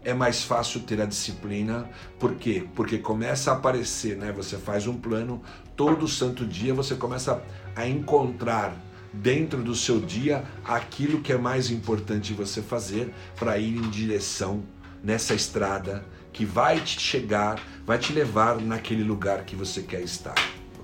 é 0.03 0.13
mais 0.13 0.43
fácil 0.43 0.81
ter 0.81 1.01
a 1.01 1.05
disciplina. 1.05 1.89
Por 2.19 2.35
quê? 2.35 2.67
Porque 2.75 2.97
começa 2.97 3.51
a 3.51 3.55
aparecer, 3.55 4.17
né? 4.17 4.31
Você 4.31 4.57
faz 4.57 4.87
um 4.87 4.97
plano, 4.97 5.41
todo 5.75 6.07
santo 6.07 6.45
dia 6.45 6.73
você 6.73 6.95
começa 6.95 7.41
a 7.75 7.87
encontrar 7.87 8.75
dentro 9.13 9.61
do 9.61 9.75
seu 9.75 9.99
dia 9.99 10.43
aquilo 10.63 11.21
que 11.21 11.33
é 11.33 11.37
mais 11.37 11.69
importante 11.69 12.33
você 12.33 12.61
fazer 12.61 13.13
para 13.35 13.57
ir 13.57 13.75
em 13.75 13.89
direção 13.89 14.63
nessa 15.03 15.33
estrada 15.33 16.05
que 16.31 16.45
vai 16.45 16.79
te 16.79 16.99
chegar, 16.99 17.61
vai 17.85 17.97
te 17.97 18.13
levar 18.13 18.61
naquele 18.61 19.03
lugar 19.03 19.43
que 19.43 19.55
você 19.55 19.81
quer 19.81 20.01
estar 20.01 20.35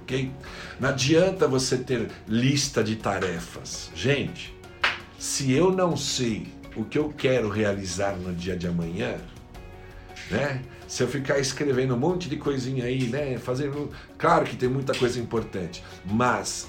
ok? 0.07 0.31
Não 0.79 0.89
adianta 0.89 1.47
você 1.47 1.77
ter 1.77 2.09
lista 2.27 2.81
de 2.81 2.95
tarefas. 2.95 3.91
Gente, 3.93 4.55
se 5.19 5.51
eu 5.51 5.69
não 5.69 5.97
sei 5.97 6.47
o 6.77 6.85
que 6.85 6.97
eu 6.97 7.09
quero 7.09 7.49
realizar 7.49 8.15
no 8.15 8.33
dia 8.33 8.55
de 8.55 8.67
amanhã, 8.67 9.15
né? 10.29 10.61
Se 10.87 11.03
eu 11.03 11.07
ficar 11.07 11.39
escrevendo 11.39 11.95
um 11.95 11.97
monte 11.97 12.29
de 12.29 12.37
coisinha 12.37 12.85
aí, 12.85 13.07
né? 13.07 13.37
Fazendo. 13.37 13.89
Claro 14.17 14.45
que 14.45 14.55
tem 14.55 14.69
muita 14.69 14.93
coisa 14.93 15.19
importante, 15.19 15.83
mas 16.05 16.67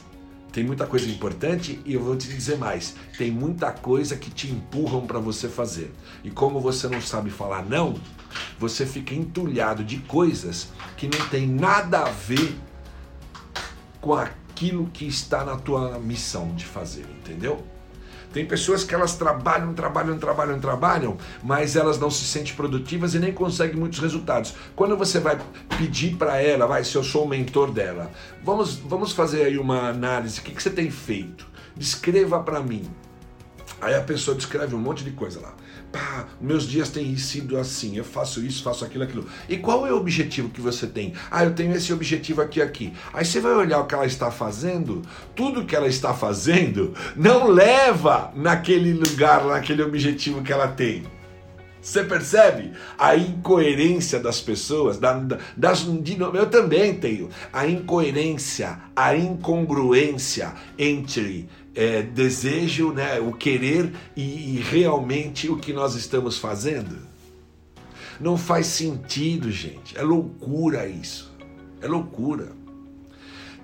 tem 0.51 0.65
muita 0.65 0.87
coisa 0.87 1.09
importante 1.09 1.81
e 1.85 1.95
eu 1.95 2.03
vou 2.03 2.17
te 2.17 2.27
dizer 2.27 2.57
mais: 2.57 2.97
tem 3.17 3.31
muita 3.31 3.71
coisa 3.71 4.17
que 4.17 4.31
te 4.31 4.51
empurram 4.51 5.07
para 5.07 5.19
você 5.19 5.49
fazer. 5.49 5.93
E 6.25 6.31
como 6.31 6.59
você 6.59 6.89
não 6.89 7.01
sabe 7.01 7.31
falar 7.31 7.65
não, 7.65 7.95
você 8.59 8.87
fica 8.87 9.15
entulhado 9.15 9.85
de 9.85 9.99
coisas 9.99 10.73
que 10.97 11.07
não 11.07 11.29
tem 11.29 11.47
nada 11.47 12.01
a 12.01 12.11
ver 12.11 12.57
com 14.01 14.15
aquilo 14.15 14.87
que 14.87 15.07
está 15.07 15.45
na 15.45 15.57
tua 15.57 15.99
missão 15.99 16.55
de 16.55 16.65
fazer, 16.65 17.05
entendeu? 17.21 17.65
Tem 18.39 18.47
pessoas 18.47 18.84
que 18.84 18.95
elas 18.95 19.16
trabalham, 19.16 19.74
trabalham, 19.74 20.16
trabalham, 20.16 20.61
trabalham, 20.61 21.18
mas 21.43 21.74
elas 21.74 21.99
não 21.99 22.09
se 22.09 22.24
sentem 22.24 22.55
produtivas 22.55 23.12
e 23.12 23.18
nem 23.18 23.32
conseguem 23.32 23.74
muitos 23.74 23.99
resultados. 23.99 24.55
Quando 24.76 24.97
você 24.97 25.18
vai 25.18 25.36
pedir 25.76 26.14
para 26.14 26.41
ela, 26.41 26.64
vai, 26.64 26.84
se 26.84 26.95
eu 26.95 27.03
sou 27.03 27.24
o 27.24 27.28
mentor 27.28 27.72
dela, 27.72 28.12
vamos, 28.45 28.76
vamos 28.76 29.11
fazer 29.11 29.43
aí 29.43 29.59
uma 29.59 29.89
análise, 29.89 30.39
o 30.39 30.43
que, 30.45 30.53
que 30.53 30.62
você 30.62 30.70
tem 30.70 30.89
feito? 30.89 31.49
Descreva 31.76 32.39
para 32.39 32.61
mim. 32.61 32.89
Aí 33.80 33.97
a 33.97 34.03
pessoa 34.03 34.36
descreve 34.36 34.72
um 34.72 34.78
monte 34.78 35.03
de 35.03 35.11
coisa 35.11 35.41
lá 35.41 35.53
pá, 35.93 36.26
meus 36.41 36.66
dias 36.66 36.89
têm 36.89 37.16
sido 37.16 37.59
assim, 37.59 37.97
eu 37.97 38.05
faço 38.05 38.45
isso, 38.45 38.62
faço 38.62 38.84
aquilo, 38.84 39.05
aquilo. 39.05 39.26
E 39.49 39.57
qual 39.57 39.86
é 39.86 39.93
o 39.93 39.97
objetivo 39.97 40.49
que 40.49 40.61
você 40.61 40.86
tem? 40.86 41.14
Ah, 41.30 41.45
eu 41.45 41.55
tenho 41.55 41.74
esse 41.74 41.93
objetivo 41.93 42.41
aqui, 42.43 42.61
aqui. 42.61 42.93
Aí 43.12 43.24
você 43.24 43.41
vai 43.41 43.53
olhar 43.53 43.80
o 43.80 43.86
que 43.86 43.95
ela 43.95 44.07
está 44.07 44.30
fazendo, 44.30 45.03
tudo 45.34 45.64
que 45.64 45.74
ela 45.74 45.89
está 45.89 46.14
fazendo 46.14 46.95
não 47.16 47.49
leva 47.49 48.32
naquele 48.34 48.93
lugar, 48.93 49.45
naquele 49.45 49.82
objetivo 49.82 50.43
que 50.43 50.53
ela 50.53 50.68
tem. 50.68 51.05
Você 51.80 52.05
percebe 52.05 52.72
a 52.99 53.16
incoerência 53.16 54.18
das 54.18 54.41
pessoas? 54.41 54.99
Da, 54.99 55.14
das, 55.57 55.84
de, 56.03 56.20
eu 56.20 56.47
também 56.51 56.95
tenho. 56.95 57.30
A 57.53 57.66
incoerência, 57.66 58.78
a 58.95 59.16
incongruência 59.16 60.53
entre 60.76 61.49
é, 61.79 62.03
desejo, 62.03 62.93
né, 62.93 63.20
o 63.20 63.33
querer 63.33 63.93
e, 64.16 64.57
e 64.57 64.61
realmente 64.61 65.49
o 65.49 65.57
que 65.57 65.72
nós 65.72 65.95
estamos 65.95 66.37
fazendo. 66.37 66.99
Não 68.18 68.37
faz 68.37 68.66
sentido, 68.66 69.49
gente. 69.53 69.97
É 69.97 70.03
loucura 70.03 70.89
isso. 70.89 71.33
É 71.81 71.87
loucura 71.87 72.58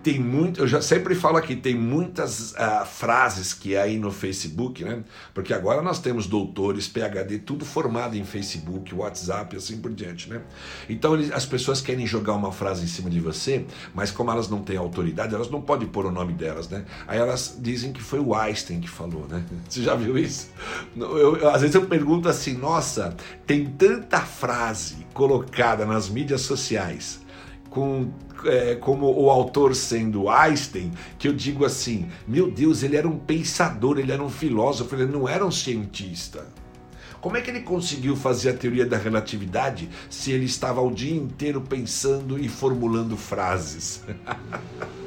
tem 0.05 0.21
muito, 0.21 0.61
eu 0.61 0.69
já 0.69 0.83
sempre 0.83 1.15
falo 1.15 1.39
aqui, 1.39 1.57
tem 1.57 1.75
muitas 1.75 2.53
uh, 2.53 2.85
frases 2.85 3.55
que 3.55 3.75
aí 3.75 3.99
no 3.99 4.13
Facebook, 4.13 4.85
né? 4.85 5.03
Porque 5.33 5.55
agora 5.55 5.81
nós 5.81 5.99
temos 5.99 6.27
doutores, 6.27 6.87
PhD, 6.87 7.39
tudo 7.39 7.65
formado 7.65 8.15
em 8.15 8.23
Facebook, 8.23 8.95
WhatsApp, 8.95 9.57
assim 9.57 9.79
por 9.79 9.91
diante, 9.95 10.29
né? 10.29 10.43
Então 10.91 11.15
as 11.33 11.47
pessoas 11.47 11.81
querem 11.81 12.07
jogar 12.07 12.35
uma 12.35 12.53
frase 12.53 12.85
em 12.85 12.87
cima 12.87 13.09
de 13.09 13.19
você, 13.19 13.65
mas 13.95 14.11
como 14.11 14.31
elas 14.31 14.47
não 14.47 14.61
têm 14.61 14.77
autoridade, 14.77 15.35
elas 15.35 15.49
não 15.49 15.63
podem 15.63 15.89
pôr 15.89 16.05
o 16.05 16.11
nome 16.11 16.35
delas, 16.35 16.69
né? 16.69 16.85
Aí 17.09 17.19
elas 17.19 17.57
dizem 17.59 17.91
que 17.91 18.03
foi 18.03 18.21
o 18.21 18.35
Einstein 18.35 18.83
que 18.83 18.91
falou, 18.91 19.27
né? 19.27 19.43
Você 19.67 19.83
já 19.83 19.95
viu 19.95 20.19
isso? 20.19 20.51
Eu, 20.95 21.39
eu, 21.39 21.49
às 21.49 21.63
vezes 21.63 21.75
eu 21.75 21.87
pergunto 21.87 22.29
assim, 22.29 22.53
nossa, 22.53 23.17
tem 23.47 23.65
tanta 23.65 24.21
frase 24.21 25.07
colocada 25.15 25.87
nas 25.87 26.11
mídias 26.11 26.43
sociais 26.43 27.24
com 27.75 28.09
é, 28.45 28.77
como 28.77 29.07
o 29.07 29.29
autor 29.29 29.75
sendo 29.75 30.29
Einstein, 30.29 30.93
que 31.18 31.27
eu 31.27 31.33
digo 31.33 31.64
assim: 31.64 32.09
meu 32.27 32.51
Deus, 32.51 32.83
ele 32.83 32.97
era 32.97 33.09
um 33.09 33.18
pensador, 33.18 33.99
ele 33.99 34.12
era 34.12 34.22
um 34.22 34.31
filósofo, 34.31 34.95
ele 34.95 35.07
não 35.07 35.29
era 35.29 35.45
um 35.45 35.51
cientista. 35.51 36.47
Como 37.20 37.37
é 37.37 37.41
que 37.41 37.51
ele 37.51 37.61
conseguiu 37.61 38.14
fazer 38.14 38.51
a 38.51 38.55
teoria 38.55 38.85
da 38.87 38.99
relatividade 38.99 39.89
se 40.11 40.31
ele 40.31 40.45
estava 40.45 40.81
o 40.83 40.91
dia 40.91 41.16
inteiro 41.16 41.61
pensando 41.61 42.39
e 42.39 42.49
formulando 42.49 43.16
frases? 43.16 44.03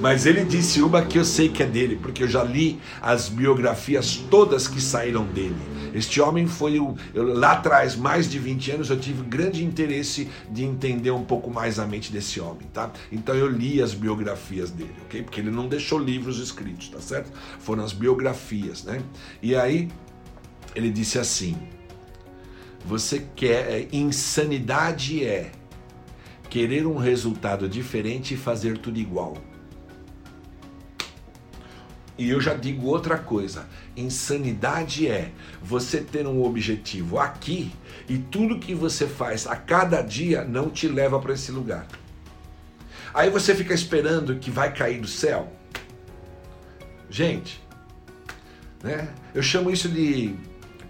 Mas 0.00 0.26
ele 0.26 0.44
disse 0.44 0.80
uma 0.80 1.02
que 1.02 1.18
eu 1.18 1.24
sei 1.24 1.48
que 1.48 1.60
é 1.60 1.66
dele, 1.66 1.98
porque 2.00 2.22
eu 2.22 2.28
já 2.28 2.44
li 2.44 2.78
as 3.02 3.28
biografias 3.28 4.16
todas 4.30 4.68
que 4.68 4.80
saíram 4.80 5.24
dele. 5.26 5.56
Este 5.92 6.20
homem 6.20 6.46
foi 6.46 6.78
o. 6.78 6.94
Eu, 7.12 7.34
lá 7.34 7.52
atrás, 7.52 7.96
mais 7.96 8.30
de 8.30 8.38
20 8.38 8.70
anos, 8.72 8.90
eu 8.90 8.98
tive 8.98 9.22
grande 9.24 9.64
interesse 9.64 10.28
de 10.50 10.62
entender 10.62 11.10
um 11.10 11.24
pouco 11.24 11.50
mais 11.50 11.80
a 11.80 11.86
mente 11.86 12.12
desse 12.12 12.40
homem, 12.40 12.68
tá? 12.72 12.92
Então 13.10 13.34
eu 13.34 13.48
li 13.48 13.82
as 13.82 13.94
biografias 13.94 14.70
dele, 14.70 14.94
ok? 15.06 15.22
Porque 15.22 15.40
ele 15.40 15.50
não 15.50 15.66
deixou 15.66 15.98
livros 15.98 16.38
escritos, 16.38 16.88
tá 16.88 17.00
certo? 17.00 17.32
Foram 17.58 17.82
as 17.82 17.92
biografias, 17.92 18.84
né? 18.84 19.02
E 19.42 19.56
aí 19.56 19.88
ele 20.76 20.90
disse 20.90 21.18
assim: 21.18 21.56
Você 22.86 23.26
quer. 23.34 23.68
É, 23.68 23.88
insanidade 23.92 25.24
é 25.24 25.50
querer 26.48 26.86
um 26.86 26.96
resultado 26.96 27.68
diferente 27.68 28.34
e 28.34 28.36
fazer 28.36 28.78
tudo 28.78 28.98
igual. 28.98 29.47
E 32.18 32.28
eu 32.28 32.40
já 32.40 32.52
digo 32.52 32.88
outra 32.88 33.16
coisa: 33.16 33.66
insanidade 33.96 35.06
é 35.06 35.30
você 35.62 36.00
ter 36.00 36.26
um 36.26 36.42
objetivo 36.42 37.18
aqui 37.18 37.72
e 38.08 38.18
tudo 38.18 38.58
que 38.58 38.74
você 38.74 39.06
faz 39.06 39.46
a 39.46 39.54
cada 39.54 40.02
dia 40.02 40.44
não 40.44 40.68
te 40.68 40.88
leva 40.88 41.20
para 41.20 41.32
esse 41.32 41.52
lugar. 41.52 41.86
Aí 43.14 43.30
você 43.30 43.54
fica 43.54 43.72
esperando 43.72 44.36
que 44.36 44.50
vai 44.50 44.74
cair 44.74 45.00
do 45.00 45.06
céu. 45.06 45.52
Gente, 47.08 47.62
né? 48.82 49.14
Eu 49.34 49.42
chamo 49.42 49.70
isso 49.70 49.88
de 49.88 50.34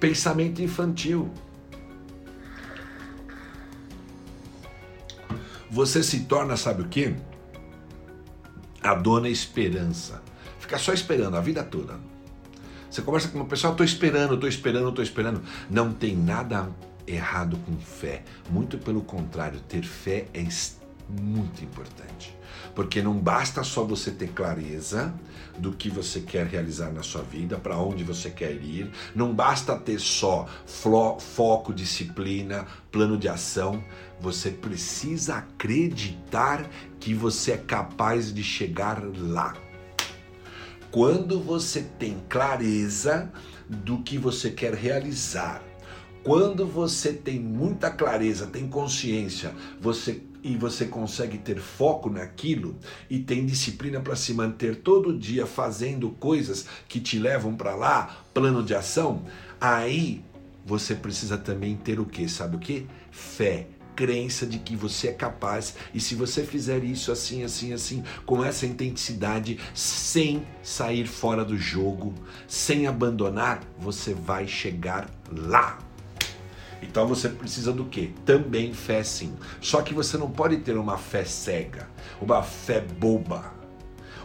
pensamento 0.00 0.62
infantil. 0.62 1.30
Você 5.70 6.02
se 6.02 6.20
torna, 6.20 6.56
sabe 6.56 6.82
o 6.82 6.88
que? 6.88 7.14
A 8.82 8.94
dona 8.94 9.28
esperança. 9.28 10.22
Fica 10.68 10.78
só 10.78 10.92
esperando 10.92 11.34
a 11.34 11.40
vida 11.40 11.64
toda. 11.64 11.98
Você 12.90 13.00
conversa 13.00 13.28
com 13.28 13.38
uma 13.38 13.46
pessoa, 13.46 13.70
estou 13.70 13.86
esperando, 13.86 14.34
estou 14.34 14.46
esperando, 14.46 14.90
estou 14.90 15.02
esperando. 15.02 15.40
Não 15.70 15.94
tem 15.94 16.14
nada 16.14 16.68
errado 17.06 17.58
com 17.64 17.78
fé. 17.78 18.22
Muito 18.50 18.76
pelo 18.76 19.00
contrário, 19.00 19.60
ter 19.60 19.82
fé 19.82 20.26
é 20.34 20.46
muito 21.08 21.64
importante. 21.64 22.36
Porque 22.74 23.00
não 23.00 23.14
basta 23.14 23.64
só 23.64 23.82
você 23.82 24.10
ter 24.10 24.28
clareza 24.28 25.14
do 25.56 25.72
que 25.72 25.88
você 25.88 26.20
quer 26.20 26.46
realizar 26.46 26.92
na 26.92 27.02
sua 27.02 27.22
vida, 27.22 27.56
para 27.56 27.78
onde 27.78 28.04
você 28.04 28.28
quer 28.28 28.52
ir, 28.52 28.90
não 29.14 29.32
basta 29.32 29.74
ter 29.74 29.98
só 29.98 30.46
foco, 30.66 31.72
disciplina, 31.72 32.66
plano 32.92 33.16
de 33.16 33.26
ação, 33.26 33.82
você 34.20 34.50
precisa 34.50 35.36
acreditar 35.36 36.68
que 37.00 37.14
você 37.14 37.52
é 37.52 37.56
capaz 37.56 38.34
de 38.34 38.44
chegar 38.44 39.02
lá. 39.16 39.54
Quando 40.90 41.38
você 41.38 41.82
tem 41.98 42.16
clareza 42.28 43.30
do 43.68 43.98
que 43.98 44.16
você 44.16 44.50
quer 44.50 44.72
realizar, 44.72 45.62
quando 46.24 46.66
você 46.66 47.12
tem 47.12 47.38
muita 47.38 47.90
clareza, 47.90 48.46
tem 48.46 48.66
consciência, 48.66 49.54
você 49.80 50.22
e 50.42 50.56
você 50.56 50.86
consegue 50.86 51.36
ter 51.36 51.58
foco 51.58 52.08
naquilo 52.08 52.76
e 53.10 53.18
tem 53.18 53.44
disciplina 53.44 54.00
para 54.00 54.14
se 54.14 54.32
manter 54.32 54.76
todo 54.76 55.18
dia 55.18 55.46
fazendo 55.46 56.10
coisas 56.10 56.64
que 56.88 57.00
te 57.00 57.18
levam 57.18 57.56
para 57.56 57.74
lá, 57.74 58.24
plano 58.32 58.62
de 58.62 58.74
ação, 58.74 59.24
aí 59.60 60.24
você 60.64 60.94
precisa 60.94 61.36
também 61.36 61.76
ter 61.76 61.98
o 61.98 62.06
que? 62.06 62.28
Sabe 62.28 62.56
o 62.56 62.60
que? 62.60 62.86
Fé 63.10 63.66
crença 63.98 64.46
de 64.46 64.60
que 64.60 64.76
você 64.76 65.08
é 65.08 65.12
capaz 65.12 65.74
e 65.92 65.98
se 65.98 66.14
você 66.14 66.44
fizer 66.44 66.84
isso 66.84 67.10
assim, 67.10 67.42
assim, 67.42 67.72
assim, 67.72 68.04
com 68.24 68.44
essa 68.44 68.64
intensidade, 68.64 69.58
sem 69.74 70.46
sair 70.62 71.04
fora 71.04 71.44
do 71.44 71.58
jogo, 71.58 72.14
sem 72.46 72.86
abandonar, 72.86 73.60
você 73.76 74.14
vai 74.14 74.46
chegar 74.46 75.10
lá. 75.32 75.80
Então 76.80 77.08
você 77.08 77.28
precisa 77.28 77.72
do 77.72 77.86
que? 77.86 78.14
Também 78.24 78.72
fé 78.72 79.02
sim. 79.02 79.34
Só 79.60 79.82
que 79.82 79.92
você 79.92 80.16
não 80.16 80.30
pode 80.30 80.58
ter 80.58 80.76
uma 80.76 80.96
fé 80.96 81.24
cega, 81.24 81.90
uma 82.20 82.40
fé 82.40 82.80
boba, 82.80 83.52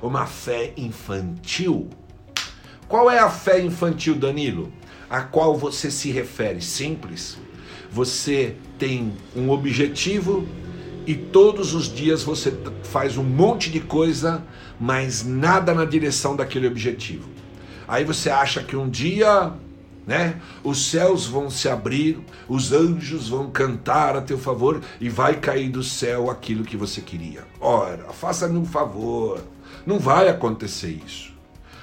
uma 0.04 0.28
fé 0.28 0.72
infantil. 0.78 1.90
Qual 2.88 3.10
é 3.10 3.18
a 3.18 3.28
fé 3.32 3.60
infantil, 3.60 4.14
Danilo? 4.14 4.72
A 5.10 5.24
qual 5.24 5.58
você 5.58 5.90
se 5.90 6.12
refere? 6.12 6.62
Simples. 6.62 7.40
Você 7.94 8.56
tem 8.80 9.14
um 9.36 9.52
objetivo 9.52 10.48
e 11.06 11.14
todos 11.14 11.76
os 11.76 11.94
dias 11.94 12.24
você 12.24 12.52
faz 12.82 13.18
um 13.18 13.24
monte 13.24 13.70
de 13.70 13.80
coisa, 13.80 14.44
mas 14.80 15.24
nada 15.24 15.76
na 15.76 15.86
direção 15.86 16.36
daquele 16.36 16.66
objetivo. 16.66 17.30
Aí 17.88 18.04
você 18.04 18.32
acha 18.32 18.64
que 18.64 18.76
um 18.76 18.90
dia 18.90 19.54
né? 20.08 20.42
Os 20.64 20.88
céus 20.90 21.26
vão 21.28 21.50
se 21.50 21.70
abrir, 21.70 22.20
os 22.50 22.74
anjos 22.74 23.30
vão 23.30 23.50
cantar 23.50 24.18
a 24.18 24.22
teu 24.22 24.38
favor 24.38 24.82
e 25.00 25.08
vai 25.08 25.36
cair 25.36 25.70
do 25.70 25.82
céu 25.82 26.30
aquilo 26.30 26.66
que 26.66 26.76
você 26.76 27.00
queria. 27.00 27.46
Ora, 27.62 28.12
faça-me 28.12 28.58
um 28.58 28.66
favor. 28.66 29.42
Não 29.86 30.00
vai 30.00 30.28
acontecer 30.28 31.00
isso. 31.06 31.33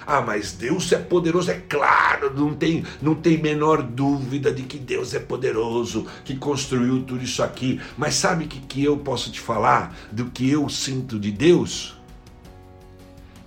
Ah, 0.07 0.21
mas 0.21 0.53
Deus 0.53 0.91
é 0.93 0.99
poderoso, 0.99 1.51
é 1.51 1.61
claro, 1.69 2.35
não 2.35 2.55
tem, 2.55 2.85
não 3.01 3.15
tem 3.15 3.39
menor 3.39 3.83
dúvida 3.83 4.53
de 4.53 4.63
que 4.63 4.79
Deus 4.79 5.15
é 5.15 5.19
poderoso, 5.19 6.07
que 6.25 6.37
construiu 6.37 7.03
tudo 7.03 7.23
isso 7.23 7.43
aqui. 7.43 7.81
Mas 7.97 8.15
sabe 8.15 8.45
o 8.45 8.49
que, 8.49 8.61
que 8.61 8.85
eu 8.85 8.97
posso 8.97 9.31
te 9.31 9.41
falar 9.41 9.97
do 10.11 10.27
que 10.27 10.49
eu 10.49 10.69
sinto 10.69 11.19
de 11.19 11.31
Deus? 11.31 11.97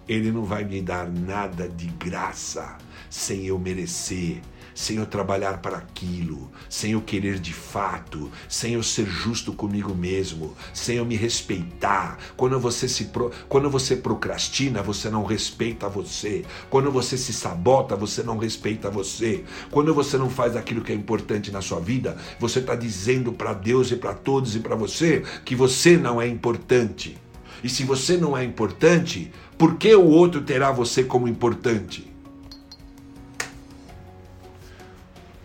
Ele 0.08 0.32
não 0.32 0.44
vai 0.44 0.64
me 0.64 0.82
dar 0.82 1.10
nada 1.10 1.68
de 1.68 1.88
graça 1.88 2.78
sem 3.10 3.46
eu 3.46 3.58
merecer 3.58 4.42
sem 4.76 4.98
eu 4.98 5.06
trabalhar 5.06 5.62
para 5.62 5.78
aquilo, 5.78 6.52
sem 6.70 6.92
eu 6.92 7.02
querer 7.02 7.40
de 7.40 7.54
fato, 7.54 8.32
sem 8.48 8.74
eu 8.74 8.84
ser 8.84 9.06
justo 9.06 9.54
comigo 9.54 9.94
mesmo, 9.94 10.56
sem 10.74 10.98
eu 10.98 11.06
me 11.06 11.16
respeitar. 11.16 12.18
Quando 12.36 12.60
você 12.60 12.88
se 12.88 13.06
pro... 13.06 13.32
quando 13.48 13.70
você 13.70 13.96
procrastina, 13.96 14.82
você 14.82 15.10
não 15.10 15.24
respeita 15.24 15.90
você. 15.90 16.44
Quando 16.70 16.92
você 16.92 17.18
se 17.18 17.34
sabota, 17.34 17.96
você 17.96 18.24
não 18.24 18.38
respeita 18.38 18.90
você. 18.90 19.44
Quando 19.72 19.94
você 19.94 20.18
não 20.18 20.30
faz 20.30 20.56
aquilo 20.56 20.82
que 20.82 20.92
é 20.92 20.96
importante 20.96 21.52
na 21.52 21.62
sua 21.62 21.80
vida, 21.80 22.18
você 22.40 22.60
está 22.60 22.76
dizendo 22.76 23.34
para 23.34 23.54
Deus 23.54 23.92
e 23.92 23.96
para 23.96 24.14
todos 24.14 24.56
e 24.56 24.60
para 24.60 24.76
você 24.76 25.24
que 25.46 25.56
você 25.56 25.98
não 25.98 26.22
é 26.22 26.28
importante. 26.28 27.18
E 27.64 27.70
se 27.70 27.84
você 27.84 28.18
não 28.18 28.38
é 28.38 28.44
importante, 28.44 29.32
por 29.58 29.76
que 29.76 29.96
o 29.96 30.06
outro 30.06 30.42
terá 30.42 30.72
você 30.72 31.04
como 31.04 31.28
importante? 31.28 32.13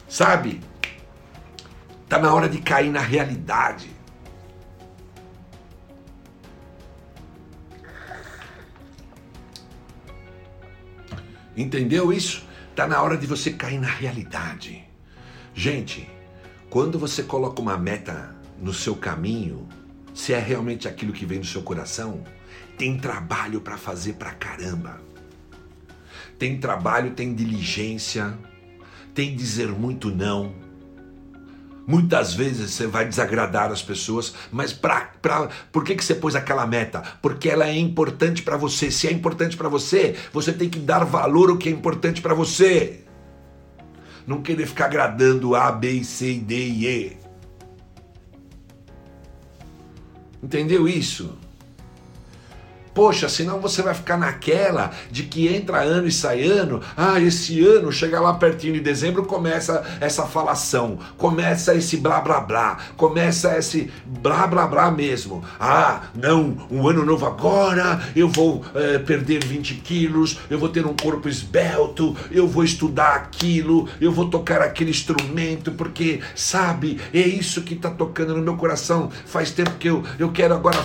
Sabe? 0.08 0.60
Tá 2.08 2.18
na 2.18 2.32
hora 2.32 2.48
de 2.48 2.58
cair 2.60 2.90
na 2.90 3.00
realidade. 3.00 3.90
Entendeu 11.54 12.12
isso? 12.12 12.46
Tá 12.74 12.86
na 12.86 13.02
hora 13.02 13.16
de 13.16 13.26
você 13.26 13.52
cair 13.52 13.78
na 13.78 13.88
realidade. 13.88 14.84
Gente, 15.52 16.08
quando 16.70 16.98
você 16.98 17.22
coloca 17.22 17.60
uma 17.60 17.76
meta 17.76 18.34
no 18.60 18.72
seu 18.72 18.94
caminho, 18.94 19.68
se 20.14 20.32
é 20.32 20.38
realmente 20.38 20.88
aquilo 20.88 21.12
que 21.12 21.26
vem 21.26 21.40
do 21.40 21.46
seu 21.46 21.62
coração, 21.62 22.22
tem 22.78 22.96
trabalho 22.96 23.60
para 23.60 23.76
fazer 23.76 24.14
pra 24.14 24.30
caramba. 24.32 25.00
Tem 26.38 26.58
trabalho, 26.58 27.10
tem 27.10 27.34
diligência, 27.34 28.38
tem 29.18 29.34
dizer 29.34 29.66
muito 29.66 30.14
não. 30.14 30.52
Muitas 31.84 32.34
vezes 32.34 32.70
você 32.70 32.86
vai 32.86 33.04
desagradar 33.04 33.72
as 33.72 33.82
pessoas, 33.82 34.32
mas 34.52 34.72
pra, 34.72 35.10
pra, 35.20 35.48
por 35.72 35.82
que, 35.82 35.96
que 35.96 36.04
você 36.04 36.14
pôs 36.14 36.36
aquela 36.36 36.64
meta? 36.68 37.02
Porque 37.20 37.48
ela 37.48 37.66
é 37.66 37.76
importante 37.76 38.42
para 38.42 38.56
você. 38.56 38.92
Se 38.92 39.08
é 39.08 39.12
importante 39.12 39.56
para 39.56 39.68
você, 39.68 40.14
você 40.32 40.52
tem 40.52 40.70
que 40.70 40.78
dar 40.78 41.02
valor 41.02 41.50
ao 41.50 41.56
que 41.56 41.68
é 41.68 41.72
importante 41.72 42.22
para 42.22 42.32
você. 42.32 43.00
Não 44.24 44.40
querer 44.40 44.66
ficar 44.66 44.84
agradando 44.84 45.56
A, 45.56 45.72
B, 45.72 46.04
C, 46.04 46.34
D 46.34 46.68
e 46.68 46.86
E. 46.86 47.16
Entendeu 50.40 50.86
isso? 50.86 51.36
Poxa, 52.98 53.28
senão 53.28 53.60
você 53.60 53.80
vai 53.80 53.94
ficar 53.94 54.16
naquela 54.16 54.90
de 55.08 55.22
que 55.22 55.46
entra 55.46 55.78
ano 55.82 56.08
e 56.08 56.10
sai 56.10 56.42
ano. 56.42 56.82
Ah, 56.96 57.20
esse 57.20 57.64
ano, 57.64 57.92
chega 57.92 58.18
lá 58.18 58.34
pertinho 58.34 58.72
de 58.72 58.80
dezembro, 58.80 59.24
começa 59.24 59.84
essa 60.00 60.26
falação, 60.26 60.98
começa 61.16 61.76
esse 61.76 61.96
blá 61.98 62.20
blá 62.20 62.40
blá, 62.40 62.76
começa 62.96 63.56
esse 63.56 63.88
blá 64.04 64.48
blá 64.48 64.66
blá 64.66 64.90
mesmo. 64.90 65.44
Ah, 65.60 66.00
não, 66.12 66.56
um 66.68 66.88
ano 66.88 67.04
novo 67.04 67.24
agora, 67.24 68.02
eu 68.16 68.28
vou 68.28 68.64
é, 68.74 68.98
perder 68.98 69.44
20 69.44 69.74
quilos, 69.76 70.40
eu 70.50 70.58
vou 70.58 70.68
ter 70.68 70.84
um 70.84 70.96
corpo 70.96 71.28
esbelto, 71.28 72.16
eu 72.32 72.48
vou 72.48 72.64
estudar 72.64 73.14
aquilo, 73.14 73.88
eu 74.00 74.10
vou 74.10 74.28
tocar 74.28 74.60
aquele 74.60 74.90
instrumento, 74.90 75.70
porque, 75.70 76.18
sabe, 76.34 77.00
é 77.14 77.20
isso 77.20 77.62
que 77.62 77.74
está 77.74 77.90
tocando 77.90 78.34
no 78.34 78.42
meu 78.42 78.56
coração. 78.56 79.08
Faz 79.24 79.52
tempo 79.52 79.76
que 79.78 79.88
eu, 79.88 80.02
eu 80.18 80.32
quero 80.32 80.52
agora 80.52 80.78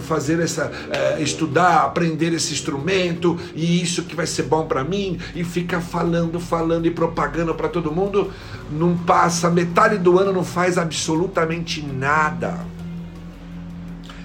fazer 0.00 0.40
essa, 0.40 0.68
é, 0.90 1.22
estudar 1.22 1.51
estudar, 1.52 1.84
aprender 1.84 2.32
esse 2.32 2.54
instrumento 2.54 3.38
e 3.54 3.82
isso 3.82 4.04
que 4.04 4.16
vai 4.16 4.26
ser 4.26 4.44
bom 4.44 4.66
para 4.66 4.82
mim 4.82 5.18
e 5.34 5.44
ficar 5.44 5.82
falando, 5.82 6.40
falando 6.40 6.86
e 6.86 6.90
propagando 6.90 7.54
para 7.54 7.68
todo 7.68 7.92
mundo, 7.92 8.32
não 8.70 8.96
passa 8.96 9.50
metade 9.50 9.98
do 9.98 10.18
ano 10.18 10.32
não 10.32 10.44
faz 10.44 10.78
absolutamente 10.78 11.82
nada. 11.82 12.64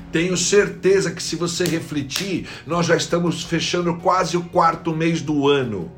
Tenho 0.09 0.37
certeza 0.37 1.11
que 1.11 1.21
se 1.21 1.35
você 1.35 1.65
refletir, 1.65 2.47
nós 2.65 2.85
já 2.85 2.95
estamos 2.95 3.43
fechando 3.43 3.93
quase 3.95 4.37
o 4.37 4.43
quarto 4.43 4.95
mês 4.95 5.21
do 5.21 5.49
ano. 5.49 5.91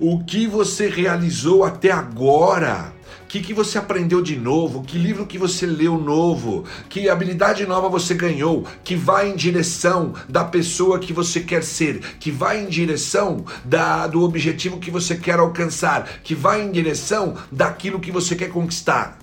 O 0.00 0.24
que 0.24 0.48
você 0.48 0.88
realizou 0.88 1.64
até 1.64 1.92
agora? 1.92 2.92
O 3.26 3.28
que, 3.28 3.40
que 3.40 3.52
você 3.52 3.76
aprendeu 3.76 4.22
de 4.22 4.36
novo? 4.36 4.84
Que 4.84 4.96
livro 4.96 5.26
que 5.26 5.36
você 5.36 5.66
leu 5.66 5.98
novo? 5.98 6.64
Que 6.88 7.08
habilidade 7.08 7.66
nova 7.66 7.88
você 7.88 8.14
ganhou? 8.14 8.64
Que 8.84 8.94
vai 8.94 9.28
em 9.28 9.34
direção 9.34 10.14
da 10.28 10.44
pessoa 10.44 11.00
que 11.00 11.12
você 11.12 11.40
quer 11.40 11.64
ser? 11.64 11.98
Que 12.20 12.30
vai 12.30 12.62
em 12.62 12.68
direção 12.68 13.44
da, 13.64 14.06
do 14.06 14.22
objetivo 14.22 14.78
que 14.78 14.92
você 14.92 15.16
quer 15.16 15.40
alcançar? 15.40 16.20
Que 16.22 16.36
vai 16.36 16.62
em 16.62 16.70
direção 16.70 17.34
daquilo 17.50 17.98
que 17.98 18.12
você 18.12 18.36
quer 18.36 18.48
conquistar? 18.48 19.18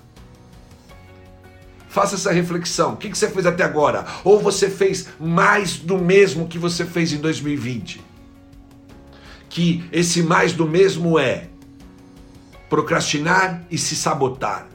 Faça 1.88 2.16
essa 2.16 2.30
reflexão. 2.30 2.92
O 2.92 2.96
que, 2.98 3.08
que 3.08 3.16
você 3.16 3.30
fez 3.30 3.46
até 3.46 3.64
agora? 3.64 4.04
Ou 4.22 4.38
você 4.38 4.68
fez 4.68 5.08
mais 5.18 5.78
do 5.78 5.96
mesmo 5.96 6.46
que 6.46 6.58
você 6.58 6.84
fez 6.84 7.10
em 7.10 7.18
2020? 7.18 8.02
Que 9.48 9.82
esse 9.90 10.22
mais 10.22 10.52
do 10.52 10.68
mesmo 10.68 11.18
é 11.18 11.48
procrastinar 12.74 13.64
e 13.70 13.78
se 13.78 13.94
sabotar. 13.94 14.66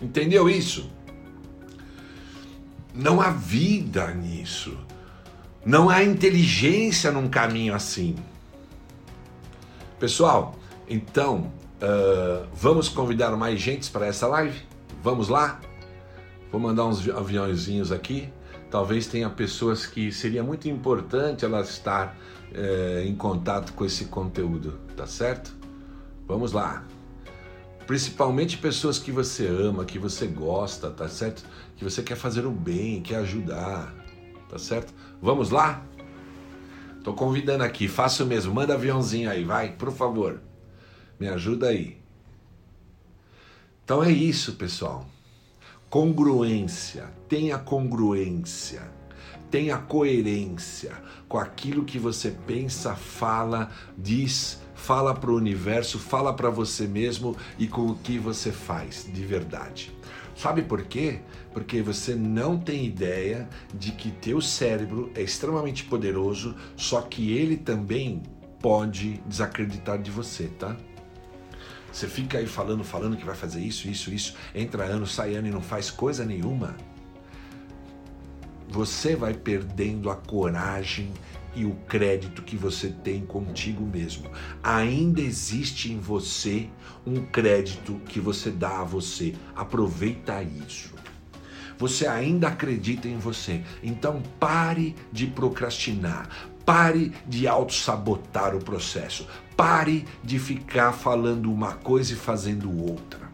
Entendeu 0.00 0.48
isso? 0.48 0.90
Não 2.94 3.20
há 3.20 3.28
vida 3.30 4.14
nisso. 4.14 4.78
Não 5.64 5.90
há 5.90 6.02
inteligência 6.02 7.12
num 7.12 7.28
caminho 7.28 7.74
assim. 7.74 8.14
Pessoal, 9.98 10.56
então 10.88 11.52
Uh, 11.76 12.46
vamos 12.54 12.88
convidar 12.88 13.36
mais 13.36 13.60
gente 13.60 13.90
para 13.90 14.06
essa 14.06 14.26
live? 14.26 14.62
Vamos 15.02 15.28
lá? 15.28 15.60
Vou 16.50 16.58
mandar 16.58 16.86
uns 16.86 17.06
aviãozinhos 17.06 17.92
aqui. 17.92 18.32
Talvez 18.70 19.06
tenha 19.06 19.28
pessoas 19.28 19.84
que 19.84 20.10
seria 20.10 20.42
muito 20.42 20.68
importante 20.70 21.44
elas 21.44 21.68
estar 21.68 22.16
é, 22.56 23.04
em 23.06 23.14
contato 23.14 23.74
com 23.74 23.84
esse 23.84 24.06
conteúdo, 24.06 24.80
tá 24.96 25.06
certo? 25.06 25.54
Vamos 26.26 26.52
lá. 26.52 26.84
Principalmente 27.86 28.56
pessoas 28.56 28.98
que 28.98 29.12
você 29.12 29.46
ama, 29.46 29.84
que 29.84 29.98
você 29.98 30.26
gosta, 30.26 30.90
tá 30.90 31.06
certo? 31.06 31.44
Que 31.76 31.84
você 31.84 32.02
quer 32.02 32.16
fazer 32.16 32.46
o 32.46 32.50
bem, 32.50 33.02
quer 33.02 33.16
ajudar, 33.16 33.94
tá 34.48 34.58
certo? 34.58 34.92
Vamos 35.22 35.50
lá? 35.50 35.84
Tô 37.04 37.12
convidando 37.12 37.62
aqui, 37.62 37.86
faça 37.86 38.24
o 38.24 38.26
mesmo, 38.26 38.52
manda 38.52 38.74
aviãozinho 38.74 39.30
aí, 39.30 39.44
vai, 39.44 39.72
por 39.72 39.92
favor. 39.92 40.40
Me 41.20 41.28
ajuda 41.28 41.68
aí. 41.68 41.98
Então 43.84 44.02
é 44.02 44.10
isso, 44.10 44.54
pessoal. 44.54 45.06
Congruência, 45.88 47.08
tenha 47.28 47.56
congruência, 47.56 48.90
tenha 49.50 49.78
coerência 49.78 50.92
com 51.28 51.38
aquilo 51.38 51.84
que 51.84 51.98
você 51.98 52.30
pensa, 52.46 52.94
fala, 52.94 53.70
diz, 53.96 54.60
fala 54.74 55.14
para 55.14 55.30
o 55.30 55.36
universo, 55.36 55.98
fala 55.98 56.32
para 56.32 56.50
você 56.50 56.86
mesmo 56.86 57.36
e 57.58 57.66
com 57.66 57.86
o 57.86 57.96
que 57.96 58.18
você 58.18 58.52
faz 58.52 59.08
de 59.12 59.24
verdade. 59.24 59.92
Sabe 60.36 60.62
por 60.62 60.82
quê? 60.82 61.20
Porque 61.52 61.80
você 61.80 62.14
não 62.14 62.58
tem 62.58 62.84
ideia 62.84 63.48
de 63.74 63.92
que 63.92 64.10
teu 64.10 64.40
cérebro 64.40 65.10
é 65.14 65.22
extremamente 65.22 65.84
poderoso, 65.84 66.54
só 66.76 67.00
que 67.00 67.32
ele 67.32 67.56
também 67.56 68.22
pode 68.60 69.14
desacreditar 69.26 69.98
de 69.98 70.10
você, 70.10 70.44
tá? 70.58 70.76
Você 71.90 72.06
fica 72.06 72.36
aí 72.36 72.46
falando, 72.46 72.84
falando 72.84 73.16
que 73.16 73.24
vai 73.24 73.34
fazer 73.34 73.60
isso, 73.60 73.88
isso, 73.88 74.12
isso, 74.12 74.34
entra 74.54 74.84
ano, 74.84 75.06
sai 75.06 75.34
ano 75.34 75.48
e 75.48 75.50
não 75.50 75.62
faz 75.62 75.90
coisa 75.90 76.26
nenhuma. 76.26 76.76
Você 78.68 79.14
vai 79.14 79.34
perdendo 79.34 80.10
a 80.10 80.16
coragem 80.16 81.12
e 81.54 81.64
o 81.64 81.74
crédito 81.88 82.42
que 82.42 82.56
você 82.56 82.88
tem 82.88 83.24
contigo 83.24 83.84
mesmo. 83.84 84.30
Ainda 84.62 85.20
existe 85.20 85.90
em 85.90 85.98
você 85.98 86.68
um 87.06 87.24
crédito 87.24 88.00
que 88.06 88.20
você 88.20 88.50
dá 88.50 88.80
a 88.80 88.84
você. 88.84 89.34
Aproveita 89.54 90.42
isso. 90.42 90.94
Você 91.78 92.06
ainda 92.06 92.48
acredita 92.48 93.08
em 93.08 93.18
você. 93.18 93.62
Então 93.82 94.22
pare 94.38 94.94
de 95.10 95.26
procrastinar. 95.26 96.28
Pare 96.64 97.12
de 97.26 97.46
auto-sabotar 97.46 98.54
o 98.54 98.58
processo. 98.58 99.26
Pare 99.56 100.04
de 100.22 100.38
ficar 100.38 100.92
falando 100.92 101.50
uma 101.50 101.72
coisa 101.72 102.12
e 102.12 102.16
fazendo 102.16 102.84
outra. 102.84 103.25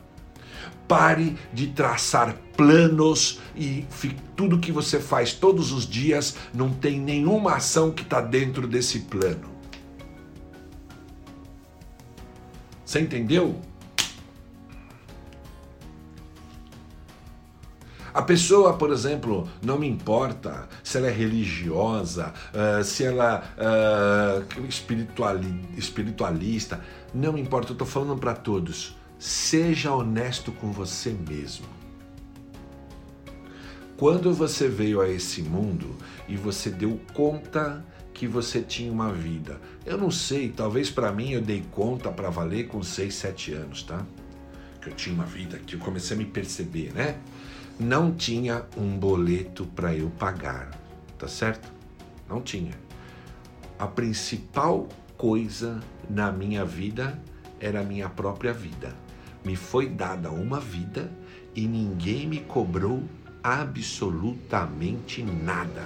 Pare 0.93 1.39
de 1.55 1.69
traçar 1.69 2.37
planos 2.55 3.41
e 3.57 3.87
tudo 4.37 4.59
que 4.59 4.71
você 4.71 5.01
faz 5.01 5.33
todos 5.33 5.73
os 5.73 5.89
dias 5.89 6.37
não 6.53 6.69
tem 6.69 7.01
nenhuma 7.01 7.55
ação 7.55 7.91
que 7.91 8.03
está 8.03 8.21
dentro 8.21 8.67
desse 8.67 8.99
plano. 9.01 9.49
Você 12.85 13.01
entendeu? 13.01 13.59
A 18.13 18.21
pessoa, 18.21 18.75
por 18.75 18.93
exemplo, 18.93 19.49
não 19.63 19.79
me 19.79 19.89
importa 19.89 20.69
se 20.85 20.99
ela 20.99 21.07
é 21.07 21.11
religiosa, 21.11 22.35
uh, 22.53 22.85
se 22.85 23.03
ela 23.03 23.43
é 23.57 24.43
espiritualista, 25.79 26.85
não 27.15 27.33
me 27.33 27.41
importa, 27.41 27.71
eu 27.71 27.73
estou 27.73 27.87
falando 27.87 28.21
para 28.21 28.35
todos. 28.35 29.01
Seja 29.25 29.95
honesto 29.95 30.51
com 30.51 30.73
você 30.73 31.11
mesmo. 31.11 31.65
Quando 33.97 34.35
você 34.35 34.67
veio 34.67 35.01
a 35.01 35.09
esse 35.09 35.43
mundo 35.43 35.95
e 36.27 36.37
você 36.37 36.71
deu 36.71 37.01
conta 37.15 37.85
que 38.13 38.27
você 38.27 38.61
tinha 38.61 38.91
uma 38.91 39.13
vida, 39.13 39.61
eu 39.87 39.97
não 39.97 40.11
sei, 40.11 40.49
talvez 40.49 40.91
para 40.91 41.13
mim 41.13 41.31
eu 41.31 41.41
dei 41.41 41.63
conta 41.71 42.11
para 42.11 42.31
valer 42.31 42.67
com 42.67 42.83
6, 42.83 43.15
7 43.15 43.53
anos, 43.53 43.85
tá? 43.85 44.05
Que 44.81 44.91
eu 44.91 44.95
tinha 44.97 45.15
uma 45.15 45.25
vida, 45.25 45.57
que 45.57 45.77
eu 45.77 45.79
comecei 45.79 46.17
a 46.17 46.19
me 46.19 46.27
perceber, 46.27 46.93
né? 46.93 47.21
não 47.79 48.13
tinha 48.13 48.67
um 48.77 48.99
boleto 48.99 49.67
para 49.67 49.95
eu 49.95 50.11
pagar, 50.11 50.71
tá 51.17 51.29
certo? 51.29 51.73
Não 52.29 52.43
tinha. 52.43 52.73
A 53.79 53.87
principal 53.87 54.89
coisa 55.17 55.79
na 56.11 56.33
minha 56.33 56.65
vida 56.65 57.21
era 57.61 57.81
a 57.81 57.85
minha 57.85 58.09
própria 58.09 58.53
vida. 58.53 59.02
Me 59.45 59.57
foi 59.57 59.89
dada 59.89 60.31
uma 60.31 60.61
vida 60.61 61.13
e 61.55 61.67
ninguém 61.67 62.27
me 62.27 62.41
cobrou 62.41 63.03
absolutamente 63.43 65.23
nada 65.23 65.83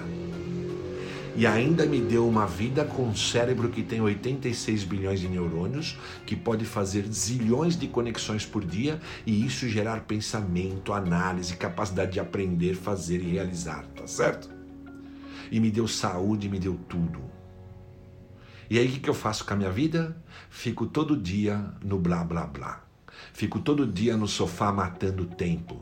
e 1.37 1.45
ainda 1.45 1.85
me 1.85 2.01
deu 2.01 2.27
uma 2.27 2.47
vida 2.47 2.83
com 2.83 3.03
um 3.03 3.15
cérebro 3.15 3.69
que 3.69 3.83
tem 3.83 4.01
86 4.01 4.83
bilhões 4.83 5.19
de 5.19 5.27
neurônios, 5.27 5.95
que 6.25 6.35
pode 6.35 6.65
fazer 6.65 7.05
zilhões 7.13 7.77
de 7.77 7.87
conexões 7.87 8.43
por 8.43 8.65
dia 8.65 8.99
e 9.23 9.45
isso 9.45 9.69
gerar 9.69 10.01
pensamento, 10.01 10.91
análise, 10.93 11.55
capacidade 11.55 12.13
de 12.13 12.19
aprender, 12.19 12.73
fazer 12.73 13.21
e 13.21 13.33
realizar, 13.33 13.85
tá 13.95 14.07
certo? 14.07 14.49
E 15.51 15.59
me 15.59 15.69
deu 15.69 15.87
saúde, 15.87 16.49
me 16.49 16.57
deu 16.57 16.73
tudo. 16.89 17.21
E 18.67 18.79
aí 18.79 18.87
o 18.87 18.99
que 18.99 19.07
eu 19.07 19.13
faço 19.13 19.45
com 19.45 19.53
a 19.53 19.57
minha 19.57 19.71
vida? 19.71 20.17
Fico 20.49 20.87
todo 20.87 21.15
dia 21.15 21.71
no 21.83 21.99
blá 21.99 22.23
blá 22.23 22.47
blá. 22.47 22.86
Fico 23.37 23.59
todo 23.59 23.85
dia 23.85 24.17
no 24.17 24.27
sofá 24.27 24.71
matando 24.71 25.23
tempo, 25.23 25.79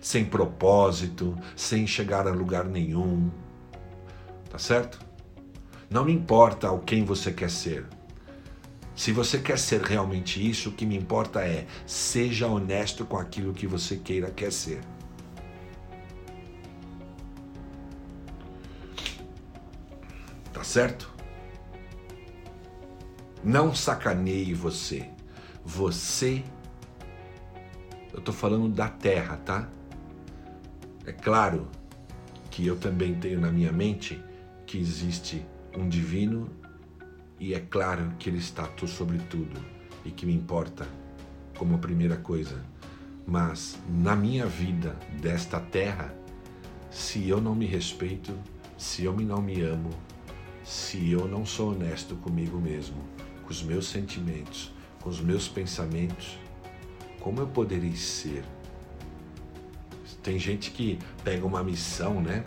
sem 0.00 0.24
propósito, 0.24 1.36
sem 1.54 1.86
chegar 1.86 2.26
a 2.26 2.32
lugar 2.32 2.64
nenhum 2.64 3.30
Tá 4.48 4.56
certo? 4.56 4.98
Não 5.90 6.02
me 6.02 6.14
importa 6.14 6.72
o 6.72 6.78
quem 6.78 7.04
você 7.04 7.30
quer 7.30 7.50
ser. 7.50 7.84
Se 8.96 9.12
você 9.12 9.38
quer 9.38 9.58
ser 9.58 9.82
realmente 9.82 10.40
isso, 10.40 10.70
o 10.70 10.72
que 10.72 10.86
me 10.86 10.96
importa 10.96 11.42
é 11.42 11.66
seja 11.86 12.46
honesto 12.46 13.04
com 13.04 13.18
aquilo 13.18 13.52
que 13.52 13.66
você 13.66 13.98
queira 13.98 14.30
quer 14.30 14.50
ser. 14.50 14.80
Tá 20.54 20.64
certo? 20.64 21.12
Não 23.44 23.74
sacaneie 23.74 24.54
você. 24.54 25.10
Você 25.62 26.42
eu 28.12 28.20
tô 28.20 28.32
falando 28.32 28.68
da 28.68 28.88
terra, 28.88 29.36
tá? 29.36 29.68
É 31.06 31.12
claro 31.12 31.68
que 32.50 32.66
eu 32.66 32.76
também 32.76 33.14
tenho 33.14 33.40
na 33.40 33.50
minha 33.50 33.72
mente 33.72 34.22
que 34.66 34.78
existe 34.78 35.44
um 35.76 35.88
divino 35.88 36.50
e 37.38 37.54
é 37.54 37.60
claro 37.60 38.12
que 38.18 38.28
ele 38.28 38.38
está 38.38 38.68
sobre 38.86 39.18
tudo 39.30 39.60
e 40.04 40.10
que 40.10 40.26
me 40.26 40.34
importa 40.34 40.86
como 41.56 41.74
a 41.74 41.78
primeira 41.78 42.16
coisa. 42.16 42.64
Mas 43.26 43.78
na 43.88 44.16
minha 44.16 44.46
vida 44.46 44.96
desta 45.20 45.60
terra, 45.60 46.14
se 46.90 47.28
eu 47.28 47.40
não 47.40 47.54
me 47.54 47.66
respeito, 47.66 48.34
se 48.76 49.04
eu 49.04 49.12
não 49.12 49.42
me 49.42 49.60
amo, 49.60 49.90
se 50.64 51.10
eu 51.10 51.28
não 51.28 51.44
sou 51.44 51.72
honesto 51.72 52.16
comigo 52.16 52.58
mesmo, 52.58 52.96
com 53.42 53.50
os 53.50 53.62
meus 53.62 53.88
sentimentos, 53.88 54.72
com 55.00 55.10
os 55.10 55.20
meus 55.20 55.48
pensamentos, 55.48 56.38
como 57.20 57.40
eu 57.40 57.46
poderei 57.46 57.94
ser? 57.94 58.44
Tem 60.22 60.38
gente 60.38 60.70
que 60.70 60.98
pega 61.24 61.46
uma 61.46 61.62
missão, 61.62 62.20
né? 62.20 62.44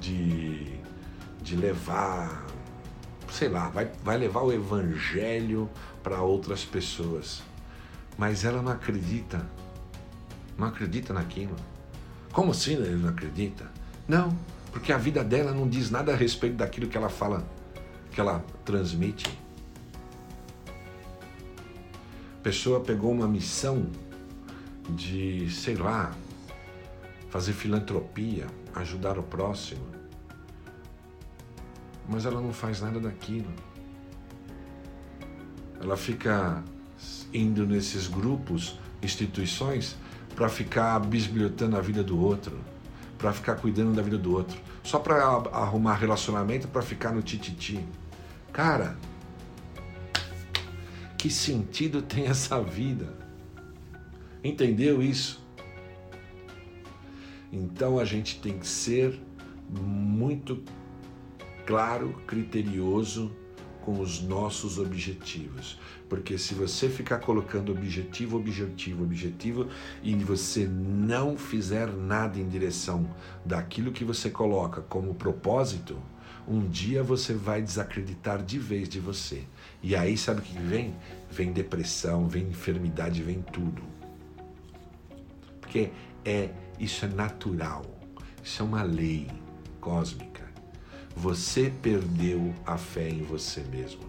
de, 0.00 0.78
de 1.42 1.56
levar, 1.56 2.44
sei 3.30 3.48
lá, 3.48 3.68
vai, 3.68 3.90
vai 4.04 4.18
levar 4.18 4.42
o 4.42 4.52
evangelho 4.52 5.68
para 6.02 6.20
outras 6.22 6.64
pessoas. 6.64 7.42
Mas 8.18 8.44
ela 8.44 8.62
não 8.62 8.72
acredita, 8.72 9.46
não 10.56 10.66
acredita 10.68 11.12
naquilo. 11.12 11.56
Como 12.32 12.50
assim 12.50 12.74
ele 12.74 12.96
não 12.96 13.10
acredita? 13.10 13.70
Não, 14.06 14.36
porque 14.70 14.92
a 14.92 14.98
vida 14.98 15.24
dela 15.24 15.52
não 15.52 15.68
diz 15.68 15.90
nada 15.90 16.12
a 16.12 16.16
respeito 16.16 16.56
daquilo 16.56 16.86
que 16.86 16.96
ela 16.96 17.08
fala, 17.08 17.44
que 18.10 18.20
ela 18.20 18.44
transmite. 18.64 19.26
Pessoa 22.46 22.78
pegou 22.78 23.10
uma 23.10 23.26
missão 23.26 23.88
de, 24.90 25.50
sei 25.50 25.74
lá, 25.74 26.14
fazer 27.28 27.52
filantropia, 27.52 28.46
ajudar 28.72 29.18
o 29.18 29.22
próximo, 29.24 29.84
mas 32.08 32.24
ela 32.24 32.40
não 32.40 32.52
faz 32.52 32.80
nada 32.80 33.00
daquilo. 33.00 33.52
Ela 35.80 35.96
fica 35.96 36.62
indo 37.34 37.66
nesses 37.66 38.06
grupos, 38.06 38.78
instituições, 39.02 39.96
para 40.36 40.48
ficar 40.48 41.00
bisbilhotando 41.00 41.76
a 41.76 41.80
vida 41.80 42.04
do 42.04 42.16
outro, 42.16 42.56
para 43.18 43.32
ficar 43.32 43.56
cuidando 43.56 43.92
da 43.92 44.02
vida 44.02 44.18
do 44.18 44.32
outro, 44.32 44.56
só 44.84 45.00
para 45.00 45.16
arrumar 45.24 45.94
relacionamento, 45.94 46.68
para 46.68 46.80
ficar 46.80 47.10
no 47.10 47.22
tititi. 47.22 47.84
Cara, 48.52 48.96
que 51.26 51.32
sentido 51.32 52.02
tem 52.02 52.26
essa 52.26 52.62
vida? 52.62 53.12
Entendeu 54.44 55.02
isso? 55.02 55.44
Então 57.52 57.98
a 57.98 58.04
gente 58.04 58.40
tem 58.40 58.60
que 58.60 58.68
ser 58.68 59.20
muito 59.68 60.62
claro, 61.66 62.14
criterioso 62.28 63.34
com 63.80 63.98
os 63.98 64.22
nossos 64.22 64.78
objetivos. 64.78 65.80
Porque 66.08 66.38
se 66.38 66.54
você 66.54 66.88
ficar 66.88 67.18
colocando 67.18 67.72
objetivo, 67.72 68.36
objetivo, 68.36 69.02
objetivo 69.02 69.68
e 70.04 70.14
você 70.14 70.64
não 70.64 71.36
fizer 71.36 71.88
nada 71.88 72.38
em 72.38 72.48
direção 72.48 73.10
daquilo 73.44 73.90
que 73.90 74.04
você 74.04 74.30
coloca 74.30 74.80
como 74.82 75.12
propósito, 75.12 75.98
um 76.46 76.68
dia 76.68 77.02
você 77.02 77.34
vai 77.34 77.60
desacreditar 77.60 78.40
de 78.42 78.58
vez 78.58 78.88
de 78.88 79.00
você. 79.00 79.42
E 79.82 79.96
aí 79.96 80.16
sabe 80.16 80.40
o 80.40 80.44
que 80.44 80.58
vem? 80.58 80.94
Vem 81.30 81.52
depressão, 81.52 82.28
vem 82.28 82.44
enfermidade, 82.48 83.22
vem 83.22 83.42
tudo. 83.42 83.82
Porque 85.60 85.90
é 86.24 86.50
isso 86.78 87.04
é 87.04 87.08
natural. 87.08 87.84
Isso 88.42 88.62
é 88.62 88.64
uma 88.64 88.82
lei 88.82 89.28
cósmica. 89.80 90.44
Você 91.14 91.72
perdeu 91.82 92.54
a 92.64 92.76
fé 92.76 93.08
em 93.08 93.22
você 93.22 93.60
mesmo. 93.62 94.04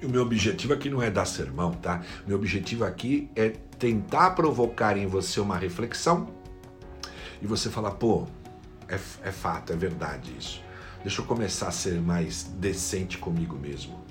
E 0.00 0.04
o 0.04 0.10
meu 0.10 0.22
objetivo 0.22 0.74
aqui 0.74 0.90
não 0.90 1.02
é 1.02 1.10
dar 1.10 1.24
sermão, 1.24 1.72
tá? 1.72 2.02
Meu 2.26 2.36
objetivo 2.36 2.84
aqui 2.84 3.30
é 3.34 3.48
tentar 3.78 4.32
provocar 4.32 4.96
em 4.96 5.06
você 5.06 5.40
uma 5.40 5.56
reflexão 5.56 6.28
e 7.40 7.46
você 7.46 7.70
falar, 7.70 7.92
pô, 7.92 8.26
é, 8.88 8.94
é 8.94 9.32
fato, 9.32 9.72
é 9.72 9.76
verdade 9.76 10.34
isso. 10.38 10.65
Deixa 11.06 11.20
eu 11.20 11.24
começar 11.24 11.68
a 11.68 11.70
ser 11.70 12.00
mais 12.00 12.42
decente 12.58 13.16
comigo 13.16 13.56
mesmo. 13.56 14.04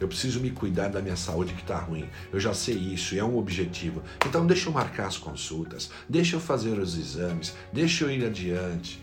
Eu 0.00 0.08
preciso 0.08 0.40
me 0.40 0.50
cuidar 0.50 0.88
da 0.88 1.00
minha 1.00 1.14
saúde 1.14 1.54
que 1.54 1.60
está 1.60 1.78
ruim. 1.78 2.08
Eu 2.32 2.40
já 2.40 2.52
sei 2.52 2.74
isso 2.74 3.14
e 3.14 3.20
é 3.20 3.24
um 3.24 3.38
objetivo. 3.38 4.02
Então 4.26 4.44
deixa 4.44 4.68
eu 4.68 4.72
marcar 4.72 5.06
as 5.06 5.16
consultas, 5.16 5.88
deixa 6.08 6.34
eu 6.34 6.40
fazer 6.40 6.80
os 6.80 6.98
exames, 6.98 7.54
deixa 7.72 8.02
eu 8.02 8.10
ir 8.10 8.26
adiante. 8.26 9.00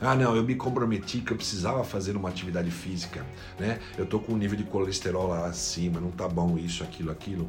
Ah, 0.00 0.16
não, 0.16 0.34
eu 0.34 0.42
me 0.42 0.56
comprometi 0.56 1.20
que 1.20 1.30
eu 1.30 1.36
precisava 1.36 1.84
fazer 1.84 2.16
uma 2.16 2.30
atividade 2.30 2.72
física, 2.72 3.24
né? 3.56 3.78
Eu 3.96 4.04
tô 4.04 4.18
com 4.18 4.32
um 4.32 4.36
nível 4.36 4.56
de 4.56 4.64
colesterol 4.64 5.28
lá 5.28 5.46
acima, 5.46 6.00
não 6.00 6.10
tá 6.10 6.28
bom 6.28 6.58
isso, 6.58 6.82
aquilo, 6.82 7.12
aquilo. 7.12 7.48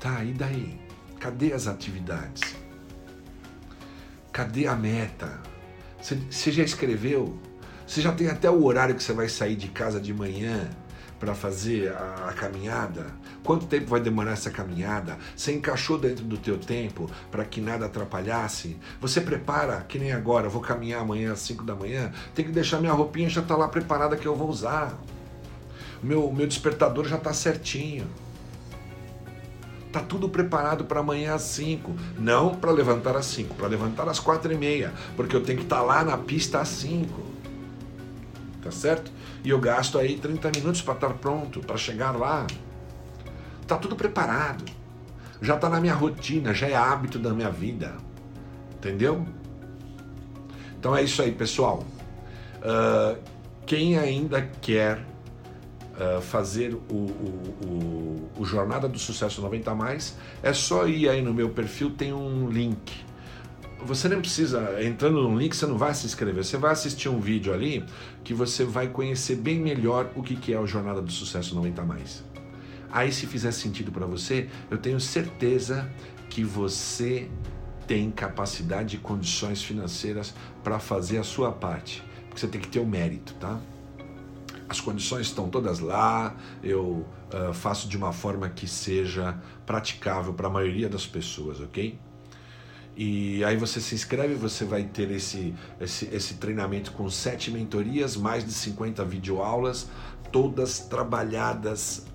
Tá, 0.00 0.24
e 0.24 0.32
daí? 0.32 0.80
Cadê 1.20 1.52
as 1.52 1.66
atividades? 1.66 2.56
Cadê 4.32 4.66
a 4.66 4.74
meta? 4.74 5.55
Você 6.00 6.52
já 6.52 6.62
escreveu? 6.62 7.36
Você 7.86 8.00
já 8.00 8.12
tem 8.12 8.28
até 8.28 8.50
o 8.50 8.64
horário 8.64 8.94
que 8.94 9.02
você 9.02 9.12
vai 9.12 9.28
sair 9.28 9.54
de 9.54 9.68
casa 9.68 10.00
de 10.00 10.12
manhã 10.12 10.68
para 11.20 11.34
fazer 11.34 11.92
a, 11.92 12.28
a, 12.28 12.32
caminhada? 12.32 13.06
Quanto 13.44 13.66
tempo 13.66 13.86
vai 13.86 14.00
demorar 14.00 14.32
essa 14.32 14.50
caminhada? 14.50 15.16
Você 15.36 15.52
encaixou 15.52 15.96
dentro 15.96 16.24
do 16.24 16.36
teu 16.36 16.58
tempo 16.58 17.08
para 17.30 17.44
que 17.44 17.60
nada 17.60 17.86
atrapalhasse? 17.86 18.76
Você 19.00 19.20
prepara, 19.20 19.84
que 19.88 19.98
nem 19.98 20.12
agora, 20.12 20.48
vou 20.48 20.60
caminhar 20.60 21.00
amanhã 21.00 21.32
às 21.32 21.40
5 21.40 21.62
da 21.62 21.74
manhã, 21.74 22.12
tem 22.34 22.44
que 22.44 22.52
deixar 22.52 22.80
minha 22.80 22.92
roupinha 22.92 23.28
já 23.28 23.40
tá 23.40 23.56
lá 23.56 23.68
preparada 23.68 24.16
que 24.16 24.26
eu 24.26 24.34
vou 24.34 24.48
usar. 24.48 24.98
Meu, 26.02 26.30
meu 26.32 26.46
despertador 26.46 27.06
já 27.06 27.16
está 27.16 27.32
certinho. 27.32 28.06
Tá 29.96 30.02
tudo 30.02 30.28
preparado 30.28 30.84
para 30.84 31.00
amanhã 31.00 31.32
às 31.32 31.40
5. 31.40 31.90
Não 32.18 32.54
para 32.54 32.70
levantar 32.70 33.16
às 33.16 33.24
5, 33.24 33.54
para 33.54 33.66
levantar 33.66 34.06
às 34.06 34.20
4 34.20 34.52
e 34.52 34.54
meia, 34.54 34.92
porque 35.16 35.34
eu 35.34 35.42
tenho 35.42 35.56
que 35.56 35.64
estar 35.64 35.76
tá 35.76 35.82
lá 35.82 36.04
na 36.04 36.18
pista 36.18 36.60
às 36.60 36.68
5 36.68 37.24
tá 38.62 38.70
certo? 38.70 39.10
E 39.42 39.48
eu 39.48 39.58
gasto 39.58 39.96
aí 39.96 40.18
30 40.18 40.50
minutos 40.56 40.82
para 40.82 40.94
estar 40.94 41.14
pronto, 41.14 41.60
para 41.60 41.78
chegar 41.78 42.10
lá. 42.10 42.46
Tá 43.66 43.78
tudo 43.78 43.96
preparado. 43.96 44.64
Já 45.40 45.56
tá 45.56 45.70
na 45.70 45.80
minha 45.80 45.94
rotina, 45.94 46.52
já 46.52 46.68
é 46.68 46.74
hábito 46.74 47.18
da 47.18 47.30
minha 47.30 47.50
vida. 47.50 47.94
Entendeu? 48.74 49.24
Então 50.78 50.94
é 50.94 51.02
isso 51.02 51.22
aí, 51.22 51.32
pessoal. 51.32 51.84
Uh, 52.56 53.16
quem 53.64 53.96
ainda 53.96 54.42
quer 54.60 55.00
uh, 55.96 56.20
fazer 56.20 56.74
o, 56.74 56.94
o, 56.94 58.30
o, 58.36 58.40
o 58.40 58.44
Jornada 58.44 58.88
do 58.88 58.98
Sucesso 58.98 59.40
90 59.40 59.74
mais, 59.74 60.16
é 60.42 60.52
só 60.52 60.86
ir 60.86 61.08
aí 61.08 61.22
no 61.22 61.34
meu 61.34 61.50
perfil, 61.50 61.90
tem 61.90 62.12
um 62.12 62.48
link 62.48 63.06
você 63.86 64.08
nem 64.08 64.18
precisa, 64.18 64.82
entrando 64.82 65.22
no 65.22 65.38
link, 65.38 65.54
você 65.54 65.66
não 65.66 65.76
vai 65.78 65.94
se 65.94 66.06
inscrever, 66.06 66.44
você 66.44 66.56
vai 66.56 66.72
assistir 66.72 67.08
um 67.08 67.20
vídeo 67.20 67.52
ali 67.52 67.84
que 68.24 68.34
você 68.34 68.64
vai 68.64 68.88
conhecer 68.88 69.36
bem 69.36 69.60
melhor 69.60 70.10
o 70.16 70.22
que 70.22 70.52
é 70.52 70.58
o 70.58 70.66
Jornada 70.66 71.00
do 71.00 71.12
Sucesso 71.12 71.54
90 71.54 71.82
Mais. 71.84 72.24
Aí, 72.90 73.12
se 73.12 73.26
fizer 73.26 73.52
sentido 73.52 73.92
para 73.92 74.06
você, 74.06 74.48
eu 74.70 74.78
tenho 74.78 74.98
certeza 74.98 75.88
que 76.30 76.42
você 76.42 77.28
tem 77.86 78.10
capacidade 78.10 78.96
e 78.96 78.98
condições 78.98 79.62
financeiras 79.62 80.34
para 80.64 80.78
fazer 80.78 81.18
a 81.18 81.22
sua 81.22 81.52
parte, 81.52 82.02
porque 82.26 82.40
você 82.40 82.48
tem 82.48 82.60
que 82.60 82.68
ter 82.68 82.80
o 82.80 82.86
mérito, 82.86 83.34
tá? 83.34 83.60
As 84.68 84.80
condições 84.80 85.26
estão 85.26 85.48
todas 85.48 85.78
lá, 85.78 86.34
eu 86.62 87.06
uh, 87.32 87.52
faço 87.54 87.88
de 87.88 87.96
uma 87.96 88.12
forma 88.12 88.48
que 88.48 88.66
seja 88.66 89.38
praticável 89.64 90.34
para 90.34 90.48
a 90.48 90.50
maioria 90.50 90.88
das 90.88 91.06
pessoas, 91.06 91.60
ok? 91.60 91.98
E 92.96 93.44
aí 93.44 93.56
você 93.56 93.80
se 93.80 93.94
inscreve, 93.94 94.34
você 94.34 94.64
vai 94.64 94.84
ter 94.84 95.10
esse, 95.10 95.54
esse, 95.80 96.06
esse 96.06 96.34
treinamento 96.34 96.92
com 96.92 97.08
sete 97.10 97.50
mentorias, 97.50 98.16
mais 98.16 98.44
de 98.44 98.52
50 98.52 99.04
videoaulas, 99.04 99.88
todas 100.32 100.80
trabalhadas 100.80 102.06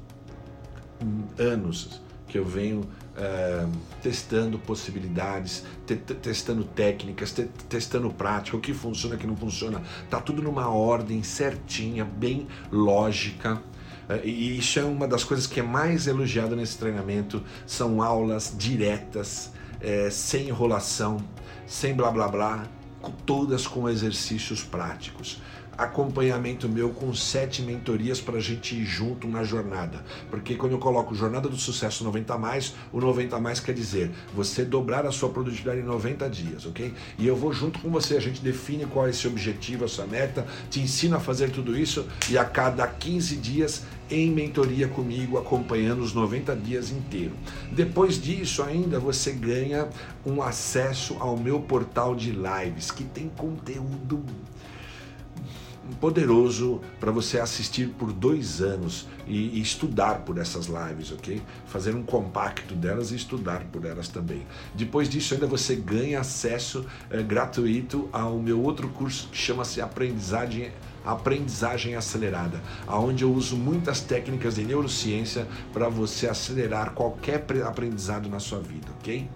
anos 1.38 2.02
que 2.32 2.38
eu 2.38 2.46
venho 2.46 2.82
é, 3.18 3.68
testando 4.02 4.58
possibilidades, 4.58 5.66
te, 5.86 5.98
testando 5.98 6.64
técnicas, 6.64 7.34
te, 7.34 7.44
testando 7.68 8.10
prática, 8.10 8.56
o 8.56 8.60
que 8.62 8.74
funciona, 8.74 9.16
o 9.16 9.18
que 9.18 9.28
não 9.28 9.36
funciona. 9.36 9.82
Tá 10.10 10.22
tudo 10.22 10.42
numa 10.42 10.70
ordem 10.70 11.22
certinha, 11.24 12.06
bem 12.06 12.48
lógica. 12.72 13.62
É, 14.08 14.26
e 14.26 14.58
isso 14.58 14.80
é 14.80 14.84
uma 14.86 15.10
das 15.10 15.26
coisas 15.26 15.46
que 15.46 15.60
é 15.60 15.64
mais 15.64 16.08
elogiada 16.08 16.56
nesse 16.56 16.78
treinamento, 16.78 17.44
são 17.68 18.02
aulas 18.02 18.56
diretas, 18.58 19.52
é, 19.82 20.10
sem 20.10 20.48
enrolação, 20.48 21.18
sem 21.68 21.94
blá 21.94 22.10
blá 22.10 22.30
blá, 22.30 22.64
todas 23.26 23.68
com 23.68 23.90
exercícios 23.90 24.64
práticos 24.64 25.42
acompanhamento 25.82 26.70
meu 26.70 26.92
com 26.92 27.12
sete 27.12 27.64
mentorias 27.64 28.22
para 28.22 28.38
a 28.38 28.40
gente 28.40 28.76
ir 28.76 28.86
junto 28.86 29.28
na 29.28 29.44
jornada. 29.44 30.04
Porque 30.30 30.56
quando 30.56 30.74
eu 30.74 30.78
coloco 30.78 31.16
Jornada 31.16 31.50
do 31.50 31.58
Sucesso 31.58 32.04
90 32.04 32.38
mais, 32.38 32.76
o 32.94 33.00
90 33.00 33.40
mais 33.40 33.60
quer 33.60 33.74
dizer 33.74 34.12
você 34.36 34.64
dobrar 34.64 35.08
a 35.08 35.12
sua 35.12 35.30
produtividade 35.30 35.80
em 35.80 35.84
90 35.84 36.30
dias, 36.30 36.66
ok? 36.68 36.94
E 37.18 37.26
eu 37.26 37.36
vou 37.36 37.52
junto 37.52 37.80
com 37.80 37.90
você, 37.90 38.16
a 38.16 38.20
gente 38.20 38.42
define 38.42 38.86
qual 38.86 39.08
é 39.08 39.10
esse 39.10 39.28
objetivo, 39.28 39.86
essa 39.86 40.06
meta, 40.06 40.46
te 40.70 40.80
ensino 40.80 41.16
a 41.16 41.20
fazer 41.20 41.50
tudo 41.50 41.76
isso 41.76 42.06
e 42.30 42.38
a 42.38 42.46
cada 42.46 42.86
15 42.86 43.36
dias 43.38 43.84
em 44.12 44.30
mentoria 44.30 44.88
comigo, 44.88 45.38
acompanhando 45.38 46.02
os 46.02 46.14
90 46.14 46.56
dias 46.58 46.92
inteiro. 46.92 47.32
Depois 47.72 48.22
disso, 48.22 48.62
ainda 48.62 49.00
você 49.00 49.32
ganha 49.32 49.88
um 50.26 50.44
acesso 50.44 51.16
ao 51.20 51.38
meu 51.38 51.62
portal 51.62 52.14
de 52.14 52.32
lives, 52.32 52.92
que 52.92 53.06
tem 53.06 53.30
conteúdo 53.30 54.24
poderoso 55.92 56.82
para 57.00 57.12
você 57.12 57.40
assistir 57.40 57.90
por 57.90 58.12
dois 58.12 58.62
anos 58.62 59.08
e, 59.28 59.58
e, 59.58 59.62
estudar 59.62 60.20
por 60.20 60.38
essas 60.38 60.68
lives, 60.68 61.12
ok? 61.12 61.42
Fazer 61.68 61.96
um 61.96 62.04
compacto 62.04 62.76
delas 62.76 63.12
e 63.12 63.16
estudar 63.16 63.64
por 63.72 63.86
elas 63.86 64.08
também. 64.08 64.46
Depois 64.74 65.08
disso, 65.10 65.34
ainda 65.34 65.48
você 65.48 65.76
ganha 65.76 66.20
acesso 66.20 66.86
é, 67.10 67.22
gratuito 67.22 68.10
ao 68.12 68.40
meu 68.40 68.62
outro 68.62 68.90
curso 68.90 69.30
que 69.32 69.38
chama-se 69.38 69.82
Aprendizagem 69.82 70.72
aprendizagem 71.04 71.96
acelerada, 71.96 72.62
aonde 72.86 73.24
eu 73.24 73.34
uso 73.34 73.58
muitas 73.58 74.02
técnicas 74.02 74.56
de 74.56 74.64
neurociência 74.64 75.48
para 75.74 75.90
você 75.90 76.28
acelerar 76.28 76.92
qualquer 76.92 77.44
aprendizado 77.66 78.30
na 78.30 78.40
sua 78.40 78.60
vida, 78.60 78.88
ok? 79.00 79.28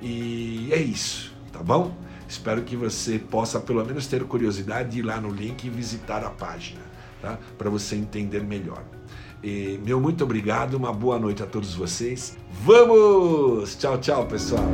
E 0.00 0.68
é 0.72 0.80
isso, 0.80 1.32
tá 1.52 1.62
bom? 1.62 1.94
Espero 2.32 2.62
que 2.62 2.74
você 2.74 3.18
possa 3.18 3.60
pelo 3.60 3.84
menos 3.84 4.06
ter 4.06 4.24
curiosidade 4.24 4.88
de 4.88 5.00
ir 5.00 5.02
lá 5.02 5.20
no 5.20 5.30
link 5.30 5.64
e 5.64 5.70
visitar 5.70 6.24
a 6.24 6.30
página, 6.30 6.80
tá? 7.20 7.38
para 7.58 7.68
você 7.68 7.94
entender 7.94 8.42
melhor. 8.42 8.82
E 9.44 9.78
meu 9.84 10.00
muito 10.00 10.24
obrigado, 10.24 10.74
uma 10.74 10.94
boa 10.94 11.18
noite 11.18 11.42
a 11.42 11.46
todos 11.46 11.74
vocês. 11.74 12.38
Vamos! 12.50 13.76
Tchau, 13.76 13.98
tchau, 13.98 14.26
pessoal! 14.26 14.64